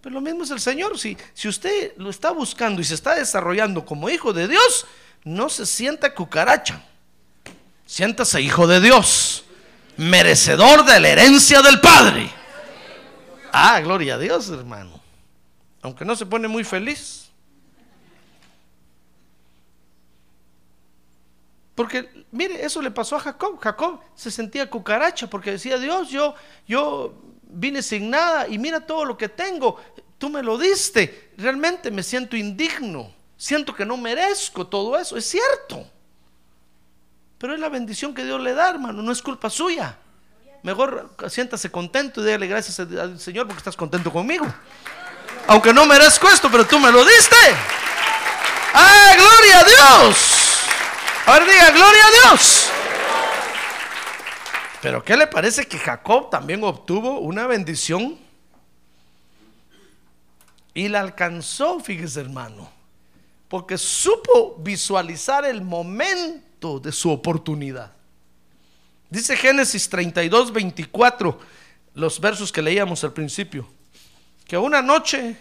Pero 0.01 0.15
lo 0.15 0.21
mismo 0.21 0.43
es 0.43 0.51
el 0.51 0.61
Señor. 0.61 0.99
Si, 0.99 1.17
si 1.33 1.49
usted 1.49 1.93
lo 1.97 2.11
está 2.11 2.33
buscando 2.33 2.81
y 2.81 2.85
se 2.85 2.95
está 2.95 3.15
desarrollando 3.15 3.85
como 3.85 4.11
hijo 4.11 4.33
de 4.33 4.49
Dios, 4.49 4.87
no 5.23 5.49
se 5.49 5.65
sienta 5.65 6.15
cucaracha. 6.15 6.83
Siéntase 7.87 8.41
hijo 8.41 8.67
de 8.67 8.81
Dios, 8.81 9.45
merecedor 10.03 10.85
de 10.85 11.01
la 11.01 11.09
herencia 11.09 11.63
del 11.63 11.81
Padre. 11.81 12.31
Ah, 13.53 13.81
gloria 13.81 14.15
a 14.15 14.19
Dios, 14.19 14.49
hermano. 14.51 15.01
Aunque 15.83 16.05
no 16.05 16.17
se 16.17 16.27
pone 16.27 16.49
muy 16.49 16.65
feliz. 16.65 17.31
Porque, 21.75 22.27
mire, 22.31 22.65
eso 22.65 22.83
le 22.83 22.91
pasó 22.91 23.17
a 23.17 23.21
Jacob. 23.21 23.59
Jacob 23.61 24.01
se 24.15 24.31
sentía 24.31 24.69
cucaracha 24.69 25.27
porque 25.27 25.53
decía, 25.53 25.79
Dios, 25.79 26.11
yo, 26.11 26.35
yo 26.67 27.15
vine 27.45 27.83
sin 27.83 28.11
nada 28.11 28.47
y 28.49 28.59
mira 28.59 28.81
todo 28.81 29.05
lo 29.05 29.17
que 29.17 29.29
tengo. 29.29 29.81
Tú 30.19 30.29
me 30.29 30.43
lo 30.43 30.59
diste. 30.59 31.33
Realmente 31.37 31.91
me 31.91 32.03
siento 32.03 32.37
indigno. 32.37 33.13
Siento 33.37 33.75
que 33.75 33.85
no 33.85 33.97
merezco 33.97 34.67
todo 34.67 34.99
eso. 34.99 35.17
Es 35.17 35.27
cierto. 35.27 35.87
Pero 37.43 37.55
es 37.55 37.61
la 37.61 37.69
bendición 37.69 38.15
que 38.15 38.25
Dios 38.25 38.41
le 38.41 38.55
da, 38.55 38.71
hermano. 38.71 39.03
No 39.03 39.11
es 39.11 39.21
culpa 39.21 39.51
suya. 39.51 39.97
Mejor 40.63 41.11
siéntase 41.29 41.73
contento 41.73 42.21
y 42.21 42.25
déle 42.25 42.47
gracias 42.47 42.79
al 42.79 43.19
Señor 43.19 43.49
porque 43.49 43.59
estás 43.59 43.77
contento 43.77 44.13
conmigo. 44.13 44.47
Aunque 45.49 45.75
no 45.75 45.85
merezco 45.85 46.29
esto, 46.29 46.49
pero 46.53 46.65
tú 46.65 46.79
me 46.79 46.93
lo 46.93 47.05
diste. 47.05 47.37
¡Ah, 48.73 49.15
gloria 49.17 49.59
a 49.59 49.65
Dios! 49.65 50.17
Ahora 51.27 51.45
diga, 51.45 51.71
gloria 51.73 52.07
a 52.07 52.11
Dios. 52.31 52.71
Pero 54.81 55.03
¿qué 55.03 55.17
le 55.17 55.27
parece 55.27 55.67
que 55.67 55.81
Jacob 55.81 56.31
también 56.31 56.63
obtuvo 56.63 57.19
una 57.19 57.49
bendición 57.49 58.21
Y 60.75 60.87
la 60.87 61.01
alcanzó, 61.01 61.81
fíjese 61.81 62.21
hermano, 62.21 62.71
porque 63.49 63.77
supo 63.79 64.55
visualizar 64.61 65.45
el 65.45 65.61
momento 65.61 66.52
de 66.63 66.93
su 66.93 67.11
oportunidad. 67.11 67.93
Dice 69.11 69.37
Génesis 69.37 69.89
32, 69.89 70.53
24, 70.53 71.39
los 71.95 72.21
versos 72.21 72.51
que 72.53 72.63
leíamos 72.63 73.05
al 73.05 73.13
principio, 73.13 73.69
que 74.47 74.57
una 74.57 74.81
noche, 74.81 75.37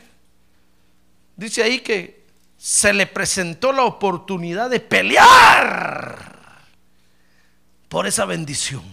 dice 1.37 1.63
ahí 1.63 1.79
que 1.79 2.25
se 2.57 2.91
le 2.93 3.07
presentó 3.07 3.71
la 3.71 3.83
oportunidad 3.83 4.69
de 4.69 4.79
pelear 4.79 6.61
por 7.87 8.07
esa 8.07 8.25
bendición. 8.25 8.83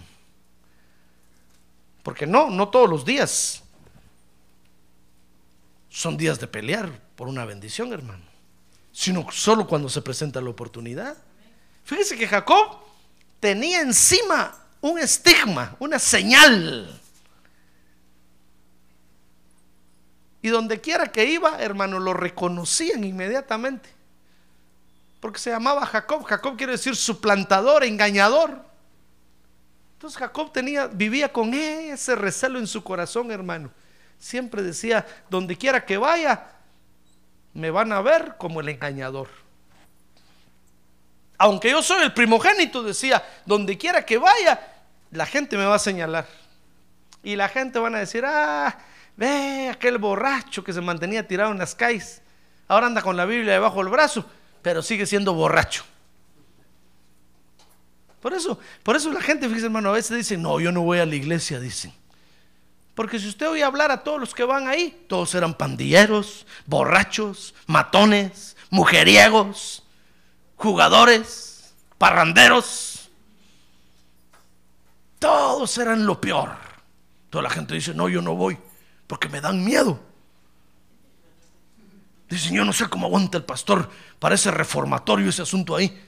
Porque 2.03 2.25
no, 2.25 2.49
no 2.49 2.69
todos 2.69 2.89
los 2.89 3.05
días 3.05 3.63
son 5.89 6.15
días 6.15 6.39
de 6.39 6.47
pelear 6.47 6.89
por 7.15 7.27
una 7.27 7.43
bendición, 7.43 7.91
hermano, 7.91 8.23
sino 8.91 9.27
solo 9.31 9.67
cuando 9.67 9.89
se 9.89 10.01
presenta 10.01 10.39
la 10.39 10.49
oportunidad. 10.49 11.17
Fíjese 11.89 12.15
que 12.15 12.27
Jacob 12.27 12.77
tenía 13.39 13.81
encima 13.81 14.55
un 14.79 14.99
estigma, 14.99 15.75
una 15.79 15.97
señal. 15.97 17.01
Y 20.39 20.49
donde 20.49 20.79
quiera 20.79 21.11
que 21.11 21.25
iba, 21.25 21.59
hermano, 21.59 21.97
lo 21.97 22.13
reconocían 22.13 23.03
inmediatamente. 23.03 23.89
Porque 25.19 25.39
se 25.39 25.49
llamaba 25.49 25.83
Jacob. 25.87 26.23
Jacob 26.25 26.57
quiere 26.57 26.73
decir 26.73 26.95
suplantador, 26.95 27.83
engañador. 27.83 28.63
Entonces 29.93 30.19
Jacob 30.19 30.53
tenía, 30.53 30.85
vivía 30.85 31.33
con 31.33 31.55
ese 31.55 32.13
recelo 32.13 32.59
en 32.59 32.67
su 32.67 32.83
corazón, 32.83 33.31
hermano. 33.31 33.71
Siempre 34.19 34.61
decía, 34.61 35.07
donde 35.27 35.57
quiera 35.57 35.83
que 35.83 35.97
vaya, 35.97 36.51
me 37.55 37.71
van 37.71 37.91
a 37.91 38.01
ver 38.03 38.35
como 38.37 38.61
el 38.61 38.69
engañador. 38.69 39.48
Aunque 41.39 41.71
yo 41.71 41.81
soy 41.81 42.03
el 42.03 42.13
primogénito, 42.13 42.83
decía, 42.83 43.23
donde 43.45 43.77
quiera 43.77 44.05
que 44.05 44.17
vaya, 44.17 44.59
la 45.11 45.25
gente 45.25 45.57
me 45.57 45.65
va 45.65 45.75
a 45.75 45.79
señalar. 45.79 46.27
Y 47.23 47.37
la 47.37 47.47
gente 47.47 47.79
van 47.79 47.95
a 47.95 47.99
decir, 47.99 48.25
ah, 48.25 48.77
ve 49.15 49.69
aquel 49.69 49.97
borracho 49.97 50.65
que 50.65 50.73
se 50.73 50.81
mantenía 50.81 51.25
tirado 51.25 51.51
en 51.53 51.57
las 51.57 51.75
calles. 51.75 52.21
Ahora 52.67 52.87
anda 52.87 53.01
con 53.01 53.15
la 53.15 53.23
Biblia 53.23 53.53
debajo 53.53 53.77
del 53.77 53.87
brazo, 53.87 54.25
pero 54.61 54.81
sigue 54.81 55.05
siendo 55.05 55.33
borracho. 55.33 55.85
Por 58.21 58.33
eso, 58.33 58.59
por 58.83 58.97
eso 58.97 59.09
la 59.09 59.21
gente, 59.21 59.47
fíjese 59.47 59.67
hermano, 59.67 59.89
a 59.89 59.93
veces 59.93 60.17
dice, 60.17 60.35
no, 60.35 60.59
yo 60.59 60.73
no 60.73 60.81
voy 60.81 60.99
a 60.99 61.05
la 61.05 61.15
iglesia, 61.15 61.61
dicen. 61.61 61.93
Porque 62.95 63.17
si 63.17 63.29
usted 63.29 63.47
oye 63.47 63.63
hablar 63.63 63.91
a 63.91 64.03
todos 64.03 64.19
los 64.19 64.35
que 64.35 64.43
van 64.43 64.67
ahí, 64.67 65.05
todos 65.07 65.33
eran 65.35 65.53
pandilleros, 65.53 66.45
borrachos, 66.65 67.55
matones, 67.65 68.57
mujeriegos, 68.69 69.83
jugadores, 70.59 71.73
parranderos. 71.97 73.09
Todos 75.17 75.77
eran 75.77 76.05
lo 76.05 76.21
peor. 76.21 76.51
Toda 77.29 77.43
la 77.43 77.49
gente 77.49 77.73
dice, 77.73 77.93
no, 77.93 78.09
yo 78.09 78.21
no 78.21 78.35
voy, 78.35 78.57
porque 79.07 79.29
me 79.29 79.41
dan 79.41 79.63
miedo. 79.63 79.99
Dicen, 82.29 82.53
yo 82.53 82.63
no 82.63 82.73
sé 82.73 82.87
cómo 82.87 83.07
aguanta 83.07 83.37
el 83.37 83.43
pastor, 83.43 83.89
parece 84.19 84.51
reformatorio 84.51 85.29
ese 85.29 85.41
asunto 85.41 85.75
ahí. 85.75 86.05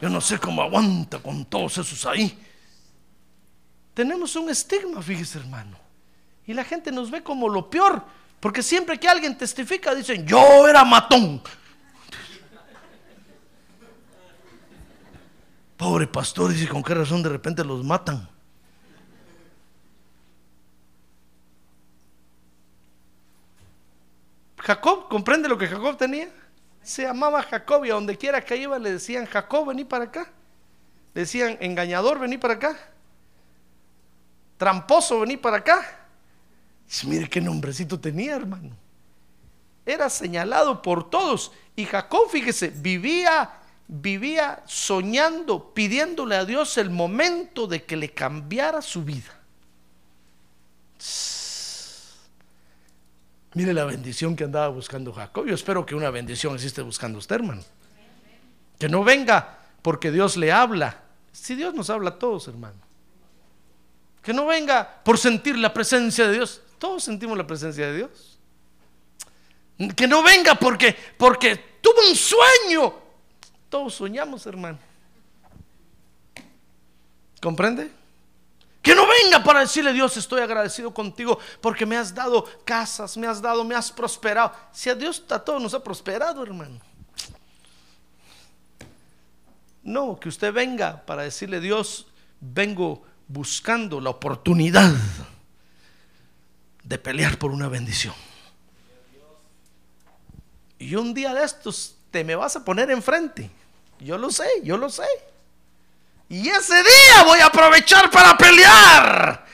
Yo 0.00 0.10
no 0.10 0.20
sé 0.20 0.38
cómo 0.38 0.62
aguanta 0.62 1.20
con 1.20 1.46
todos 1.46 1.78
esos 1.78 2.04
ahí. 2.04 2.38
Tenemos 3.94 4.36
un 4.36 4.50
estigma, 4.50 5.00
fíjese 5.00 5.38
hermano. 5.38 5.78
Y 6.46 6.52
la 6.52 6.64
gente 6.64 6.92
nos 6.92 7.10
ve 7.10 7.22
como 7.22 7.48
lo 7.48 7.70
peor. 7.70 8.04
Porque 8.40 8.62
siempre 8.62 9.00
que 9.00 9.08
alguien 9.08 9.38
testifica 9.38 9.94
dicen, 9.94 10.26
yo 10.26 10.68
era 10.68 10.84
matón. 10.84 11.42
Pobre 15.76 16.06
pastor, 16.06 16.52
dice, 16.52 16.68
¿con 16.68 16.82
qué 16.82 16.94
razón 16.94 17.22
de 17.22 17.28
repente 17.28 17.62
los 17.64 17.84
matan? 17.84 18.28
Jacob, 24.58 25.08
¿comprende 25.08 25.48
lo 25.48 25.58
que 25.58 25.68
Jacob 25.68 25.96
tenía? 25.96 26.28
Se 26.82 27.02
llamaba 27.02 27.42
Jacob 27.42 27.84
y 27.84 27.90
a 27.90 27.94
donde 27.94 28.16
quiera 28.16 28.40
que 28.40 28.56
iba 28.56 28.78
le 28.78 28.92
decían, 28.92 29.26
Jacob, 29.26 29.68
vení 29.68 29.84
para 29.84 30.04
acá. 30.04 30.32
Le 31.14 31.20
decían, 31.20 31.56
engañador, 31.60 32.18
vení 32.18 32.38
para 32.38 32.54
acá. 32.54 32.76
Tramposo, 34.56 35.20
vení 35.20 35.36
para 35.36 35.58
acá. 35.58 36.08
Mire 37.04 37.28
qué 37.28 37.40
nombrecito 37.40 38.00
tenía, 38.00 38.34
hermano. 38.34 38.76
Era 39.84 40.08
señalado 40.08 40.82
por 40.82 41.10
todos. 41.10 41.52
Y 41.76 41.84
Jacob, 41.84 42.28
fíjese, 42.30 42.68
vivía, 42.68 43.50
vivía 43.88 44.62
soñando, 44.66 45.72
pidiéndole 45.72 46.36
a 46.36 46.44
Dios 46.44 46.76
el 46.78 46.90
momento 46.90 47.66
de 47.66 47.84
que 47.84 47.96
le 47.96 48.10
cambiara 48.10 48.82
su 48.82 49.04
vida. 49.04 49.32
Mire 53.54 53.72
la 53.72 53.84
bendición 53.84 54.36
que 54.36 54.44
andaba 54.44 54.68
buscando 54.68 55.12
Jacob. 55.12 55.46
Yo 55.46 55.54
espero 55.54 55.86
que 55.86 55.94
una 55.94 56.10
bendición 56.10 56.54
existe 56.54 56.82
buscando 56.82 57.18
usted, 57.18 57.36
hermano. 57.36 57.62
Que 58.78 58.88
no 58.88 59.02
venga 59.02 59.58
porque 59.80 60.10
Dios 60.10 60.36
le 60.36 60.52
habla. 60.52 61.00
Si 61.32 61.54
Dios 61.54 61.72
nos 61.72 61.88
habla 61.88 62.10
a 62.10 62.18
todos, 62.18 62.48
hermano. 62.48 62.76
Que 64.22 64.34
no 64.34 64.44
venga 64.44 65.00
por 65.02 65.16
sentir 65.16 65.56
la 65.56 65.72
presencia 65.72 66.26
de 66.26 66.34
Dios. 66.34 66.60
Todos 66.78 67.04
sentimos 67.04 67.38
la 67.38 67.46
presencia 67.46 67.86
de 67.86 67.96
Dios. 67.96 68.38
Que 69.94 70.06
no 70.06 70.22
venga 70.22 70.56
porque, 70.56 70.94
porque 71.16 71.78
tuvo 71.80 72.10
un 72.10 72.14
sueño. 72.14 73.05
Todos 73.68 73.94
soñamos, 73.94 74.46
hermano. 74.46 74.78
¿Comprende? 77.40 77.90
Que 78.82 78.94
no 78.94 79.04
venga 79.06 79.42
para 79.42 79.60
decirle, 79.60 79.92
Dios, 79.92 80.16
estoy 80.16 80.40
agradecido 80.40 80.94
contigo 80.94 81.38
porque 81.60 81.84
me 81.84 81.96
has 81.96 82.14
dado 82.14 82.44
casas, 82.64 83.16
me 83.16 83.26
has 83.26 83.42
dado, 83.42 83.64
me 83.64 83.74
has 83.74 83.90
prosperado. 83.90 84.52
Si 84.72 84.88
a 84.88 84.94
Dios 84.94 85.24
a 85.28 85.40
todos 85.40 85.60
nos 85.60 85.74
ha 85.74 85.82
prosperado, 85.82 86.42
hermano. 86.42 86.80
No, 89.82 90.18
que 90.18 90.28
usted 90.28 90.52
venga 90.52 91.04
para 91.04 91.22
decirle, 91.22 91.60
Dios, 91.60 92.06
vengo 92.40 93.02
buscando 93.26 94.00
la 94.00 94.10
oportunidad 94.10 94.92
de 96.84 96.98
pelear 96.98 97.38
por 97.38 97.50
una 97.50 97.68
bendición. 97.68 98.14
Y 100.78 100.94
un 100.94 101.12
día 101.14 101.34
de 101.34 101.44
estos 101.44 101.95
me 102.24 102.34
vas 102.34 102.56
a 102.56 102.64
poner 102.64 102.90
enfrente. 102.90 103.50
Yo 104.00 104.18
lo 104.18 104.30
sé, 104.30 104.48
yo 104.62 104.76
lo 104.76 104.90
sé. 104.90 105.06
Y 106.28 106.48
ese 106.48 106.74
día 106.74 107.22
voy 107.24 107.38
a 107.40 107.46
aprovechar 107.46 108.10
para 108.10 108.36
pelear 108.36 109.44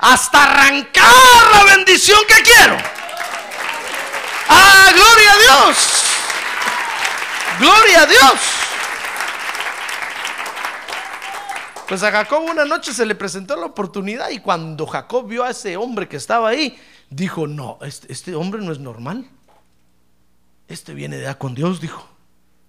hasta 0.00 0.42
arrancar 0.42 1.12
la 1.52 1.64
bendición 1.76 2.18
que 2.26 2.42
quiero. 2.42 2.76
¡Ah, 4.48 4.90
gloria 4.92 5.32
a 5.32 5.36
Dios! 5.36 6.04
¡Gloria 7.58 8.02
a 8.02 8.06
Dios! 8.06 8.40
Pues 11.88 12.02
a 12.02 12.10
Jacob 12.10 12.42
una 12.42 12.64
noche 12.64 12.94
se 12.94 13.04
le 13.04 13.14
presentó 13.14 13.56
la 13.56 13.66
oportunidad 13.66 14.30
y 14.30 14.38
cuando 14.38 14.86
Jacob 14.86 15.28
vio 15.28 15.44
a 15.44 15.50
ese 15.50 15.76
hombre 15.76 16.08
que 16.08 16.16
estaba 16.16 16.48
ahí, 16.48 16.78
dijo, 17.10 17.46
no, 17.46 17.78
este, 17.82 18.10
este 18.10 18.34
hombre 18.34 18.62
no 18.62 18.72
es 18.72 18.78
normal. 18.78 19.28
Este 20.68 20.94
viene 20.94 21.16
de 21.18 21.34
con 21.36 21.54
Dios, 21.54 21.80
dijo. 21.80 22.08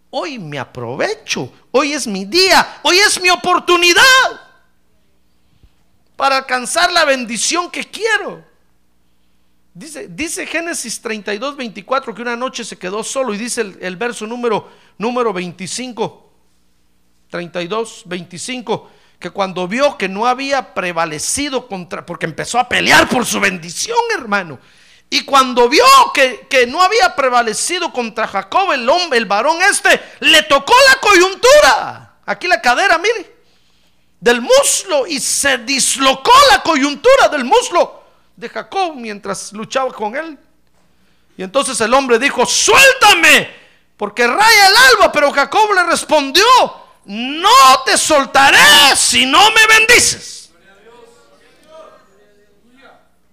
Hoy 0.10 0.40
me 0.40 0.60
aprovecho, 0.60 1.52
hoy 1.72 1.94
es 1.94 2.08
mi 2.08 2.24
día, 2.24 2.80
hoy 2.84 2.98
es 2.98 3.20
mi 3.22 3.30
oportunidad 3.30 4.02
para 6.16 6.38
alcanzar 6.38 6.92
la 6.94 7.04
bendición 7.04 7.70
que 7.70 7.84
quiero. 7.84 8.46
Dice, 9.74 10.08
dice 10.08 10.48
Génesis 10.48 11.02
32, 11.02 11.58
24 11.58 12.16
que 12.16 12.22
una 12.22 12.38
noche 12.38 12.64
se 12.64 12.78
quedó 12.78 13.04
solo 13.04 13.34
y 13.34 13.38
dice 13.38 13.60
el, 13.60 13.78
el 13.82 13.98
verso 13.98 14.26
número, 14.26 14.72
número 14.98 15.34
25, 15.34 16.32
32, 17.30 18.04
25 18.06 18.92
que 19.20 19.30
cuando 19.30 19.68
vio 19.68 19.98
que 19.98 20.08
no 20.08 20.26
había 20.26 20.74
prevalecido 20.74 21.68
contra, 21.68 22.06
porque 22.06 22.26
empezó 22.26 22.60
a 22.60 22.70
pelear 22.70 23.10
por 23.10 23.26
su 23.26 23.40
bendición, 23.40 23.98
hermano. 24.18 24.60
Y 25.10 25.24
cuando 25.24 25.70
vio 25.70 25.86
que, 26.14 26.48
que, 26.50 26.68
no 26.68 26.82
había 26.82 27.16
prevalecido 27.16 27.94
contra 27.94 28.28
Jacob, 28.28 28.72
el 28.72 28.90
hombre, 28.90 29.20
el 29.20 29.26
varón 29.26 29.62
este, 29.62 30.02
le 30.20 30.44
tocó 30.44 30.74
la 30.90 31.00
coyuntura. 31.00 32.16
Aquí 32.26 32.48
la 32.48 32.60
cadera, 32.60 32.98
mire, 32.98 33.36
del 34.20 34.42
muslo 34.42 35.06
y 35.06 35.20
se 35.20 35.60
dislocó 35.60 36.34
la 36.50 36.64
coyuntura 36.64 37.28
del 37.30 37.46
muslo 37.46 38.04
de 38.36 38.50
Jacob 38.50 38.96
mientras 38.96 39.54
luchaba 39.54 39.94
con 39.94 40.16
él. 40.16 40.38
Y 41.38 41.44
entonces 41.44 41.80
el 41.82 41.94
hombre 41.94 42.18
dijo, 42.18 42.46
suéltame, 42.46 43.54
porque 43.98 44.26
raya 44.26 44.68
el 44.68 44.76
alba. 44.92 45.12
Pero 45.12 45.32
Jacob 45.32 45.74
le 45.74 45.84
respondió, 45.84 46.46
no 47.06 47.84
te 47.86 47.98
soltaré 47.98 48.96
si 48.96 49.26
no 49.26 49.52
me 49.52 49.68
bendices. 49.68 50.52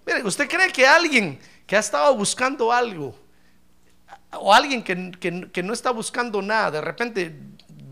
Mire, 0.04 0.24
¿usted 0.24 0.48
cree 0.48 0.72
que 0.72 0.86
alguien 0.86 1.40
que 1.72 1.76
ha 1.76 1.80
estado 1.80 2.14
buscando 2.14 2.70
algo 2.70 3.18
o 4.32 4.52
alguien 4.52 4.82
que, 4.82 5.10
que- 5.50 5.62
no 5.62 5.72
está 5.72 5.90
buscando 5.90 6.42
nada, 6.42 6.70
de 6.70 6.82
repente 6.82 7.34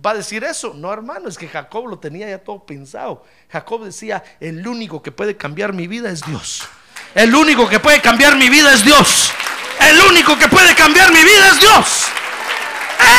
va 0.04 0.10
a 0.10 0.14
decir 0.16 0.44
eso. 0.44 0.74
No, 0.74 0.92
hermano, 0.92 1.30
es 1.30 1.38
que 1.38 1.48
Jacob 1.48 1.88
lo 1.88 1.98
tenía 1.98 2.28
ya 2.28 2.36
todo 2.36 2.62
pensado. 2.66 3.24
Jacob 3.50 3.82
decía, 3.84 4.22
el 4.38 4.68
único 4.68 5.00
que 5.02 5.10
puede 5.12 5.34
cambiar 5.34 5.72
mi 5.72 5.86
vida 5.86 6.10
es 6.10 6.20
Dios. 6.26 6.68
El 7.14 7.34
único 7.34 7.66
que 7.70 7.80
puede 7.80 8.02
cambiar 8.02 8.36
mi 8.36 8.50
vida 8.50 8.70
es 8.74 8.84
Dios. 8.84 9.32
El 9.80 9.98
único 9.98 10.36
que 10.36 10.48
puede 10.48 10.74
cambiar 10.74 11.10
mi 11.10 11.24
vida 11.24 11.48
es 11.50 11.58
Dios. 11.60 12.04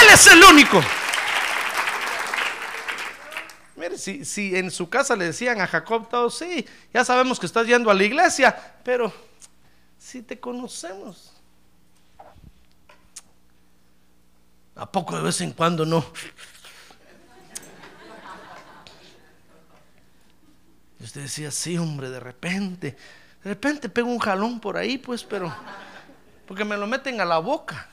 Él 0.04 0.10
es 0.14 0.28
el 0.28 0.44
único. 0.44 0.80
Mire, 3.78 3.98
si, 3.98 4.26
si 4.26 4.56
en 4.56 4.70
su 4.70 4.88
casa 4.92 5.16
le 5.16 5.26
decían 5.26 5.60
a 5.60 5.66
Jacob 5.66 6.08
todo, 6.08 6.30
sí, 6.30 6.64
ya 6.94 7.04
sabemos 7.04 7.40
que 7.40 7.48
estás 7.48 7.66
yendo 7.66 7.90
a 7.90 7.96
la 7.96 8.04
iglesia, 8.04 8.56
pero 8.84 9.31
si 10.12 10.22
te 10.22 10.38
conocemos, 10.38 11.32
¿a 14.76 14.92
poco 14.92 15.16
de 15.16 15.24
vez 15.24 15.40
en 15.40 15.54
cuando 15.54 15.86
no? 15.86 16.06
Y 21.00 21.04
usted 21.06 21.22
decía, 21.22 21.50
sí, 21.50 21.78
hombre, 21.78 22.10
de 22.10 22.20
repente, 22.20 22.98
de 23.42 23.50
repente 23.52 23.88
pego 23.88 24.10
un 24.10 24.20
jalón 24.20 24.60
por 24.60 24.76
ahí, 24.76 24.98
pues, 24.98 25.24
pero, 25.24 25.56
porque 26.46 26.66
me 26.66 26.76
lo 26.76 26.88
meten 26.88 27.22
a 27.22 27.26
la 27.26 27.38
boca. 27.38 27.88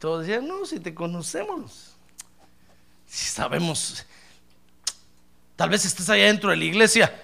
Todos 0.00 0.26
decían, 0.26 0.48
no, 0.48 0.66
si 0.66 0.80
te 0.80 0.92
conocemos, 0.92 1.94
si 3.06 3.26
sabemos, 3.26 4.04
tal 5.54 5.70
vez 5.70 5.84
estés 5.84 6.10
allá 6.10 6.24
dentro 6.24 6.50
de 6.50 6.56
la 6.56 6.64
iglesia 6.64 7.14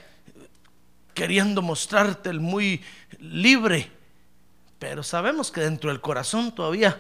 queriendo 1.21 1.61
mostrarte 1.61 2.31
el 2.31 2.41
muy 2.41 2.83
libre, 3.21 3.91
pero 4.79 5.03
sabemos 5.03 5.51
que 5.51 5.61
dentro 5.61 5.91
del 5.91 6.01
corazón 6.01 6.55
todavía 6.55 6.99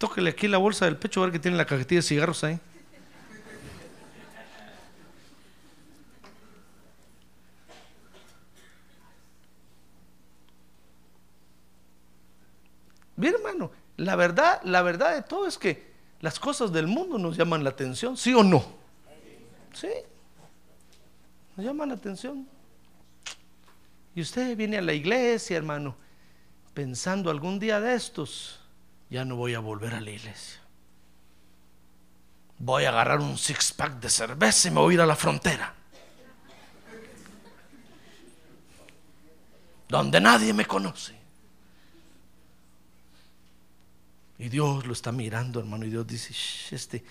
Tóquele 0.00 0.30
aquí 0.30 0.48
la 0.48 0.56
bolsa 0.56 0.86
del 0.86 0.96
pecho 0.96 1.20
a 1.20 1.24
ver 1.24 1.32
que 1.32 1.38
tiene 1.38 1.58
la 1.58 1.66
cajetilla 1.66 1.98
de 1.98 2.02
cigarros 2.02 2.42
ahí. 2.42 2.58
Bien, 13.14 13.34
hermano, 13.34 13.70
la 14.10 14.16
verdad, 14.16 14.60
la 14.64 14.82
verdad 14.82 15.14
de 15.14 15.22
todo 15.22 15.46
es 15.46 15.56
que 15.56 15.92
las 16.20 16.40
cosas 16.40 16.72
del 16.72 16.88
mundo 16.88 17.16
nos 17.16 17.36
llaman 17.36 17.62
la 17.62 17.70
atención, 17.70 18.16
¿sí 18.16 18.34
o 18.34 18.42
no? 18.42 18.64
Sí. 19.72 19.86
Nos 21.56 21.64
llaman 21.64 21.90
la 21.90 21.94
atención. 21.94 22.44
Y 24.12 24.20
usted 24.20 24.56
viene 24.56 24.78
a 24.78 24.82
la 24.82 24.94
iglesia, 24.94 25.56
hermano, 25.56 25.94
pensando 26.74 27.30
algún 27.30 27.60
día 27.60 27.78
de 27.78 27.94
estos, 27.94 28.58
ya 29.10 29.24
no 29.24 29.36
voy 29.36 29.54
a 29.54 29.60
volver 29.60 29.94
a 29.94 30.00
la 30.00 30.10
iglesia. 30.10 30.60
Voy 32.58 32.86
a 32.86 32.88
agarrar 32.88 33.20
un 33.20 33.38
six 33.38 33.72
pack 33.72 34.00
de 34.00 34.10
cerveza 34.10 34.66
y 34.66 34.70
me 34.72 34.80
voy 34.80 34.94
a 34.94 34.96
ir 34.96 35.00
a 35.02 35.06
la 35.06 35.14
frontera. 35.14 35.72
Donde 39.88 40.20
nadie 40.20 40.52
me 40.52 40.66
conoce. 40.66 41.19
Y 44.40 44.48
Dios 44.48 44.86
lo 44.86 44.94
está 44.94 45.12
mirando, 45.12 45.60
hermano, 45.60 45.84
y 45.84 45.90
Dios 45.90 46.06
dice, 46.06 46.32
"Shh, 46.32 46.72
este, 46.72 47.04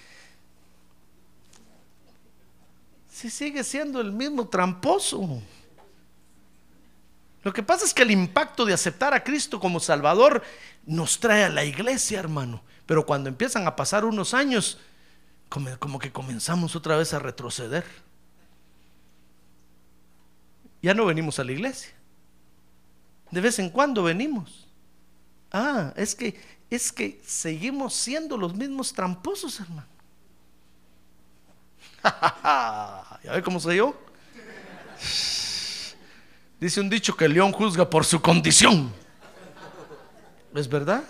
si 3.07 3.30
sigue 3.30 3.63
siendo 3.63 4.01
el 4.01 4.11
mismo 4.11 4.47
tramposo. 4.47 5.41
Lo 7.43 7.53
que 7.53 7.61
pasa 7.61 7.86
es 7.86 7.93
que 7.93 8.01
el 8.01 8.11
impacto 8.11 8.65
de 8.65 8.73
aceptar 8.73 9.13
a 9.13 9.23
Cristo 9.23 9.59
como 9.59 9.80
Salvador 9.80 10.41
nos 10.86 11.19
trae 11.19 11.43
a 11.43 11.49
la 11.49 11.63
iglesia, 11.63 12.17
hermano. 12.17 12.63
Pero 12.86 13.05
cuando 13.05 13.30
empiezan 13.30 13.67
a 13.67 13.75
pasar 13.75 14.05
unos 14.05 14.34
años, 14.34 14.80
como, 15.49 15.77
como 15.77 15.99
que 15.99 16.11
comenzamos 16.11 16.75
otra 16.75 16.97
vez 16.97 17.13
a 17.13 17.19
retroceder. 17.19 17.86
Ya 20.82 20.95
no 20.95 21.05
venimos 21.05 21.38
a 21.38 21.43
la 21.43 21.51
iglesia. 21.51 21.91
De 23.30 23.41
vez 23.41 23.59
en 23.59 23.69
cuando 23.69 24.01
venimos. 24.01 24.65
Ah, 25.51 25.93
es 25.95 26.15
que 26.15 26.59
es 26.70 26.91
que 26.91 27.22
seguimos 27.26 27.95
siendo 27.95 28.38
los 28.38 28.53
mismos 28.53 28.93
tramposos, 28.93 29.59
hermano. 29.59 29.88
¿Ya 33.24 33.32
ve 33.34 33.41
cómo 33.41 33.59
soy 33.59 33.78
yo? 33.78 33.95
Dice 36.59 36.82
un 36.82 36.89
dicho 36.89 37.15
que 37.15 37.26
el 37.26 37.34
león 37.34 37.51
juzga 37.51 37.89
por 37.89 38.05
su 38.05 38.22
condición. 38.22 38.91
¿Es 40.53 40.67
verdad? 40.67 41.03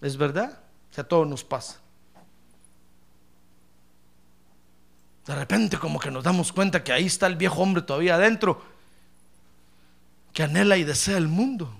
¿Es 0.00 0.16
verdad? 0.16 0.58
O 0.90 0.94
sea, 0.94 1.04
todo 1.04 1.24
nos 1.24 1.42
pasa. 1.42 1.80
De 5.26 5.34
repente 5.34 5.78
como 5.78 5.98
que 5.98 6.10
nos 6.10 6.22
damos 6.22 6.52
cuenta 6.52 6.84
que 6.84 6.92
ahí 6.92 7.06
está 7.06 7.26
el 7.26 7.34
viejo 7.34 7.60
hombre 7.60 7.82
todavía 7.82 8.14
adentro, 8.14 8.62
que 10.32 10.44
anhela 10.44 10.76
y 10.76 10.84
desea 10.84 11.16
el 11.16 11.26
mundo. 11.26 11.74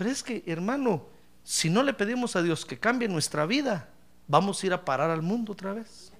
Pero 0.00 0.12
es 0.12 0.22
que, 0.22 0.42
hermano, 0.46 1.04
si 1.44 1.68
no 1.68 1.82
le 1.82 1.92
pedimos 1.92 2.34
a 2.34 2.40
Dios 2.40 2.64
que 2.64 2.78
cambie 2.78 3.06
nuestra 3.06 3.44
vida, 3.44 3.90
vamos 4.28 4.62
a 4.62 4.66
ir 4.66 4.72
a 4.72 4.82
parar 4.82 5.10
al 5.10 5.20
mundo 5.20 5.52
otra 5.52 5.74
vez. 5.74 6.10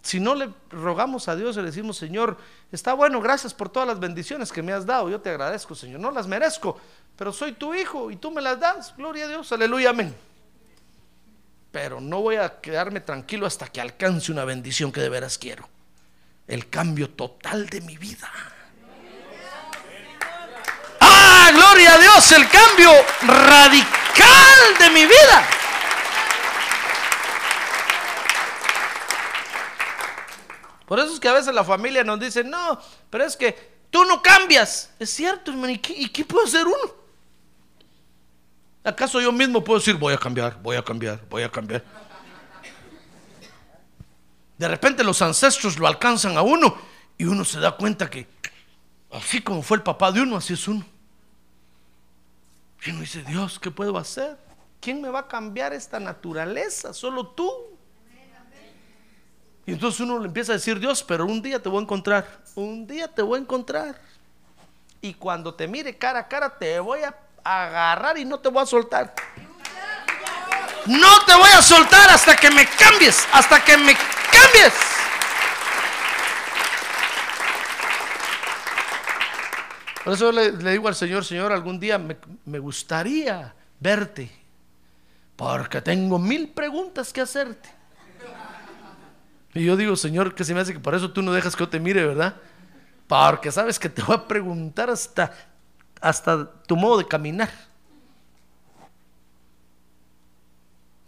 Si 0.00 0.18
no 0.18 0.34
le 0.34 0.48
rogamos 0.70 1.28
a 1.28 1.36
Dios 1.36 1.56
y 1.56 1.60
le 1.60 1.66
decimos, 1.66 1.98
Señor, 1.98 2.38
está 2.72 2.94
bueno, 2.94 3.20
gracias 3.20 3.52
por 3.52 3.68
todas 3.68 3.86
las 3.86 4.00
bendiciones 4.00 4.50
que 4.50 4.62
me 4.62 4.72
has 4.72 4.86
dado, 4.86 5.10
yo 5.10 5.20
te 5.20 5.28
agradezco, 5.28 5.74
Señor, 5.74 6.00
no 6.00 6.10
las 6.10 6.26
merezco, 6.26 6.80
pero 7.18 7.34
soy 7.34 7.52
tu 7.52 7.74
hijo 7.74 8.10
y 8.10 8.16
tú 8.16 8.30
me 8.30 8.40
las 8.40 8.58
das, 8.58 8.96
gloria 8.96 9.26
a 9.26 9.28
Dios, 9.28 9.52
aleluya, 9.52 9.90
amén. 9.90 10.16
Pero 11.70 12.00
no 12.00 12.22
voy 12.22 12.36
a 12.36 12.62
quedarme 12.62 13.00
tranquilo 13.00 13.44
hasta 13.44 13.68
que 13.68 13.82
alcance 13.82 14.32
una 14.32 14.46
bendición 14.46 14.90
que 14.90 15.02
de 15.02 15.10
veras 15.10 15.36
quiero. 15.36 15.68
El 16.48 16.70
cambio 16.70 17.10
total 17.10 17.68
de 17.68 17.82
mi 17.82 17.98
vida. 17.98 18.30
¡Ah, 20.98 21.50
gloria 21.72 21.94
a 21.94 21.98
Dios! 21.98 22.32
El 22.32 22.48
cambio 22.48 22.90
radical 23.22 24.78
de 24.78 24.90
mi 24.90 25.06
vida. 25.06 25.48
Por 30.86 30.98
eso 30.98 31.14
es 31.14 31.20
que 31.20 31.28
a 31.28 31.32
veces 31.32 31.54
la 31.54 31.64
familia 31.64 32.04
nos 32.04 32.20
dice, 32.20 32.44
no, 32.44 32.78
pero 33.08 33.24
es 33.24 33.36
que 33.36 33.84
tú 33.90 34.04
no 34.04 34.20
cambias. 34.20 34.90
Es 34.98 35.10
cierto, 35.10 35.50
hermano, 35.50 35.72
¿y 35.72 35.78
qué, 35.78 35.94
y 35.96 36.24
puede 36.24 36.46
hacer 36.46 36.66
uno? 36.66 37.02
¿Acaso 38.84 39.20
yo 39.20 39.32
mismo 39.32 39.64
puedo 39.64 39.78
decir, 39.78 39.94
voy 39.94 40.12
a 40.12 40.18
cambiar, 40.18 40.60
voy 40.60 40.76
a 40.76 40.82
cambiar, 40.82 41.20
voy 41.30 41.42
a 41.42 41.50
cambiar? 41.50 41.82
De 44.58 44.68
repente 44.68 45.02
los 45.02 45.22
ancestros 45.22 45.78
lo 45.78 45.86
alcanzan 45.86 46.36
a 46.36 46.42
uno 46.42 46.76
y 47.16 47.24
uno 47.24 47.44
se 47.44 47.58
da 47.58 47.72
cuenta 47.72 48.10
que 48.10 48.28
así 49.12 49.40
como 49.40 49.62
fue 49.62 49.78
el 49.78 49.82
papá 49.82 50.12
de 50.12 50.20
uno, 50.20 50.36
así 50.36 50.52
es 50.52 50.68
uno. 50.68 50.91
Y 52.84 52.90
uno 52.90 53.00
dice, 53.00 53.22
Dios, 53.22 53.58
¿qué 53.58 53.70
puedo 53.70 53.96
hacer? 53.96 54.36
¿Quién 54.80 55.00
me 55.00 55.08
va 55.08 55.20
a 55.20 55.28
cambiar 55.28 55.72
esta 55.72 56.00
naturaleza? 56.00 56.92
Solo 56.92 57.28
tú. 57.28 57.52
Y 59.64 59.72
entonces 59.72 60.00
uno 60.00 60.18
le 60.18 60.26
empieza 60.26 60.52
a 60.52 60.56
decir, 60.56 60.80
Dios, 60.80 61.04
pero 61.04 61.24
un 61.24 61.40
día 61.40 61.62
te 61.62 61.68
voy 61.68 61.78
a 61.78 61.82
encontrar, 61.82 62.42
un 62.56 62.84
día 62.84 63.06
te 63.06 63.22
voy 63.22 63.38
a 63.38 63.42
encontrar. 63.42 64.00
Y 65.00 65.14
cuando 65.14 65.54
te 65.54 65.68
mire 65.68 65.96
cara 65.96 66.20
a 66.20 66.28
cara, 66.28 66.58
te 66.58 66.80
voy 66.80 67.00
a 67.02 67.16
agarrar 67.44 68.18
y 68.18 68.24
no 68.24 68.40
te 68.40 68.48
voy 68.48 68.62
a 68.62 68.66
soltar. 68.66 69.14
No 70.86 71.24
te 71.24 71.34
voy 71.36 71.50
a 71.56 71.62
soltar 71.62 72.10
hasta 72.10 72.36
que 72.36 72.50
me 72.50 72.66
cambies, 72.66 73.24
hasta 73.32 73.64
que 73.64 73.76
me 73.76 73.94
cambies. 73.94 74.91
Por 80.04 80.14
eso 80.14 80.32
le, 80.32 80.52
le 80.52 80.72
digo 80.72 80.88
al 80.88 80.94
Señor, 80.94 81.24
Señor, 81.24 81.52
algún 81.52 81.78
día 81.78 81.98
me, 81.98 82.16
me 82.44 82.58
gustaría 82.58 83.54
verte, 83.78 84.30
porque 85.36 85.80
tengo 85.80 86.18
mil 86.18 86.48
preguntas 86.48 87.12
que 87.12 87.20
hacerte. 87.20 87.68
Y 89.54 89.64
yo 89.64 89.76
digo, 89.76 89.96
Señor, 89.96 90.34
que 90.34 90.44
se 90.44 90.54
me 90.54 90.60
hace 90.60 90.72
que 90.72 90.80
por 90.80 90.94
eso 90.94 91.12
tú 91.12 91.22
no 91.22 91.32
dejas 91.32 91.54
que 91.54 91.60
yo 91.60 91.68
te 91.68 91.78
mire, 91.78 92.04
¿verdad? 92.06 92.36
Porque 93.06 93.52
sabes 93.52 93.78
que 93.78 93.88
te 93.88 94.02
voy 94.02 94.16
a 94.16 94.26
preguntar 94.26 94.88
hasta, 94.88 95.32
hasta 96.00 96.50
tu 96.62 96.76
modo 96.76 96.98
de 96.98 97.06
caminar. 97.06 97.50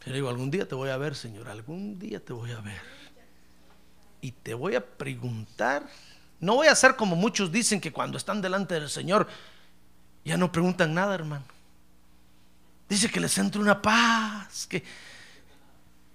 Y 0.05 0.11
le 0.11 0.17
digo, 0.17 0.29
algún 0.29 0.51
día 0.51 0.69
te 0.69 0.75
voy 0.75 0.91
a 0.91 0.99
ver, 0.99 1.15
Señor, 1.15 1.49
algún 1.49 1.99
día 1.99 2.21
te 2.21 2.35
voy 2.35 2.53
a 2.53 2.61
ver. 2.61 2.83
Y 4.21 4.33
te 4.33 4.53
voy 4.53 4.75
a 4.75 4.85
preguntar. 4.85 5.83
No 6.45 6.57
voy 6.57 6.69
a 6.69 6.73
hacer 6.73 6.95
como 6.95 7.17
muchos 7.17 7.51
dicen 7.51 7.81
que 7.81 7.93
cuando 7.93 8.19
están 8.19 8.43
delante 8.43 8.75
del 8.75 8.91
Señor 8.91 9.27
ya 10.25 10.37
no 10.37 10.53
preguntan 10.53 10.93
nada, 10.93 11.15
hermano. 11.15 11.45
Dice 12.89 13.11
que 13.11 13.21
les 13.21 13.37
entre 13.39 13.61
una 13.61 13.81
paz, 13.81 14.67
que 14.67 14.85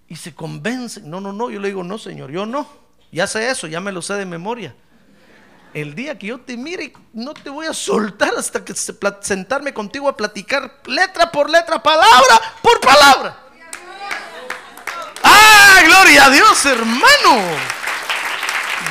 y 0.07 0.15
se 0.15 0.33
convencen. 0.33 1.09
No, 1.09 1.21
no, 1.21 1.31
no, 1.31 1.49
yo 1.49 1.59
le 1.59 1.69
digo, 1.69 1.83
no, 1.83 1.97
Señor, 1.97 2.31
yo 2.31 2.45
no. 2.45 2.67
Ya 3.11 3.27
sé 3.27 3.49
eso, 3.49 3.67
ya 3.67 3.79
me 3.79 3.91
lo 3.91 4.01
sé 4.01 4.15
de 4.15 4.25
memoria. 4.25 4.75
El 5.73 5.93
día 5.93 6.17
que 6.17 6.27
yo 6.27 6.39
te 6.39 6.57
mire, 6.57 6.93
no 7.13 7.33
te 7.33 7.49
voy 7.49 7.67
a 7.67 7.73
soltar 7.73 8.33
hasta 8.35 8.65
que 8.65 8.73
se 8.73 8.95
sentarme 9.21 9.73
contigo 9.73 10.09
a 10.09 10.17
platicar 10.17 10.81
letra 10.85 11.31
por 11.31 11.49
letra, 11.49 11.81
palabra 11.81 12.41
por 12.61 12.79
palabra. 12.81 13.37
¡Ah, 15.23 15.81
gloria 15.85 16.25
a 16.25 16.29
Dios, 16.29 16.65
hermano! 16.65 17.57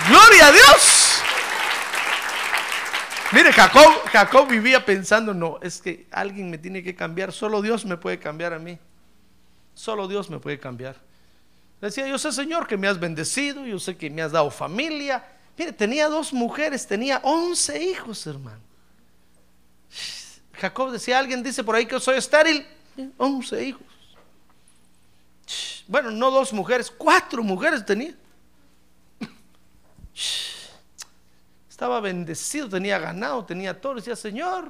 ¡Gloria 0.08 0.46
a 0.46 0.52
Dios! 0.52 1.07
Mire, 3.32 3.52
Jacob, 3.52 3.92
Jacob 4.10 4.48
vivía 4.48 4.84
pensando, 4.84 5.34
no, 5.34 5.58
es 5.60 5.82
que 5.82 6.06
alguien 6.10 6.50
me 6.50 6.56
tiene 6.56 6.82
que 6.82 6.94
cambiar, 6.94 7.32
solo 7.32 7.60
Dios 7.60 7.84
me 7.84 7.98
puede 7.98 8.18
cambiar 8.18 8.54
a 8.54 8.58
mí. 8.58 8.78
Solo 9.74 10.08
Dios 10.08 10.30
me 10.30 10.38
puede 10.38 10.58
cambiar. 10.58 10.96
Decía, 11.80 12.08
yo 12.08 12.18
sé, 12.18 12.32
Señor, 12.32 12.66
que 12.66 12.76
me 12.76 12.88
has 12.88 12.98
bendecido, 12.98 13.64
yo 13.66 13.78
sé 13.78 13.96
que 13.96 14.10
me 14.10 14.22
has 14.22 14.32
dado 14.32 14.50
familia. 14.50 15.24
Mire, 15.56 15.72
tenía 15.72 16.08
dos 16.08 16.32
mujeres, 16.32 16.86
tenía 16.86 17.20
once 17.22 17.80
hijos, 17.82 18.26
hermano. 18.26 18.60
Jacob 20.54 20.90
decía, 20.90 21.18
alguien 21.18 21.42
dice 21.42 21.62
por 21.62 21.76
ahí 21.76 21.86
que 21.86 22.00
soy 22.00 22.16
estéril. 22.16 22.66
Once 23.16 23.62
hijos. 23.62 23.82
Bueno, 25.86 26.10
no 26.10 26.30
dos 26.30 26.52
mujeres, 26.52 26.90
cuatro 26.90 27.42
mujeres 27.42 27.84
tenía. 27.84 28.14
Estaba 31.78 32.00
bendecido, 32.00 32.68
tenía 32.68 32.98
ganado, 32.98 33.44
tenía 33.44 33.80
todo. 33.80 33.94
Decía, 33.94 34.16
Señor, 34.16 34.64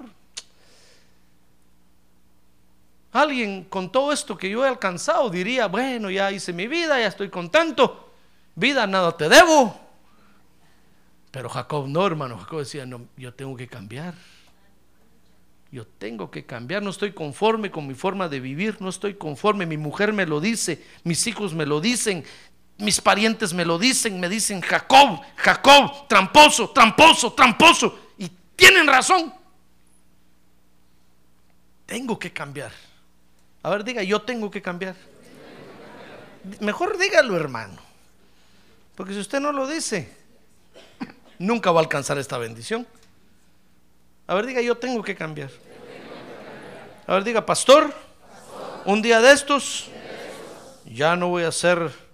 alguien 3.12 3.64
con 3.64 3.90
todo 3.90 4.12
esto 4.12 4.36
que 4.36 4.50
yo 4.50 4.62
he 4.62 4.68
alcanzado 4.68 5.30
diría, 5.30 5.68
bueno, 5.68 6.10
ya 6.10 6.30
hice 6.30 6.52
mi 6.52 6.66
vida, 6.66 7.00
ya 7.00 7.06
estoy 7.06 7.30
contento. 7.30 8.12
Vida, 8.54 8.86
nada 8.86 9.16
te 9.16 9.26
debo. 9.26 9.74
Pero 11.30 11.48
Jacob 11.48 11.88
no, 11.88 12.06
hermano. 12.06 12.36
Jacob 12.36 12.58
decía, 12.58 12.84
no, 12.84 13.06
yo 13.16 13.32
tengo 13.32 13.56
que 13.56 13.68
cambiar. 13.68 14.12
Yo 15.70 15.86
tengo 15.86 16.30
que 16.30 16.44
cambiar, 16.44 16.82
no 16.82 16.90
estoy 16.90 17.12
conforme 17.12 17.70
con 17.70 17.86
mi 17.86 17.94
forma 17.94 18.28
de 18.28 18.40
vivir, 18.40 18.80
no 18.80 18.88
estoy 18.88 19.14
conforme, 19.14 19.66
mi 19.66 19.76
mujer 19.76 20.14
me 20.14 20.24
lo 20.24 20.40
dice, 20.40 20.82
mis 21.04 21.26
hijos 21.26 21.52
me 21.52 21.66
lo 21.66 21.82
dicen, 21.82 22.24
mis 22.78 23.00
parientes 23.00 23.52
me 23.52 23.64
lo 23.64 23.78
dicen, 23.78 24.20
me 24.20 24.28
dicen, 24.28 24.60
Jacob, 24.60 25.20
Jacob, 25.36 26.06
tramposo, 26.08 26.70
tramposo, 26.70 27.32
tramposo, 27.32 27.98
y 28.16 28.30
tienen 28.54 28.86
razón. 28.86 29.34
Tengo 31.86 32.18
que 32.18 32.32
cambiar. 32.32 32.70
A 33.62 33.70
ver, 33.70 33.82
diga, 33.82 34.02
yo 34.02 34.22
tengo 34.22 34.50
que 34.50 34.62
cambiar. 34.62 34.94
Mejor 36.60 36.96
dígalo, 36.98 37.36
hermano, 37.36 37.80
porque 38.94 39.12
si 39.12 39.18
usted 39.18 39.40
no 39.40 39.52
lo 39.52 39.66
dice, 39.66 40.16
nunca 41.38 41.72
va 41.72 41.80
a 41.80 41.82
alcanzar 41.82 42.16
esta 42.16 42.38
bendición. 42.38 42.86
A 44.28 44.34
ver, 44.34 44.46
diga, 44.46 44.60
yo 44.60 44.76
tengo 44.76 45.02
que 45.02 45.16
cambiar. 45.16 45.50
A 47.08 47.14
ver, 47.14 47.24
diga, 47.24 47.44
pastor, 47.44 47.92
un 48.84 49.02
día 49.02 49.20
de 49.20 49.32
estos, 49.32 49.88
ya 50.84 51.16
no 51.16 51.28
voy 51.28 51.42
a 51.42 51.50
ser 51.50 52.07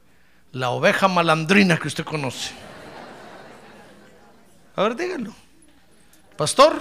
la 0.55 0.71
oveja 0.71 1.09
malandrina 1.09 1.77
que 1.77 1.89
usted 1.89 2.05
conoce. 2.05 2.53
A 4.77 4.83
ver, 4.85 4.97
dígalo. 4.97 5.35
Pastor, 6.37 6.81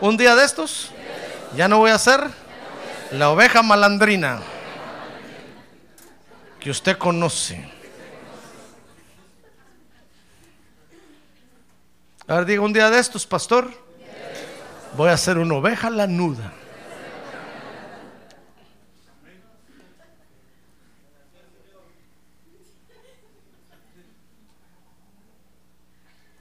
un 0.00 0.16
día 0.16 0.34
de 0.34 0.44
estos, 0.44 0.90
ya 1.54 1.68
no 1.68 1.78
voy 1.78 1.90
a 1.90 1.98
ser 1.98 2.20
la 3.12 3.30
oveja 3.30 3.62
malandrina 3.62 4.40
que 6.60 6.70
usted 6.70 6.96
conoce. 6.96 7.70
A 12.26 12.36
ver, 12.36 12.46
diga 12.46 12.62
un 12.62 12.72
día 12.72 12.90
de 12.90 12.98
estos, 12.98 13.26
pastor. 13.26 13.70
Voy 14.96 15.10
a 15.10 15.16
ser 15.16 15.38
una 15.38 15.54
oveja 15.54 15.90
lanuda. 15.90 16.52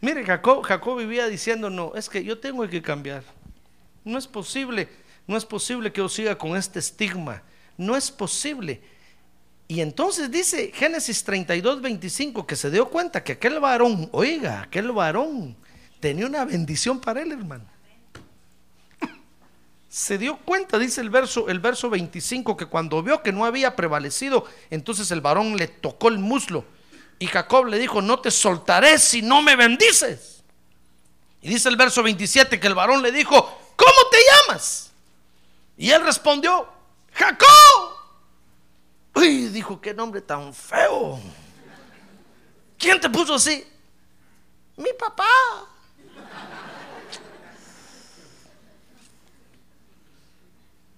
Mire, 0.01 0.23
Jacob, 0.23 0.97
vivía 0.97 1.27
diciendo, 1.27 1.69
no, 1.69 1.93
es 1.95 2.09
que 2.09 2.23
yo 2.23 2.39
tengo 2.39 2.67
que 2.67 2.81
cambiar. 2.81 3.23
No 4.03 4.17
es 4.17 4.27
posible, 4.27 4.89
no 5.25 5.35
es 5.35 5.45
posible 5.45 5.91
que 5.91 6.01
yo 6.01 6.09
siga 6.09 6.37
con 6.37 6.55
este 6.55 6.79
estigma. 6.79 7.41
No 7.77 7.95
es 7.95 8.11
posible. 8.11 8.81
Y 9.67 9.81
entonces 9.81 10.31
dice 10.31 10.71
Génesis 10.73 11.23
32, 11.23 11.81
25, 11.81 12.47
que 12.47 12.55
se 12.55 12.71
dio 12.71 12.89
cuenta 12.89 13.23
que 13.23 13.33
aquel 13.33 13.59
varón, 13.59 14.09
oiga, 14.11 14.61
aquel 14.61 14.91
varón 14.91 15.55
tenía 15.99 16.25
una 16.25 16.45
bendición 16.45 17.01
para 17.01 17.21
él, 17.21 17.31
hermano 17.31 17.77
se 19.97 20.19
dio 20.19 20.37
cuenta, 20.37 20.77
dice 20.77 21.01
el 21.01 21.09
verso, 21.09 21.49
el 21.49 21.59
verso 21.59 21.89
25, 21.89 22.55
que 22.55 22.67
cuando 22.67 23.01
vio 23.01 23.23
que 23.23 23.31
no 23.31 23.45
había 23.45 23.75
prevalecido, 23.75 24.45
entonces 24.69 25.09
el 25.09 25.21
varón 25.21 25.57
le 25.57 25.67
tocó 25.67 26.09
el 26.09 26.19
muslo. 26.19 26.65
Y 27.19 27.27
Jacob 27.27 27.65
le 27.65 27.79
dijo, 27.79 28.01
no 28.01 28.19
te 28.19 28.29
soltaré 28.29 28.99
si 28.99 29.21
no 29.21 29.41
me 29.41 29.55
bendices. 29.55 30.43
Y 31.41 31.49
dice 31.49 31.69
el 31.69 31.75
verso 31.75 32.03
27 32.03 32.59
que 32.59 32.67
el 32.67 32.75
varón 32.75 33.01
le 33.01 33.11
dijo, 33.11 33.35
¿cómo 33.75 34.09
te 34.11 34.17
llamas? 34.17 34.91
Y 35.77 35.91
él 35.91 36.03
respondió, 36.03 36.67
Jacob. 37.13 37.47
Uy, 39.15 39.47
dijo, 39.47 39.81
qué 39.81 39.93
nombre 39.93 40.21
tan 40.21 40.53
feo. 40.53 41.19
¿Quién 42.77 43.01
te 43.01 43.09
puso 43.09 43.35
así? 43.35 43.65
Mi 44.75 44.89
papá. 44.99 45.25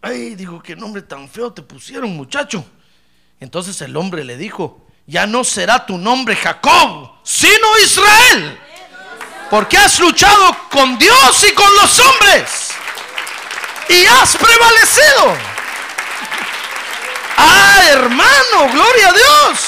Ay, 0.02 0.36
dijo, 0.36 0.62
qué 0.62 0.76
nombre 0.76 1.02
tan 1.02 1.30
feo 1.30 1.52
te 1.52 1.62
pusieron, 1.62 2.16
muchacho. 2.16 2.66
Entonces 3.40 3.82
el 3.82 3.96
hombre 3.96 4.24
le 4.24 4.38
dijo, 4.38 4.86
ya 5.10 5.26
no 5.26 5.44
será 5.44 5.84
tu 5.88 5.98
nombre 5.98 6.36
Jacob, 6.36 7.10
sino 7.24 7.78
Israel. 7.84 8.60
Porque 9.50 9.76
has 9.76 10.00
luchado 10.00 10.56
con 10.70 11.00
Dios 11.00 11.46
y 11.50 11.54
con 11.54 11.76
los 11.78 12.00
hombres. 12.00 12.70
Y 13.90 14.06
has 14.06 14.38
prevalecido. 14.38 15.36
Ah, 17.38 17.82
hermano, 17.90 18.72
gloria 18.72 19.10
a 19.10 19.14
Dios. 19.14 19.60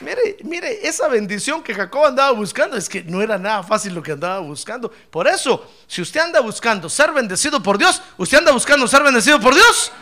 Mire, 0.00 0.36
mire, 0.44 0.88
esa 0.88 1.08
bendición 1.08 1.62
que 1.62 1.74
Jacob 1.74 2.06
andaba 2.06 2.30
buscando 2.30 2.74
es 2.78 2.88
que 2.88 3.02
no 3.02 3.20
era 3.20 3.36
nada 3.36 3.62
fácil 3.62 3.92
lo 3.94 4.02
que 4.02 4.12
andaba 4.12 4.38
buscando. 4.38 4.90
Por 5.10 5.28
eso, 5.28 5.70
si 5.86 6.00
usted 6.00 6.20
anda 6.20 6.40
buscando 6.40 6.88
ser 6.88 7.12
bendecido 7.12 7.62
por 7.62 7.76
Dios, 7.76 8.00
usted 8.16 8.38
anda 8.38 8.52
buscando 8.52 8.88
ser 8.88 9.02
bendecido 9.02 9.38
por 9.38 9.54
Dios. 9.54 9.92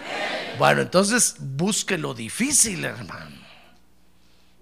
Bueno, 0.59 0.83
entonces 0.83 1.37
busque 1.39 1.97
lo 1.97 2.15
difícil, 2.15 2.85
hermano. 2.85 3.37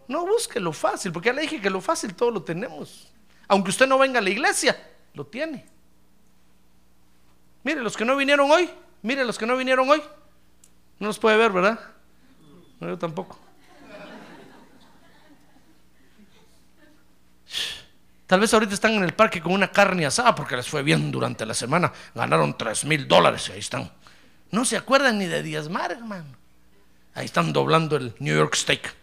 No 0.08 0.26
busque 0.26 0.60
lo 0.60 0.72
fácil, 0.72 1.10
porque 1.10 1.30
ya 1.30 1.32
le 1.32 1.42
dije 1.42 1.60
que 1.60 1.70
lo 1.70 1.80
fácil 1.80 2.14
todo 2.14 2.30
lo 2.30 2.42
tenemos. 2.42 3.08
Aunque 3.48 3.70
usted 3.70 3.86
no 3.86 3.98
venga 3.98 4.18
a 4.18 4.22
la 4.22 4.30
iglesia, 4.30 4.76
lo 5.14 5.26
tiene. 5.26 5.64
Mire, 7.64 7.80
los 7.82 7.96
que 7.96 8.04
no 8.04 8.14
vinieron 8.14 8.50
hoy, 8.50 8.70
mire, 9.02 9.24
los 9.24 9.38
que 9.38 9.46
no 9.46 9.56
vinieron 9.56 9.88
hoy, 9.88 10.02
no 10.98 11.08
los 11.08 11.18
puede 11.18 11.36
ver, 11.36 11.50
¿verdad? 11.50 11.80
No, 12.78 12.88
yo 12.88 12.98
tampoco. 12.98 13.38
Tal 18.26 18.40
vez 18.40 18.52
ahorita 18.52 18.74
están 18.74 18.92
en 18.92 19.04
el 19.04 19.14
parque 19.14 19.40
con 19.40 19.52
una 19.52 19.70
carne 19.70 20.04
asada 20.04 20.34
porque 20.34 20.56
les 20.56 20.68
fue 20.68 20.82
bien 20.82 21.10
durante 21.10 21.46
la 21.46 21.54
semana. 21.54 21.92
Ganaron 22.14 22.58
3 22.58 22.84
mil 22.84 23.08
dólares 23.08 23.48
y 23.48 23.52
ahí 23.52 23.60
están. 23.60 23.90
No 24.50 24.64
se 24.64 24.76
acuerdan 24.76 25.18
ni 25.18 25.26
de 25.26 25.42
diezmar, 25.42 25.92
hermano. 25.92 26.36
Ahí 27.14 27.26
están 27.26 27.52
doblando 27.52 27.96
el 27.96 28.14
New 28.18 28.36
York 28.36 28.54
Steak. 28.54 28.94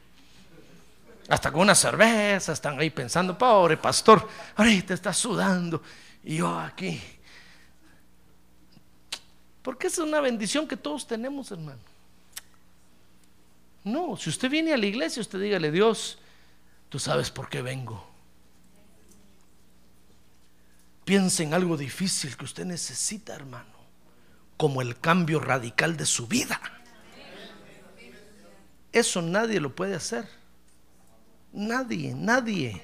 Hasta 1.29 1.51
con 1.51 1.61
una 1.61 1.75
cerveza 1.75 2.53
están 2.53 2.79
ahí 2.79 2.89
pensando, 2.89 3.37
pobre 3.37 3.77
pastor, 3.77 4.27
ahorita 4.55 4.93
está 4.93 5.13
sudando. 5.13 5.81
Y 6.23 6.37
yo 6.37 6.59
aquí. 6.59 7.01
Porque 9.61 9.87
es 9.87 9.97
una 9.97 10.19
bendición 10.19 10.67
que 10.67 10.77
todos 10.77 11.07
tenemos, 11.07 11.51
hermano. 11.51 11.79
No, 13.83 14.15
si 14.17 14.29
usted 14.29 14.49
viene 14.49 14.73
a 14.73 14.77
la 14.77 14.85
iglesia, 14.85 15.21
usted 15.21 15.39
dígale, 15.39 15.71
Dios, 15.71 16.17
tú 16.89 16.99
sabes 16.99 17.31
por 17.31 17.49
qué 17.49 17.61
vengo. 17.61 18.09
Piensa 21.03 21.43
en 21.43 21.53
algo 21.53 21.75
difícil 21.75 22.37
que 22.37 22.45
usted 22.45 22.65
necesita, 22.65 23.35
hermano, 23.35 23.72
como 24.63 24.81
el 24.81 24.97
cambio 24.97 25.41
radical 25.41 25.97
de 25.97 26.05
su 26.05 26.25
vida. 26.25 26.61
Eso 28.93 29.21
nadie 29.21 29.59
lo 29.59 29.75
puede 29.75 29.93
hacer. 29.93 30.25
Nadie, 31.51 32.13
nadie. 32.15 32.81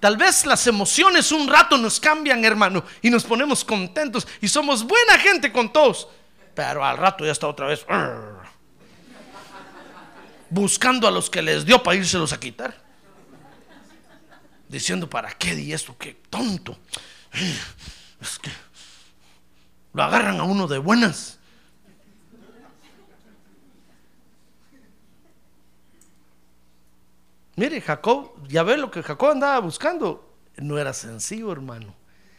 Tal 0.00 0.16
vez 0.16 0.46
las 0.46 0.66
emociones 0.66 1.30
un 1.30 1.46
rato 1.46 1.76
nos 1.76 2.00
cambian, 2.00 2.42
hermano, 2.42 2.82
y 3.02 3.10
nos 3.10 3.24
ponemos 3.24 3.66
contentos 3.66 4.26
y 4.40 4.48
somos 4.48 4.82
buena 4.82 5.18
gente 5.18 5.52
con 5.52 5.70
todos. 5.70 6.08
Pero 6.54 6.82
al 6.82 6.96
rato 6.96 7.26
ya 7.26 7.32
está 7.32 7.48
otra 7.48 7.66
vez 7.66 7.84
buscando 10.48 11.06
a 11.06 11.10
los 11.10 11.28
que 11.28 11.42
les 11.42 11.66
dio 11.66 11.82
para 11.82 11.98
írselos 11.98 12.32
a 12.32 12.40
quitar. 12.40 12.82
Diciendo, 14.70 15.10
¿para 15.10 15.32
qué 15.32 15.54
di 15.54 15.70
esto? 15.70 15.94
Qué 15.98 16.14
tonto. 16.30 16.78
Es 18.22 18.38
que 18.38 18.50
lo 19.92 20.02
agarran 20.02 20.40
a 20.40 20.44
uno 20.44 20.66
de 20.66 20.78
buenas. 20.78 21.38
Mire, 27.56 27.80
Jacob, 27.80 28.32
ya 28.48 28.62
ve 28.62 28.76
lo 28.76 28.90
que 28.90 29.02
Jacob 29.02 29.30
andaba 29.30 29.58
buscando. 29.58 30.34
No 30.56 30.78
era 30.78 30.92
sencillo, 30.92 31.52
hermano. 31.52 31.94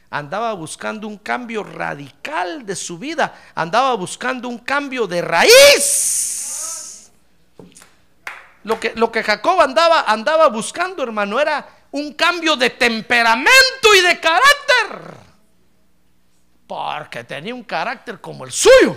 Andaba 0.10 0.54
buscando 0.54 1.08
un 1.08 1.18
cambio 1.18 1.64
radical 1.64 2.66
de 2.66 2.76
su 2.76 2.98
vida. 2.98 3.34
Andaba 3.54 3.94
buscando 3.96 4.48
un 4.48 4.58
cambio 4.58 5.06
de 5.06 5.22
raíz. 5.22 7.12
Lo 8.64 8.80
que, 8.80 8.94
lo 8.96 9.12
que 9.12 9.24
Jacob 9.24 9.62
andaba, 9.62 10.02
andaba 10.08 10.48
buscando, 10.48 11.04
hermano, 11.04 11.40
era 11.40 11.68
un 11.92 12.14
cambio 12.14 12.56
de 12.56 12.70
temperamento 12.72 13.96
y 13.96 14.02
de 14.02 14.20
carácter. 14.20 15.31
Porque 16.72 17.26
tenía 17.26 17.54
un 17.54 17.66
carácter 17.66 18.22
como 18.22 18.46
el 18.46 18.52
suyo. 18.54 18.96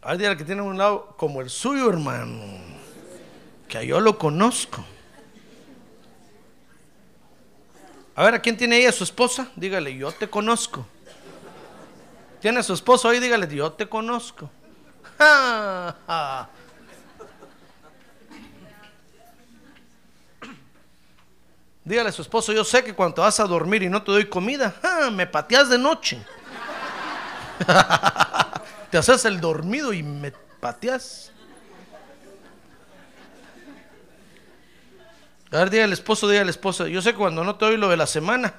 Hay 0.00 0.16
días 0.16 0.36
que 0.36 0.44
tiene 0.44 0.62
un 0.62 0.78
lado 0.78 1.16
como 1.16 1.40
el 1.40 1.50
suyo, 1.50 1.90
hermano. 1.90 2.40
Que 3.66 3.84
yo 3.84 3.98
lo 3.98 4.16
conozco. 4.16 4.84
A 8.14 8.22
ver, 8.22 8.34
¿a 8.34 8.38
quién 8.38 8.56
tiene 8.56 8.78
ella? 8.78 8.92
¿Su 8.92 9.02
esposa? 9.02 9.48
Dígale, 9.56 9.96
yo 9.96 10.12
te 10.12 10.30
conozco. 10.30 10.86
¿Tiene 12.40 12.60
a 12.60 12.62
su 12.62 12.74
esposo 12.74 13.08
ahí? 13.08 13.18
Dígale, 13.18 13.52
yo 13.52 13.72
te 13.72 13.88
conozco. 13.88 14.48
Dígale 21.84 22.08
a 22.08 22.12
su 22.12 22.22
esposo, 22.22 22.52
yo 22.52 22.64
sé 22.64 22.82
que 22.82 22.94
cuando 22.94 23.20
vas 23.20 23.38
a 23.40 23.44
dormir 23.44 23.82
y 23.82 23.90
no 23.90 24.02
te 24.02 24.10
doy 24.10 24.26
comida, 24.26 24.74
me 25.12 25.26
pateas 25.26 25.68
de 25.68 25.76
noche. 25.76 26.24
te 28.90 28.96
haces 28.96 29.26
el 29.26 29.38
dormido 29.38 29.92
y 29.92 30.02
me 30.02 30.32
pateas. 30.60 31.30
A 35.50 35.58
ver, 35.58 35.70
dígale 35.70 35.84
al 35.84 35.92
esposo, 35.92 36.26
dígale 36.26 36.44
al 36.44 36.48
esposo, 36.48 36.86
yo 36.86 37.02
sé 37.02 37.12
que 37.12 37.18
cuando 37.18 37.44
no 37.44 37.54
te 37.56 37.66
doy 37.66 37.76
lo 37.76 37.90
de 37.90 37.98
la 37.98 38.06
semana, 38.06 38.54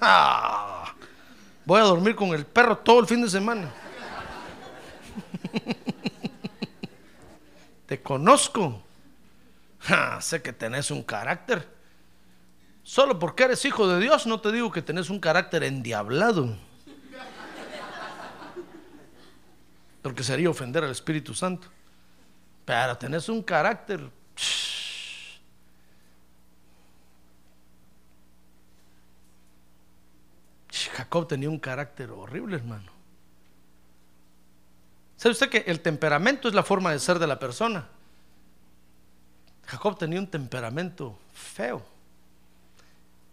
voy 1.65 1.81
a 1.81 1.83
dormir 1.83 2.15
con 2.15 2.29
el 2.29 2.45
perro 2.45 2.77
todo 2.77 2.99
el 2.99 3.07
fin 3.07 3.23
de 3.23 3.29
semana. 3.29 3.71
te 7.87 8.01
conozco. 8.03 8.83
sé 10.19 10.43
que 10.43 10.53
tenés 10.53 10.91
un 10.91 11.01
carácter. 11.01 11.74
Solo 12.85 13.17
porque 13.17 13.45
eres 13.45 13.65
hijo 13.65 13.87
de 13.87 13.99
Dios 13.99 14.27
no 14.27 14.39
te 14.39 14.51
digo 14.51 14.71
que 14.71 14.83
tenés 14.83 15.09
un 15.09 15.19
carácter 15.19 15.63
endiablado. 15.63 16.55
Porque 20.03 20.23
sería 20.23 20.51
ofender 20.51 20.83
al 20.83 20.91
Espíritu 20.91 21.33
Santo. 21.33 21.67
Pero 22.63 22.95
tenés 22.95 23.27
un 23.27 23.41
carácter... 23.41 24.07
Jacob 30.93 31.27
tenía 31.27 31.49
un 31.49 31.59
carácter 31.59 32.11
horrible, 32.11 32.57
hermano. 32.57 32.91
¿Sabe 35.17 35.33
usted 35.33 35.49
que 35.49 35.63
el 35.65 35.81
temperamento 35.81 36.47
es 36.47 36.53
la 36.53 36.63
forma 36.63 36.91
de 36.91 36.99
ser 36.99 37.17
de 37.17 37.25
la 37.25 37.39
persona? 37.39 37.87
Jacob 39.65 39.97
tenía 39.97 40.19
un 40.19 40.27
temperamento 40.27 41.17
feo. 41.33 41.94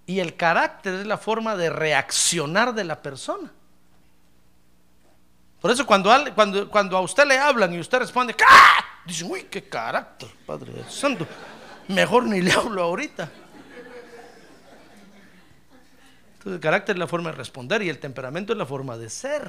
Y 0.07 0.21
el 0.21 0.37
carácter 0.37 0.95
es 0.95 1.07
la 1.07 1.17
forma 1.17 1.57
de 1.57 1.71
reaccionar 1.71 2.75
de 2.75 2.85
la 2.85 3.01
persona. 3.01 3.53
Por 5.61 5.71
eso 5.71 5.87
cuando, 5.87 6.13
cuando, 6.35 6.69
cuando 6.69 6.97
a 6.97 7.01
usted 7.01 7.25
le 7.25 7.39
hablan 7.39 7.73
y 7.73 7.79
usted 7.79 8.01
responde, 8.01 8.35
¡Ah! 8.47 8.85
dicen, 9.07 9.31
uy, 9.31 9.45
qué 9.45 9.63
carácter, 9.69 10.29
Padre 10.45 10.73
Santo. 10.89 11.27
Mejor 11.89 12.25
ni 12.25 12.41
le 12.41 12.53
hablo 12.53 12.83
ahorita. 12.83 13.31
Entonces 16.33 16.55
el 16.55 16.61
carácter 16.61 16.97
es 16.97 16.99
la 16.99 17.07
forma 17.07 17.31
de 17.31 17.37
responder 17.37 17.83
y 17.83 17.89
el 17.89 18.01
temperamento 18.01 18.53
es 18.53 18.59
la 18.59 18.67
forma 18.67 18.97
de 18.97 19.09
ser. 19.09 19.49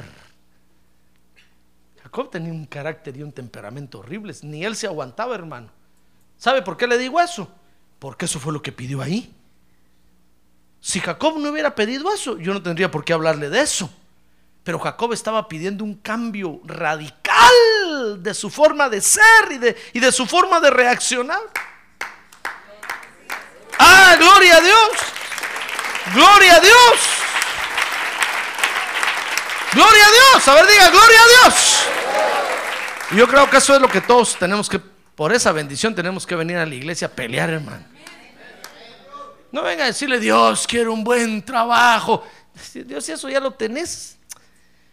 Jacob 2.03 2.29
tenía 2.29 2.51
un 2.51 2.67
carácter 2.67 3.17
y 3.17 3.23
un 3.23 3.31
temperamento 3.31 3.99
horribles. 3.99 4.43
Ni 4.43 4.63
él 4.63 4.75
se 4.75 4.85
aguantaba, 4.85 5.33
hermano. 5.33 5.69
¿Sabe 6.37 6.61
por 6.61 6.77
qué 6.77 6.85
le 6.85 6.99
digo 6.99 7.19
eso? 7.19 7.49
Porque 7.97 8.25
eso 8.25 8.39
fue 8.39 8.53
lo 8.53 8.61
que 8.61 8.71
pidió 8.71 9.01
ahí. 9.01 9.33
Si 10.83 10.99
Jacob 10.99 11.39
no 11.39 11.49
hubiera 11.49 11.73
pedido 11.73 12.13
eso, 12.13 12.37
yo 12.37 12.53
no 12.53 12.61
tendría 12.61 12.91
por 12.91 13.05
qué 13.05 13.13
hablarle 13.13 13.49
de 13.49 13.61
eso. 13.61 13.89
Pero 14.65 14.77
Jacob 14.79 15.13
estaba 15.13 15.47
pidiendo 15.47 15.81
un 15.85 15.95
cambio 15.95 16.59
radical 16.65 18.21
de 18.21 18.33
su 18.33 18.49
forma 18.49 18.89
de 18.89 18.99
ser 18.99 19.23
y 19.93 19.99
de, 20.01 20.11
su 20.11 20.25
forma 20.25 20.59
de 20.59 20.69
reaccionar. 20.69 21.39
Ah, 23.79 24.17
gloria 24.19 24.57
a 24.57 24.61
Dios. 24.61 24.89
Gloria 26.13 26.55
a 26.57 26.59
Dios. 26.59 26.99
Gloria 29.71 30.05
a 30.05 30.11
Dios. 30.11 30.47
A 30.49 30.53
ver, 30.53 30.67
diga, 30.67 30.89
gloria 30.89 31.19
a 31.21 31.27
Dios. 31.45 31.87
Yo 33.11 33.27
creo 33.29 33.49
que 33.49 33.55
eso 33.55 33.73
es 33.73 33.81
lo 33.81 33.87
que 33.87 34.01
todos 34.01 34.35
tenemos 34.37 34.67
que, 34.67 34.79
por 34.79 35.31
esa 35.31 35.53
bendición 35.53 35.95
tenemos 35.95 36.27
que 36.27 36.35
venir 36.35 36.57
a 36.57 36.65
la 36.65 36.75
iglesia 36.75 37.07
a 37.07 37.11
pelear, 37.11 37.51
hermano. 37.51 37.92
No 39.53 39.61
venga 39.61 39.83
a 39.83 39.87
decirle, 39.87 40.19
Dios, 40.19 40.65
quiero 40.65 40.91
un 40.91 41.03
buen 41.03 41.45
trabajo. 41.45 42.23
Dios, 42.73 43.07
eso 43.07 43.29
ya 43.29 43.39
lo 43.39 43.51
tenés. 43.51 44.17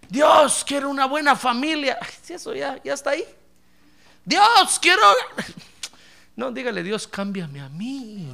Dios, 0.06 0.62
quiero 0.66 0.90
una 0.90 1.06
buena 1.06 1.34
familia. 1.34 1.98
Si 2.22 2.34
eso 2.34 2.54
ya, 2.54 2.78
ya 2.84 2.92
está 2.92 3.10
ahí. 3.10 3.24
Dios, 4.24 4.78
quiero... 4.80 5.02
No, 6.36 6.50
dígale, 6.50 6.82
Dios, 6.82 7.06
cámbiame 7.06 7.60
a 7.60 7.68
mí. 7.68 8.32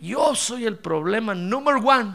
Yo 0.00 0.34
soy 0.34 0.64
el 0.64 0.78
problema 0.78 1.34
número 1.34 1.80
one. 1.80 2.14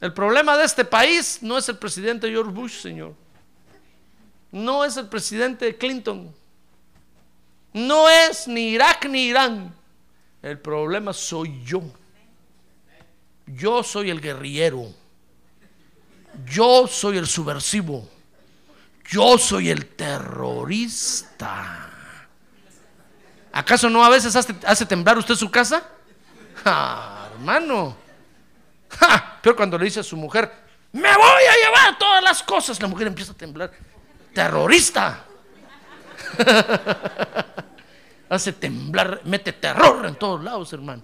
El 0.00 0.12
problema 0.12 0.56
de 0.56 0.64
este 0.64 0.84
país 0.84 1.38
no 1.42 1.56
es 1.56 1.68
el 1.68 1.78
presidente 1.78 2.28
George 2.28 2.52
Bush, 2.52 2.80
Señor. 2.80 3.14
No 4.52 4.84
es 4.84 4.96
el 4.98 5.08
presidente 5.08 5.76
Clinton. 5.76 6.34
No 7.72 8.08
es 8.08 8.48
ni 8.48 8.70
Irak 8.70 9.06
ni 9.06 9.26
Irán. 9.26 9.74
El 10.42 10.58
problema 10.58 11.12
soy 11.12 11.62
yo. 11.64 11.82
Yo 13.46 13.82
soy 13.82 14.10
el 14.10 14.20
guerrillero. 14.20 14.86
Yo 16.46 16.86
soy 16.86 17.18
el 17.18 17.26
subversivo. 17.26 18.08
Yo 19.08 19.38
soy 19.38 19.70
el 19.70 19.86
terrorista. 19.86 21.88
¿Acaso 23.52 23.90
no 23.90 24.04
a 24.04 24.08
veces 24.08 24.36
hace, 24.36 24.86
temblar 24.86 25.18
usted 25.18 25.34
su 25.34 25.50
casa? 25.50 25.84
hermano. 26.64 27.96
pero 29.42 29.56
cuando 29.56 29.78
le 29.78 29.86
dice 29.86 30.00
a 30.00 30.04
su 30.04 30.16
mujer, 30.16 30.50
me 30.92 31.16
voy 31.16 31.44
a 31.44 31.64
llevar 31.64 31.98
todas 31.98 32.22
las 32.22 32.42
cosas, 32.42 32.80
la 32.80 32.88
mujer 32.88 33.08
empieza 33.08 33.32
a 33.32 33.36
temblar. 33.36 33.72
Terrorista. 34.32 35.24
Hace 38.28 38.52
temblar, 38.52 39.22
mete 39.24 39.52
terror 39.52 40.06
en 40.06 40.14
todos 40.14 40.42
lados, 40.42 40.72
hermano. 40.72 41.02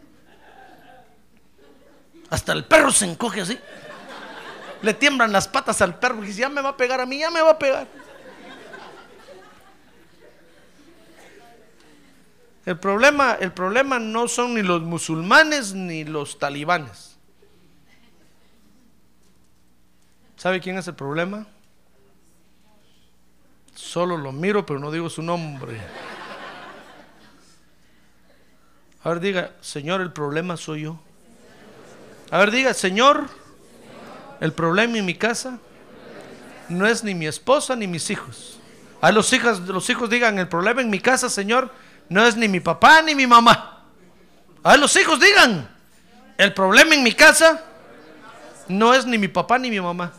Hasta 2.30 2.52
el 2.52 2.64
perro 2.64 2.90
se 2.92 3.04
encoge 3.04 3.40
así. 3.40 3.58
Le 4.82 4.94
tiemblan 4.94 5.32
las 5.32 5.48
patas 5.48 5.80
al 5.82 5.98
perro 5.98 6.22
y 6.22 6.28
dice, 6.28 6.40
ya 6.40 6.48
me 6.48 6.60
va 6.60 6.70
a 6.70 6.76
pegar 6.76 7.00
a 7.00 7.06
mí, 7.06 7.18
ya 7.18 7.30
me 7.30 7.40
va 7.40 7.50
a 7.50 7.58
pegar. 7.58 7.88
El 12.64 12.78
problema, 12.78 13.34
el 13.34 13.52
problema 13.52 13.98
no 14.00 14.26
son 14.26 14.54
ni 14.54 14.62
los 14.62 14.82
musulmanes 14.82 15.72
ni 15.72 16.04
los 16.04 16.38
talibanes. 16.38 17.16
¿Sabe 20.36 20.60
quién 20.60 20.76
es 20.76 20.86
el 20.88 20.94
problema? 20.94 21.46
Solo 23.76 24.16
lo 24.16 24.32
miro, 24.32 24.64
pero 24.64 24.80
no 24.80 24.90
digo 24.90 25.10
su 25.10 25.20
nombre. 25.20 25.78
A 29.04 29.10
ver, 29.10 29.20
diga, 29.20 29.52
Señor, 29.60 30.00
el 30.00 30.12
problema 30.12 30.56
soy 30.56 30.82
yo. 30.82 30.98
A 32.30 32.38
ver, 32.38 32.50
diga, 32.50 32.72
Señor, 32.72 33.28
el 34.40 34.52
problema 34.52 34.96
en 34.96 35.04
mi 35.04 35.14
casa 35.14 35.58
no 36.70 36.86
es 36.86 37.04
ni 37.04 37.14
mi 37.14 37.26
esposa 37.26 37.76
ni 37.76 37.86
mis 37.86 38.08
hijos. 38.08 38.58
A 39.02 39.12
los 39.12 39.30
hijos, 39.34 39.60
los 39.60 39.88
hijos 39.90 40.08
digan, 40.08 40.38
el 40.38 40.48
problema 40.48 40.80
en 40.80 40.88
mi 40.88 40.98
casa, 40.98 41.28
Señor, 41.28 41.70
no 42.08 42.24
es 42.24 42.34
ni 42.34 42.48
mi 42.48 42.60
papá 42.60 43.02
ni 43.02 43.14
mi 43.14 43.26
mamá. 43.26 43.84
A 44.62 44.78
los 44.78 44.96
hijos 44.96 45.20
digan, 45.20 45.68
el 46.38 46.54
problema 46.54 46.94
en 46.94 47.02
mi 47.02 47.12
casa 47.12 47.62
no 48.68 48.94
es 48.94 49.04
ni 49.04 49.18
mi 49.18 49.28
papá 49.28 49.58
ni 49.58 49.68
mi 49.68 49.80
mamá. 49.82 50.14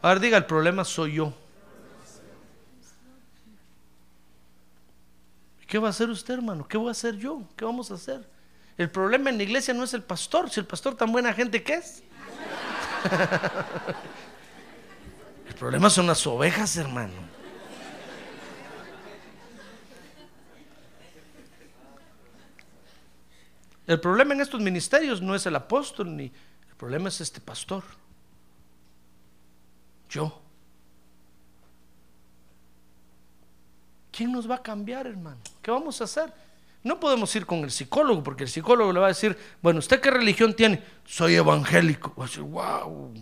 A 0.00 0.08
ver, 0.10 0.20
diga, 0.20 0.38
el 0.38 0.46
problema 0.46 0.84
soy 0.84 1.14
yo. 1.14 1.41
¿Qué 5.72 5.78
va 5.78 5.86
a 5.86 5.90
hacer 5.90 6.10
usted, 6.10 6.34
hermano? 6.34 6.68
¿Qué 6.68 6.76
voy 6.76 6.88
a 6.88 6.90
hacer 6.90 7.16
yo? 7.16 7.48
¿Qué 7.56 7.64
vamos 7.64 7.90
a 7.90 7.94
hacer? 7.94 8.28
El 8.76 8.90
problema 8.90 9.30
en 9.30 9.38
la 9.38 9.44
iglesia 9.44 9.72
no 9.72 9.84
es 9.84 9.94
el 9.94 10.02
pastor, 10.02 10.50
si 10.50 10.60
el 10.60 10.66
pastor 10.66 10.96
tan 10.96 11.10
buena 11.10 11.32
gente 11.32 11.62
que 11.62 11.72
es. 11.72 12.02
el 15.48 15.54
problema 15.54 15.88
son 15.88 16.06
las 16.06 16.26
ovejas, 16.26 16.76
hermano. 16.76 17.14
El 23.86 23.98
problema 23.98 24.34
en 24.34 24.42
estos 24.42 24.60
ministerios 24.60 25.22
no 25.22 25.34
es 25.34 25.46
el 25.46 25.56
apóstol, 25.56 26.14
ni 26.14 26.30
el 26.68 26.76
problema 26.76 27.08
es 27.08 27.22
este 27.22 27.40
pastor. 27.40 27.82
Yo. 30.10 30.41
¿Quién 34.12 34.30
nos 34.30 34.48
va 34.48 34.56
a 34.56 34.62
cambiar, 34.62 35.06
hermano? 35.06 35.38
¿Qué 35.62 35.70
vamos 35.70 36.00
a 36.02 36.04
hacer? 36.04 36.32
No 36.84 37.00
podemos 37.00 37.34
ir 37.34 37.46
con 37.46 37.60
el 37.60 37.70
psicólogo, 37.70 38.22
porque 38.22 38.44
el 38.44 38.50
psicólogo 38.50 38.92
le 38.92 39.00
va 39.00 39.06
a 39.06 39.08
decir, 39.08 39.36
bueno, 39.62 39.78
¿usted 39.78 40.00
qué 40.00 40.10
religión 40.10 40.54
tiene? 40.54 40.82
Soy 41.06 41.36
evangélico. 41.36 42.12
Va 42.18 42.24
a 42.24 42.26
decir, 42.26 42.42
wow. 42.42 43.12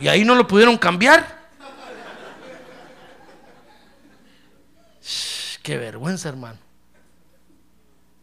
Y 0.00 0.08
ahí 0.08 0.24
no 0.24 0.34
lo 0.34 0.46
pudieron 0.46 0.76
cambiar. 0.76 1.44
qué 5.62 5.78
vergüenza, 5.78 6.28
hermano. 6.28 6.58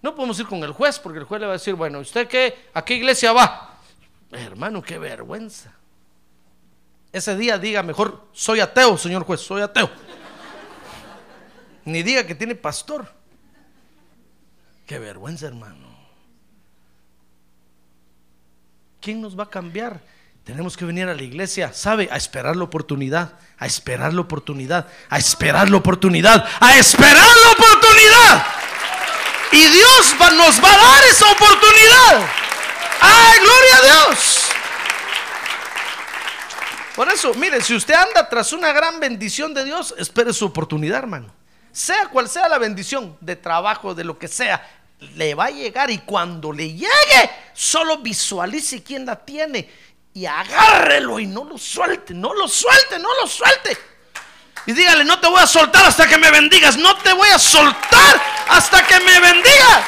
No 0.02 0.14
podemos 0.16 0.40
ir 0.40 0.48
con 0.48 0.64
el 0.64 0.72
juez, 0.74 1.00
porque 1.00 1.20
el 1.20 1.26
juez 1.26 1.40
le 1.40 1.48
va 1.48 1.54
a 1.54 1.58
decir, 1.58 1.76
bueno, 1.76 2.00
¿usted 2.00 2.28
qué? 2.28 2.70
¿A 2.74 2.84
qué 2.84 2.96
iglesia 2.96 3.32
va? 3.32 3.80
Hermano, 4.32 4.82
qué 4.82 5.00
vergüenza. 5.00 5.72
Ese 7.12 7.38
día 7.38 7.58
diga 7.58 7.84
mejor, 7.84 8.28
soy 8.34 8.60
ateo, 8.60 8.98
señor 8.98 9.24
juez, 9.24 9.42
soy 9.42 9.62
ateo. 9.62 9.90
Ni 11.92 12.04
diga 12.04 12.26
que 12.26 12.36
tiene 12.36 12.56
pastor. 12.56 13.12
Qué 14.88 14.98
vergüenza, 14.98 15.48
hermano. 15.48 15.92
¿Quién 19.02 19.22
nos 19.22 19.38
va 19.38 19.44
a 19.44 19.50
cambiar? 19.50 20.00
Tenemos 20.44 20.78
que 20.78 20.86
venir 20.86 21.08
a 21.08 21.14
la 21.14 21.22
iglesia, 21.22 21.74
¿sabe? 21.74 22.08
A 22.12 22.18
esperar 22.18 22.56
la 22.56 22.64
oportunidad, 22.64 23.34
a 23.58 23.66
esperar 23.66 24.14
la 24.14 24.22
oportunidad, 24.22 24.88
a 25.10 25.18
esperar 25.18 25.70
la 25.70 25.78
oportunidad, 25.78 26.48
a 26.60 26.78
esperar 26.78 27.28
la 27.44 27.52
oportunidad. 27.52 28.46
Y 29.52 29.68
Dios 29.68 30.16
nos 30.38 30.64
va 30.64 30.74
a 30.74 30.78
dar 30.78 31.04
esa 31.04 31.32
oportunidad. 31.32 32.30
¡Ay, 33.02 33.40
gloria 33.40 33.78
a 33.78 33.82
Dios! 33.84 34.42
Por 36.96 37.10
eso, 37.10 37.34
mire, 37.34 37.62
si 37.62 37.76
usted 37.76 37.94
anda 37.94 38.28
tras 38.30 38.54
una 38.54 38.72
gran 38.72 39.00
bendición 39.00 39.54
de 39.54 39.64
Dios, 39.64 39.94
espere 39.98 40.34
su 40.34 40.46
oportunidad, 40.46 41.00
hermano 41.00 41.41
sea 41.72 42.08
cual 42.08 42.30
sea 42.30 42.50
la 42.50 42.58
bendición 42.58 43.18
de 43.22 43.36
trabajo, 43.36 43.94
de 43.94 44.04
lo 44.04 44.18
que 44.18 44.28
sea, 44.28 44.68
le 45.16 45.34
va 45.34 45.46
a 45.46 45.52
llegar 45.52 45.90
y 45.90 46.00
cuando 46.00 46.52
le 46.52 46.74
llegue, 46.74 47.32
solo 47.54 47.98
visualice 47.98 48.84
quién 48.84 49.06
la 49.06 49.16
tiene 49.16 49.70
y 50.14 50.26
agárrelo 50.26 51.20
y 51.20 51.26
no 51.26 51.44
lo 51.44 51.58
suelte, 51.58 52.14
no 52.14 52.34
lo 52.34 52.48
suelte, 52.48 53.00
no 53.00 53.10
lo 53.20 53.28
suelte. 53.28 53.78
Y 54.66 54.74
dígale, 54.74 55.04
no 55.04 55.20
te 55.20 55.28
voy 55.28 55.42
a 55.42 55.48
soltar 55.48 55.86
hasta 55.86 56.08
que 56.08 56.18
me 56.18 56.30
bendigas, 56.30 56.78
no 56.78 56.96
te 56.98 57.14
voy 57.14 57.30
a 57.30 57.40
soltar 57.40 58.22
hasta 58.48 58.86
que 58.86 59.00
me 59.00 59.20
bendigas. 59.20 59.84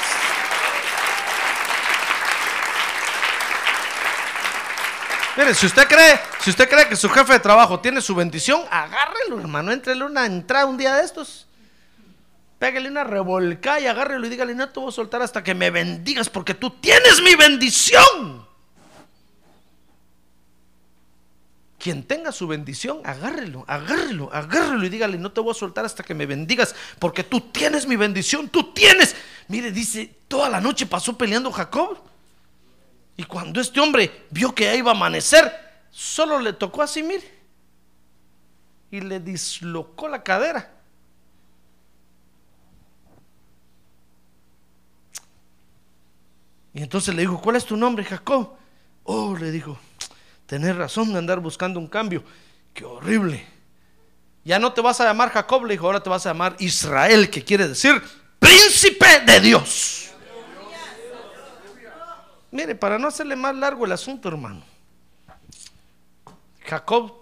Mire, 5.36 5.56
si 5.56 5.66
usted 5.66 5.88
cree, 5.88 6.20
si 6.42 6.52
usted 6.52 6.70
cree 6.70 6.88
que 6.88 6.96
su 6.96 7.10
jefe 7.10 7.34
de 7.34 7.40
trabajo 7.40 7.80
tiene 7.80 8.02
su 8.02 8.14
bendición, 8.14 8.64
agárrelo, 8.70 9.40
hermano, 9.40 9.72
entrele 9.72 10.06
una 10.06 10.26
entrada 10.26 10.66
un 10.66 10.78
día 10.78 10.96
de 10.96 11.04
estos. 11.04 11.48
Pégale 12.64 12.88
una 12.88 13.04
revolcada 13.04 13.82
y 13.82 13.88
agárrelo 13.88 14.26
y 14.26 14.30
dígale, 14.30 14.56
no 14.56 14.70
te 14.70 14.80
voy 14.80 14.88
a 14.88 14.94
soltar 14.94 15.22
hasta 15.22 15.44
que 15.44 15.54
me 15.54 15.70
bendigas 15.70 16.30
porque 16.30 16.54
tú 16.54 16.70
tienes 16.70 17.22
mi 17.22 17.36
bendición. 17.36 18.48
Quien 21.78 22.04
tenga 22.04 22.32
su 22.32 22.48
bendición, 22.48 23.02
agárrelo, 23.04 23.66
agárrelo, 23.68 24.30
agárrelo 24.32 24.86
y 24.86 24.88
dígale, 24.88 25.18
no 25.18 25.34
te 25.34 25.42
voy 25.42 25.52
a 25.52 25.56
soltar 25.56 25.84
hasta 25.84 26.04
que 26.04 26.14
me 26.14 26.26
bendigas 26.26 26.74
porque 27.00 27.26
tú 27.26 27.42
tienes 27.52 27.86
mi 27.86 27.98
bendición, 27.98 28.48
tú 28.48 28.72
tienes. 28.72 29.14
Mire, 29.50 29.70
dice, 29.70 30.16
toda 30.30 30.48
la 30.48 30.62
noche 30.62 30.86
pasó 30.86 31.18
peleando 31.18 31.52
Jacob. 31.52 31.98
Y 33.18 33.26
cuando 33.26 33.60
este 33.60 33.82
hombre 33.82 34.24
vio 34.30 34.56
que 34.56 34.64
ya 34.64 34.76
iba 34.76 34.92
a 34.92 34.96
amanecer, 34.96 35.52
solo 35.92 36.40
le 36.40 36.54
tocó 36.54 36.82
así, 36.82 37.04
mire, 37.04 37.30
y 38.90 39.02
le 39.02 39.20
dislocó 39.20 40.08
la 40.08 40.24
cadera. 40.24 40.73
Y 46.74 46.82
entonces 46.82 47.14
le 47.14 47.22
dijo, 47.22 47.40
¿cuál 47.40 47.56
es 47.56 47.66
tu 47.66 47.78
nombre, 47.78 48.04
Jacob? 48.04 48.56
Oh, 49.04 49.36
le 49.36 49.52
dijo, 49.52 49.78
tenés 50.46 50.76
razón 50.76 51.12
de 51.12 51.20
andar 51.20 51.40
buscando 51.40 51.80
un 51.80 51.88
cambio. 51.88 52.24
Qué 52.74 52.84
horrible. 52.84 53.46
Ya 54.44 54.60
no 54.60 54.74
te 54.74 54.82
vas 54.82 55.00
a 55.00 55.06
llamar 55.06 55.30
Jacob, 55.30 55.66
le 55.66 55.74
dijo, 55.74 55.86
ahora 55.86 56.02
te 56.02 56.10
vas 56.10 56.26
a 56.26 56.30
llamar 56.30 56.56
Israel, 56.60 57.30
que 57.30 57.44
quiere 57.44 57.68
decir 57.68 58.02
príncipe 58.40 59.22
de 59.26 59.40
Dios. 59.40 60.10
Mire, 62.52 62.76
para 62.76 63.00
no 63.00 63.08
hacerle 63.08 63.36
más 63.36 63.56
largo 63.56 63.86
el 63.86 63.92
asunto, 63.92 64.28
hermano. 64.30 64.64
Jacob 66.66 67.14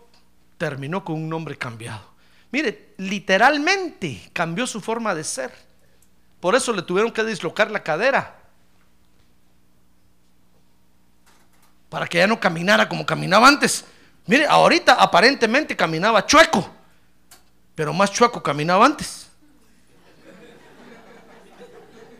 terminó 0.57 1.05
con 1.05 1.15
un 1.15 1.29
nombre 1.29 1.57
cambiado. 1.57 2.03
Mire, 2.51 2.93
literalmente 2.97 4.29
cambió 4.33 4.67
su 4.67 4.81
forma 4.81 5.15
de 5.15 5.23
ser. 5.23 5.53
Por 6.39 6.55
eso 6.55 6.73
le 6.73 6.81
tuvieron 6.81 7.11
que 7.11 7.23
dislocar 7.23 7.71
la 7.71 7.81
cadera. 7.81 8.40
Para 11.91 12.07
que 12.07 12.19
ya 12.19 12.25
no 12.25 12.39
caminara 12.39 12.87
como 12.87 13.05
caminaba 13.05 13.49
antes. 13.49 13.83
Mire, 14.25 14.47
ahorita 14.47 14.93
aparentemente 14.93 15.75
caminaba 15.75 16.25
chueco, 16.25 16.71
pero 17.75 17.91
más 17.91 18.09
chueco 18.13 18.41
caminaba 18.41 18.85
antes. 18.85 19.27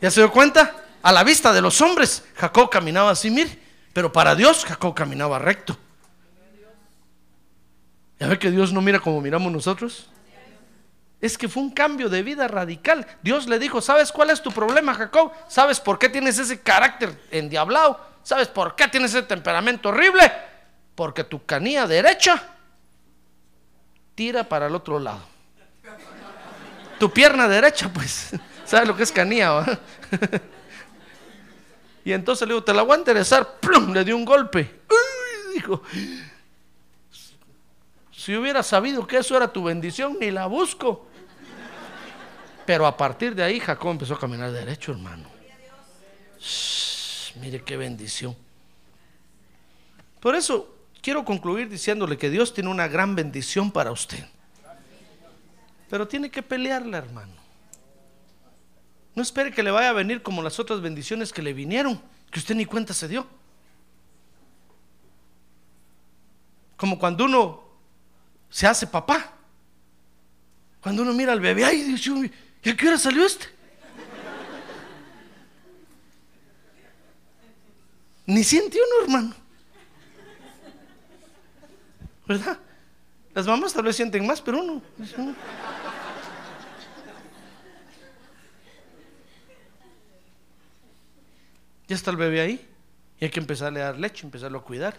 ¿Ya 0.02 0.12
se 0.12 0.20
dio 0.20 0.30
cuenta? 0.30 0.76
A 1.02 1.14
la 1.14 1.24
vista 1.24 1.54
de 1.54 1.62
los 1.62 1.80
hombres, 1.80 2.26
Jacob 2.36 2.70
caminaba 2.70 3.12
así, 3.12 3.30
mire, 3.30 3.58
pero 3.94 4.12
para 4.12 4.36
Dios 4.36 4.66
Jacob 4.66 4.94
caminaba 4.94 5.40
recto. 5.40 5.78
¿Ya 8.20 8.28
ve 8.28 8.38
que 8.38 8.52
Dios 8.52 8.74
no 8.74 8.82
mira 8.82 9.00
como 9.00 9.22
miramos 9.22 9.54
nosotros? 9.54 10.10
Es 11.22 11.38
que 11.38 11.48
fue 11.48 11.64
un 11.64 11.72
cambio 11.72 12.10
de 12.10 12.24
vida 12.24 12.50
radical. 12.50 13.08
Dios 13.22 13.48
le 13.48 13.58
dijo, 13.58 13.80
¿sabes 13.80 14.12
cuál 14.12 14.32
es 14.32 14.42
tu 14.42 14.52
problema, 14.52 14.94
Jacob? 14.96 15.32
¿Sabes 15.48 15.80
por 15.80 15.98
qué 15.98 16.10
tienes 16.10 16.38
ese 16.40 16.60
carácter 16.60 17.18
endiablado? 17.32 18.11
¿Sabes 18.24 18.48
por 18.48 18.76
qué 18.76 18.88
tienes 18.88 19.14
ese 19.14 19.24
temperamento 19.24 19.90
horrible? 19.90 20.32
Porque 20.96 21.24
tu 21.24 21.46
canilla 21.46 21.88
derecha 21.88 22.42
tira 24.16 24.44
para 24.44 24.68
el 24.68 24.76
otro 24.76 25.00
lado. 25.00 25.22
Tu 27.00 27.12
pierna 27.12 27.48
derecha, 27.48 27.92
pues, 27.92 28.32
¿sabes 28.66 28.88
lo 28.88 28.96
que 28.96 29.04
es 29.04 29.12
canilla? 29.12 29.66
y 32.06 32.12
entonces 32.12 32.48
le 32.48 32.54
digo, 32.54 32.64
te 32.64 32.74
la 32.74 32.84
voy 32.84 32.96
a 32.96 33.00
interesar. 33.00 33.60
¡Plum! 33.60 33.92
Le 33.92 34.04
dio 34.04 34.16
un 34.16 34.26
golpe. 34.26 34.82
Dijo, 35.56 35.82
si 38.12 38.36
hubiera 38.36 38.62
sabido 38.62 39.08
que 39.08 39.18
eso 39.18 39.36
era 39.36 39.52
tu 39.52 39.64
bendición, 39.64 40.18
ni 40.20 40.30
la 40.30 40.46
busco. 40.46 41.08
Pero 42.66 42.86
a 42.86 42.96
partir 42.96 43.34
de 43.34 43.44
ahí 43.44 43.60
Jacob 43.60 43.92
empezó 43.92 44.14
a 44.14 44.20
caminar 44.20 44.52
derecho, 44.52 44.92
hermano. 44.92 45.28
Mire 47.40 47.64
qué 47.64 47.78
bendición. 47.78 48.36
Por 50.20 50.36
eso 50.36 50.76
quiero 51.02 51.26
concluir 51.26 51.70
diciéndole 51.70 52.18
que 52.18 52.30
Dios 52.30 52.54
tiene 52.54 52.70
una 52.70 52.88
gran 52.88 53.16
bendición 53.16 53.72
para 53.72 53.92
usted. 53.92 54.26
Pero 55.90 56.08
tiene 56.08 56.30
que 56.30 56.44
pelearla, 56.44 56.98
hermano. 56.98 57.34
No 59.16 59.24
espere 59.24 59.52
que 59.52 59.64
le 59.64 59.72
vaya 59.72 59.90
a 59.90 59.94
venir 59.94 60.22
como 60.22 60.42
las 60.42 60.60
otras 60.60 60.82
bendiciones 60.82 61.34
que 61.34 61.42
le 61.42 61.54
vinieron, 61.54 62.02
que 62.30 62.40
usted 62.40 62.56
ni 62.56 62.66
cuenta 62.66 62.94
se 62.94 63.08
dio. 63.08 63.28
Como 66.78 66.98
cuando 66.98 67.26
uno 67.26 67.64
se 68.50 68.68
hace 68.68 68.86
papá. 68.88 69.34
Cuando 70.82 71.02
uno 71.04 71.14
mira 71.14 71.32
al 71.32 71.40
bebé, 71.40 71.64
ay, 71.66 71.84
Dios 71.84 72.08
¿y 72.64 72.70
a 72.70 72.76
qué 72.76 72.88
hora 72.88 72.98
salió 72.98 73.26
este? 73.26 73.48
Ni 78.32 78.46
siente 78.46 78.78
uno, 78.78 79.04
hermano. 79.04 79.36
¿Verdad? 82.26 82.58
Las 83.34 83.46
mamás 83.46 83.74
tal 83.74 83.84
vez 83.84 83.98
sienten 83.98 84.26
más, 84.26 84.42
pero 84.42 84.62
uno. 84.62 84.82
Ya 91.90 91.96
está 91.96 92.12
el 92.12 92.16
bebé 92.16 92.40
ahí. 92.40 92.70
Y 93.20 93.26
hay 93.26 93.32
que 93.32 93.42
empezarle 93.42 93.82
a 93.82 93.88
dar 93.88 94.00
leche, 94.00 94.26
empezarlo 94.26 94.60
a 94.60 94.64
cuidar. 94.64 94.98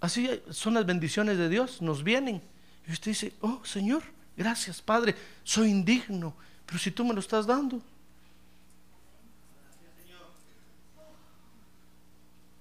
Así 0.00 0.42
son 0.48 0.72
las 0.72 0.86
bendiciones 0.86 1.36
de 1.36 1.50
Dios, 1.50 1.82
nos 1.82 2.02
vienen. 2.02 2.40
Y 2.88 2.92
usted 2.92 3.10
dice, 3.10 3.34
oh 3.42 3.62
Señor, 3.62 4.02
gracias 4.38 4.80
Padre, 4.80 5.14
soy 5.44 5.68
indigno, 5.68 6.34
pero 6.64 6.78
si 6.78 6.90
tú 6.90 7.04
me 7.04 7.12
lo 7.12 7.20
estás 7.20 7.46
dando, 7.46 7.82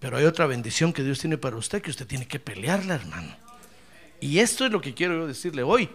Pero 0.01 0.17
hay 0.17 0.25
otra 0.25 0.47
bendición 0.47 0.91
que 0.91 1.03
Dios 1.03 1.19
tiene 1.19 1.37
para 1.37 1.55
usted 1.55 1.79
que 1.79 1.91
usted 1.91 2.07
tiene 2.07 2.27
que 2.27 2.39
pelearla, 2.39 2.95
hermano. 2.95 3.37
Y 4.19 4.39
esto 4.39 4.65
es 4.65 4.71
lo 4.71 4.81
que 4.81 4.95
quiero 4.95 5.13
yo 5.15 5.27
decirle 5.27 5.61
hoy. 5.61 5.87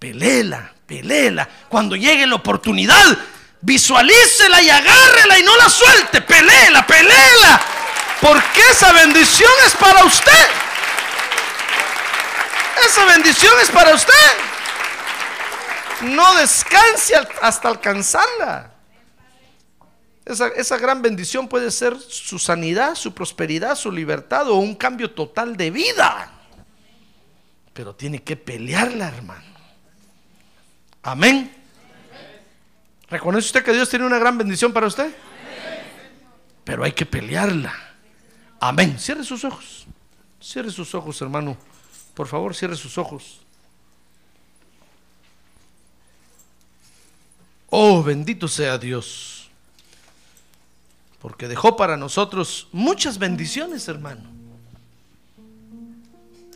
Pelela, 0.00 0.74
pelela. 0.84 1.48
Cuando 1.68 1.94
llegue 1.94 2.26
la 2.26 2.34
oportunidad, 2.34 3.16
visualícela 3.60 4.60
y 4.60 4.68
agárrela 4.68 5.38
y 5.38 5.44
no 5.44 5.56
la 5.56 5.68
suelte. 5.68 6.22
Pelela, 6.22 6.84
pelela. 6.84 7.60
Porque 8.20 8.60
esa 8.68 8.92
bendición 8.92 9.52
es 9.64 9.74
para 9.74 10.04
usted. 10.06 10.48
Esa 12.84 13.04
bendición 13.04 13.54
es 13.62 13.70
para 13.70 13.94
usted. 13.94 14.12
No 16.00 16.34
descanse 16.34 17.14
hasta 17.40 17.68
alcanzarla. 17.68 18.71
Esa, 20.32 20.48
esa, 20.48 20.78
gran 20.78 21.02
bendición 21.02 21.46
puede 21.46 21.70
ser 21.70 21.98
su 21.98 22.38
sanidad, 22.38 22.94
su 22.94 23.12
prosperidad, 23.12 23.76
su 23.76 23.92
libertad 23.92 24.48
o 24.48 24.56
un 24.56 24.74
cambio 24.74 25.10
total 25.10 25.56
de 25.56 25.70
vida. 25.70 26.32
Pero 27.72 27.94
tiene 27.94 28.22
que 28.22 28.36
pelearla, 28.36 29.08
hermano. 29.08 29.52
Amén. 31.02 31.52
¿Reconoce 33.08 33.46
usted 33.46 33.62
que 33.62 33.72
Dios 33.72 33.88
tiene 33.90 34.06
una 34.06 34.18
gran 34.18 34.38
bendición 34.38 34.72
para 34.72 34.86
usted? 34.86 35.14
Pero 36.64 36.84
hay 36.84 36.92
que 36.92 37.04
pelearla. 37.04 37.74
Amén. 38.60 38.98
Cierre 38.98 39.24
sus 39.24 39.44
ojos. 39.44 39.86
Cierre 40.40 40.70
sus 40.70 40.94
ojos, 40.94 41.20
hermano. 41.20 41.56
Por 42.14 42.26
favor, 42.26 42.54
cierre 42.54 42.76
sus 42.76 42.96
ojos. 42.98 43.40
Oh, 47.68 48.02
bendito 48.02 48.48
sea 48.48 48.78
Dios. 48.78 49.41
Porque 51.22 51.46
dejó 51.46 51.76
para 51.76 51.96
nosotros 51.96 52.66
muchas 52.72 53.16
bendiciones, 53.16 53.86
hermano. 53.86 54.28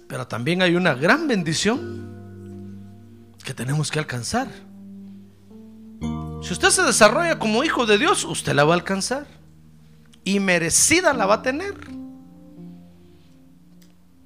Pero 0.08 0.26
también 0.26 0.60
hay 0.60 0.74
una 0.74 0.92
gran 0.94 1.28
bendición 1.28 2.04
que 3.44 3.54
tenemos 3.54 3.92
que 3.92 4.00
alcanzar. 4.00 4.48
Si 6.42 6.52
usted 6.52 6.70
se 6.70 6.82
desarrolla 6.82 7.38
como 7.38 7.62
hijo 7.62 7.86
de 7.86 7.96
Dios, 7.96 8.24
usted 8.24 8.54
la 8.54 8.64
va 8.64 8.72
a 8.72 8.78
alcanzar. 8.78 9.28
Y 10.24 10.40
merecida 10.40 11.12
la 11.12 11.26
va 11.26 11.34
a 11.34 11.42
tener. 11.42 11.74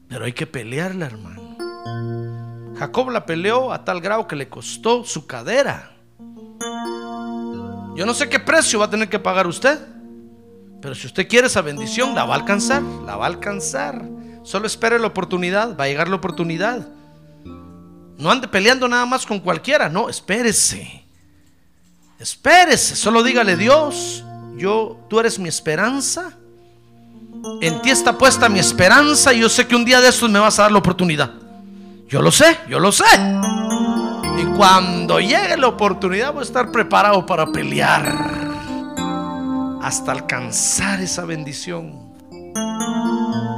Pero 0.09 0.25
hay 0.25 0.33
que 0.33 0.47
pelearla, 0.47 1.05
hermano. 1.05 2.77
Jacob 2.79 3.11
la 3.11 3.27
peleó 3.27 3.75
a 3.75 3.85
tal 3.85 4.01
grado 4.01 4.27
que 4.27 4.37
le 4.37 4.49
costó 4.49 5.05
su 5.05 5.27
cadera. 5.27 5.93
Yo 7.95 8.07
no 8.07 8.15
sé 8.15 8.31
qué 8.31 8.41
precio 8.41 8.79
va 8.79 8.87
a 8.87 8.91
tener 8.91 9.11
que 9.11 9.19
pagar 9.19 9.47
usted. 9.47 10.00
Pero 10.81 10.95
si 10.95 11.07
usted 11.07 11.29
quiere 11.29 11.47
esa 11.47 11.61
bendición, 11.61 12.15
la 12.15 12.25
va 12.25 12.35
a 12.35 12.39
alcanzar. 12.39 12.83
La 12.83 13.17
va 13.17 13.25
a 13.25 13.29
alcanzar. 13.29 14.03
Solo 14.43 14.67
espere 14.67 14.99
la 14.99 15.09
oportunidad. 15.09 15.77
Va 15.77 15.85
a 15.85 15.89
llegar 15.89 16.09
la 16.09 16.17
oportunidad. 16.17 16.89
No 18.17 18.31
ande 18.31 18.49
peleando 18.49 18.89
nada 18.89 19.07
más 19.07 19.27
con 19.27 19.41
cualquiera. 19.41 19.89
No, 19.89 20.09
espérese. 20.09 21.05
Espérese. 22.19 22.97
Solo 22.97 23.23
dígale, 23.23 23.57
Dios, 23.57 24.25
yo, 24.57 24.99
tú 25.09 25.21
eres 25.21 25.39
mi 25.39 25.49
esperanza. 25.49 26.33
En 27.61 27.81
ti 27.81 27.91
está 27.91 28.17
puesta 28.17 28.49
mi 28.49 28.59
esperanza 28.59 29.33
y 29.33 29.41
yo 29.41 29.49
sé 29.49 29.67
que 29.67 29.75
un 29.75 29.85
día 29.85 30.01
de 30.01 30.09
estos 30.09 30.31
me 30.31 30.39
vas 30.39 30.59
a 30.59 30.63
dar 30.63 30.73
la 30.73 30.79
oportunidad. 30.79 31.31
Yo 32.09 32.21
lo 32.21 32.31
sé, 32.31 32.59
yo 32.69 32.79
lo 32.79 32.93
sé. 32.93 33.05
Y 34.39 34.45
cuando 34.57 35.21
llegue 35.21 35.57
la 35.57 35.69
oportunidad 35.69 36.33
voy 36.33 36.41
a 36.41 36.45
estar 36.45 36.71
preparado 36.71 37.25
para 37.25 37.47
pelear 37.47 38.50
hasta 39.81 40.13
alcanzar 40.13 41.01
esa 41.01 41.25
bendición. 41.25 42.11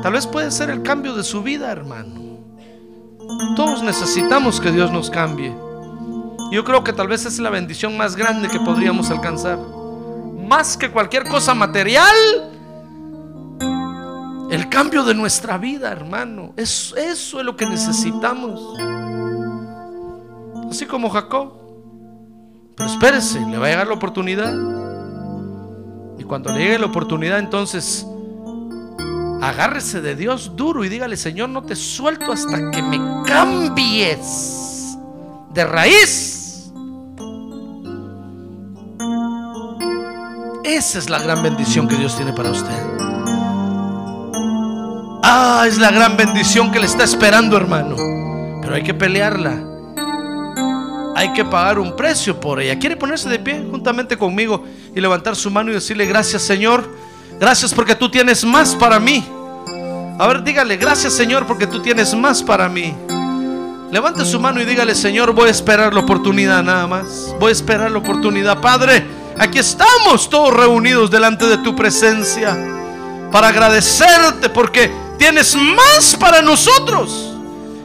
Tal 0.02 0.12
vez 0.12 0.26
puede 0.26 0.50
ser 0.50 0.70
el 0.70 0.82
cambio 0.82 1.14
de 1.14 1.22
su 1.22 1.42
vida, 1.42 1.70
hermano. 1.70 2.38
Todos 3.56 3.82
necesitamos 3.82 4.60
que 4.60 4.72
Dios 4.72 4.90
nos 4.90 5.10
cambie. 5.10 5.54
Yo 6.50 6.64
creo 6.64 6.84
que 6.84 6.92
tal 6.92 7.08
vez 7.08 7.24
es 7.24 7.38
la 7.38 7.50
bendición 7.50 7.96
más 7.96 8.16
grande 8.16 8.48
que 8.48 8.60
podríamos 8.60 9.10
alcanzar. 9.10 9.58
Más 10.46 10.76
que 10.76 10.90
cualquier 10.90 11.28
cosa 11.28 11.54
material, 11.54 12.14
el 14.50 14.68
cambio 14.68 15.02
de 15.04 15.14
nuestra 15.14 15.56
vida, 15.56 15.90
hermano. 15.90 16.52
Eso, 16.56 16.96
eso 16.96 17.40
es 17.40 17.46
lo 17.46 17.56
que 17.56 17.66
necesitamos. 17.66 18.76
Así 20.68 20.84
como 20.86 21.08
Jacob. 21.10 21.54
Pero 22.76 22.90
espérese, 22.90 23.40
le 23.40 23.58
va 23.58 23.66
a 23.66 23.70
llegar 23.70 23.86
la 23.86 23.94
oportunidad. 23.94 24.81
Y 26.18 26.24
cuando 26.24 26.52
le 26.52 26.60
llegue 26.60 26.78
la 26.78 26.86
oportunidad, 26.86 27.38
entonces 27.38 28.06
agárrese 29.42 30.00
de 30.00 30.14
Dios 30.14 30.52
duro 30.54 30.84
y 30.84 30.88
dígale, 30.88 31.16
Señor, 31.16 31.48
no 31.48 31.62
te 31.62 31.74
suelto 31.74 32.30
hasta 32.30 32.70
que 32.70 32.82
me 32.82 32.98
cambies 33.26 34.96
de 35.52 35.64
raíz. 35.64 36.72
Esa 40.64 40.98
es 40.98 41.10
la 41.10 41.18
gran 41.18 41.42
bendición 41.42 41.88
que 41.88 41.96
Dios 41.96 42.16
tiene 42.16 42.32
para 42.32 42.50
usted. 42.50 43.02
Ah, 45.24 45.64
es 45.66 45.78
la 45.78 45.90
gran 45.90 46.16
bendición 46.16 46.70
que 46.70 46.78
le 46.78 46.86
está 46.86 47.04
esperando, 47.04 47.56
hermano. 47.56 47.96
Pero 48.60 48.74
hay 48.74 48.82
que 48.82 48.94
pelearla. 48.94 49.60
Hay 51.16 51.32
que 51.32 51.44
pagar 51.44 51.78
un 51.78 51.96
precio 51.96 52.38
por 52.38 52.60
ella. 52.60 52.78
¿Quiere 52.78 52.96
ponerse 52.96 53.28
de 53.28 53.38
pie 53.38 53.66
juntamente 53.70 54.16
conmigo 54.16 54.64
y 54.94 55.00
levantar 55.00 55.36
su 55.36 55.50
mano 55.50 55.70
y 55.70 55.74
decirle 55.74 56.06
gracias, 56.06 56.42
Señor? 56.42 56.88
Gracias 57.38 57.72
porque 57.74 57.94
tú 57.94 58.10
tienes 58.10 58.44
más 58.44 58.74
para 58.74 59.00
mí. 59.00 59.24
A 60.18 60.26
ver, 60.26 60.44
dígale, 60.44 60.76
gracias, 60.76 61.14
Señor, 61.14 61.46
porque 61.46 61.66
tú 61.66 61.80
tienes 61.80 62.14
más 62.14 62.42
para 62.42 62.68
mí. 62.68 62.94
Levante 63.90 64.24
su 64.24 64.40
mano 64.40 64.60
y 64.60 64.64
dígale, 64.64 64.94
Señor, 64.94 65.32
voy 65.32 65.48
a 65.48 65.50
esperar 65.50 65.92
la 65.92 66.00
oportunidad 66.00 66.62
nada 66.62 66.86
más. 66.86 67.34
Voy 67.38 67.50
a 67.50 67.52
esperar 67.52 67.90
la 67.90 67.98
oportunidad. 67.98 68.60
Padre, 68.60 69.06
aquí 69.38 69.58
estamos 69.58 70.30
todos 70.30 70.54
reunidos 70.54 71.10
delante 71.10 71.46
de 71.46 71.58
tu 71.58 71.74
presencia 71.74 72.56
para 73.30 73.48
agradecerte 73.48 74.48
porque 74.48 74.90
tienes 75.18 75.54
más 75.56 76.16
para 76.18 76.40
nosotros. 76.40 77.34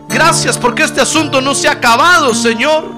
Gracias 0.07 0.57
porque 0.57 0.83
este 0.83 1.01
asunto 1.01 1.41
no 1.41 1.53
se 1.53 1.67
ha 1.67 1.73
acabado, 1.73 2.33
Señor. 2.33 2.96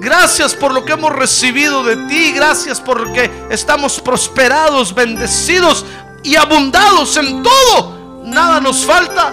Gracias 0.00 0.54
por 0.54 0.72
lo 0.72 0.84
que 0.84 0.92
hemos 0.92 1.12
recibido 1.12 1.82
de 1.82 1.96
ti. 2.08 2.32
Gracias 2.32 2.80
porque 2.80 3.30
estamos 3.50 4.00
prosperados, 4.00 4.94
bendecidos 4.94 5.84
y 6.22 6.36
abundados 6.36 7.16
en 7.16 7.42
todo. 7.42 8.22
Nada 8.24 8.60
nos 8.60 8.84
falta. 8.84 9.32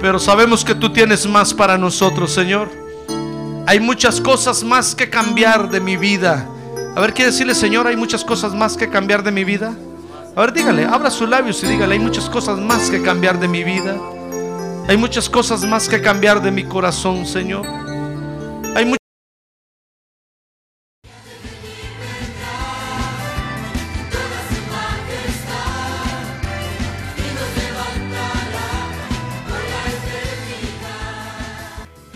Pero 0.00 0.18
sabemos 0.18 0.64
que 0.64 0.74
tú 0.74 0.92
tienes 0.92 1.26
más 1.26 1.52
para 1.52 1.76
nosotros, 1.76 2.32
Señor. 2.32 2.70
Hay 3.66 3.80
muchas 3.80 4.20
cosas 4.20 4.62
más 4.62 4.94
que 4.94 5.10
cambiar 5.10 5.70
de 5.70 5.80
mi 5.80 5.96
vida. 5.96 6.46
A 6.94 7.00
ver, 7.00 7.14
quiere 7.14 7.32
decirle, 7.32 7.54
Señor, 7.54 7.86
hay 7.86 7.96
muchas 7.96 8.24
cosas 8.24 8.54
más 8.54 8.76
que 8.76 8.88
cambiar 8.88 9.24
de 9.24 9.32
mi 9.32 9.42
vida. 9.42 9.74
A 10.36 10.40
ver, 10.40 10.52
dígale, 10.52 10.84
abra 10.84 11.10
sus 11.10 11.28
labios 11.28 11.62
y 11.64 11.66
dígale, 11.66 11.94
hay 11.94 11.98
muchas 11.98 12.30
cosas 12.30 12.58
más 12.58 12.90
que 12.90 13.02
cambiar 13.02 13.40
de 13.40 13.48
mi 13.48 13.64
vida. 13.64 13.96
Hay 14.86 14.96
muchas 14.96 15.28
cosas 15.28 15.64
más 15.64 15.88
que 15.88 16.00
cambiar 16.00 16.40
de 16.42 16.52
mi 16.52 16.64
corazón, 16.64 17.26
Señor. 17.26 17.66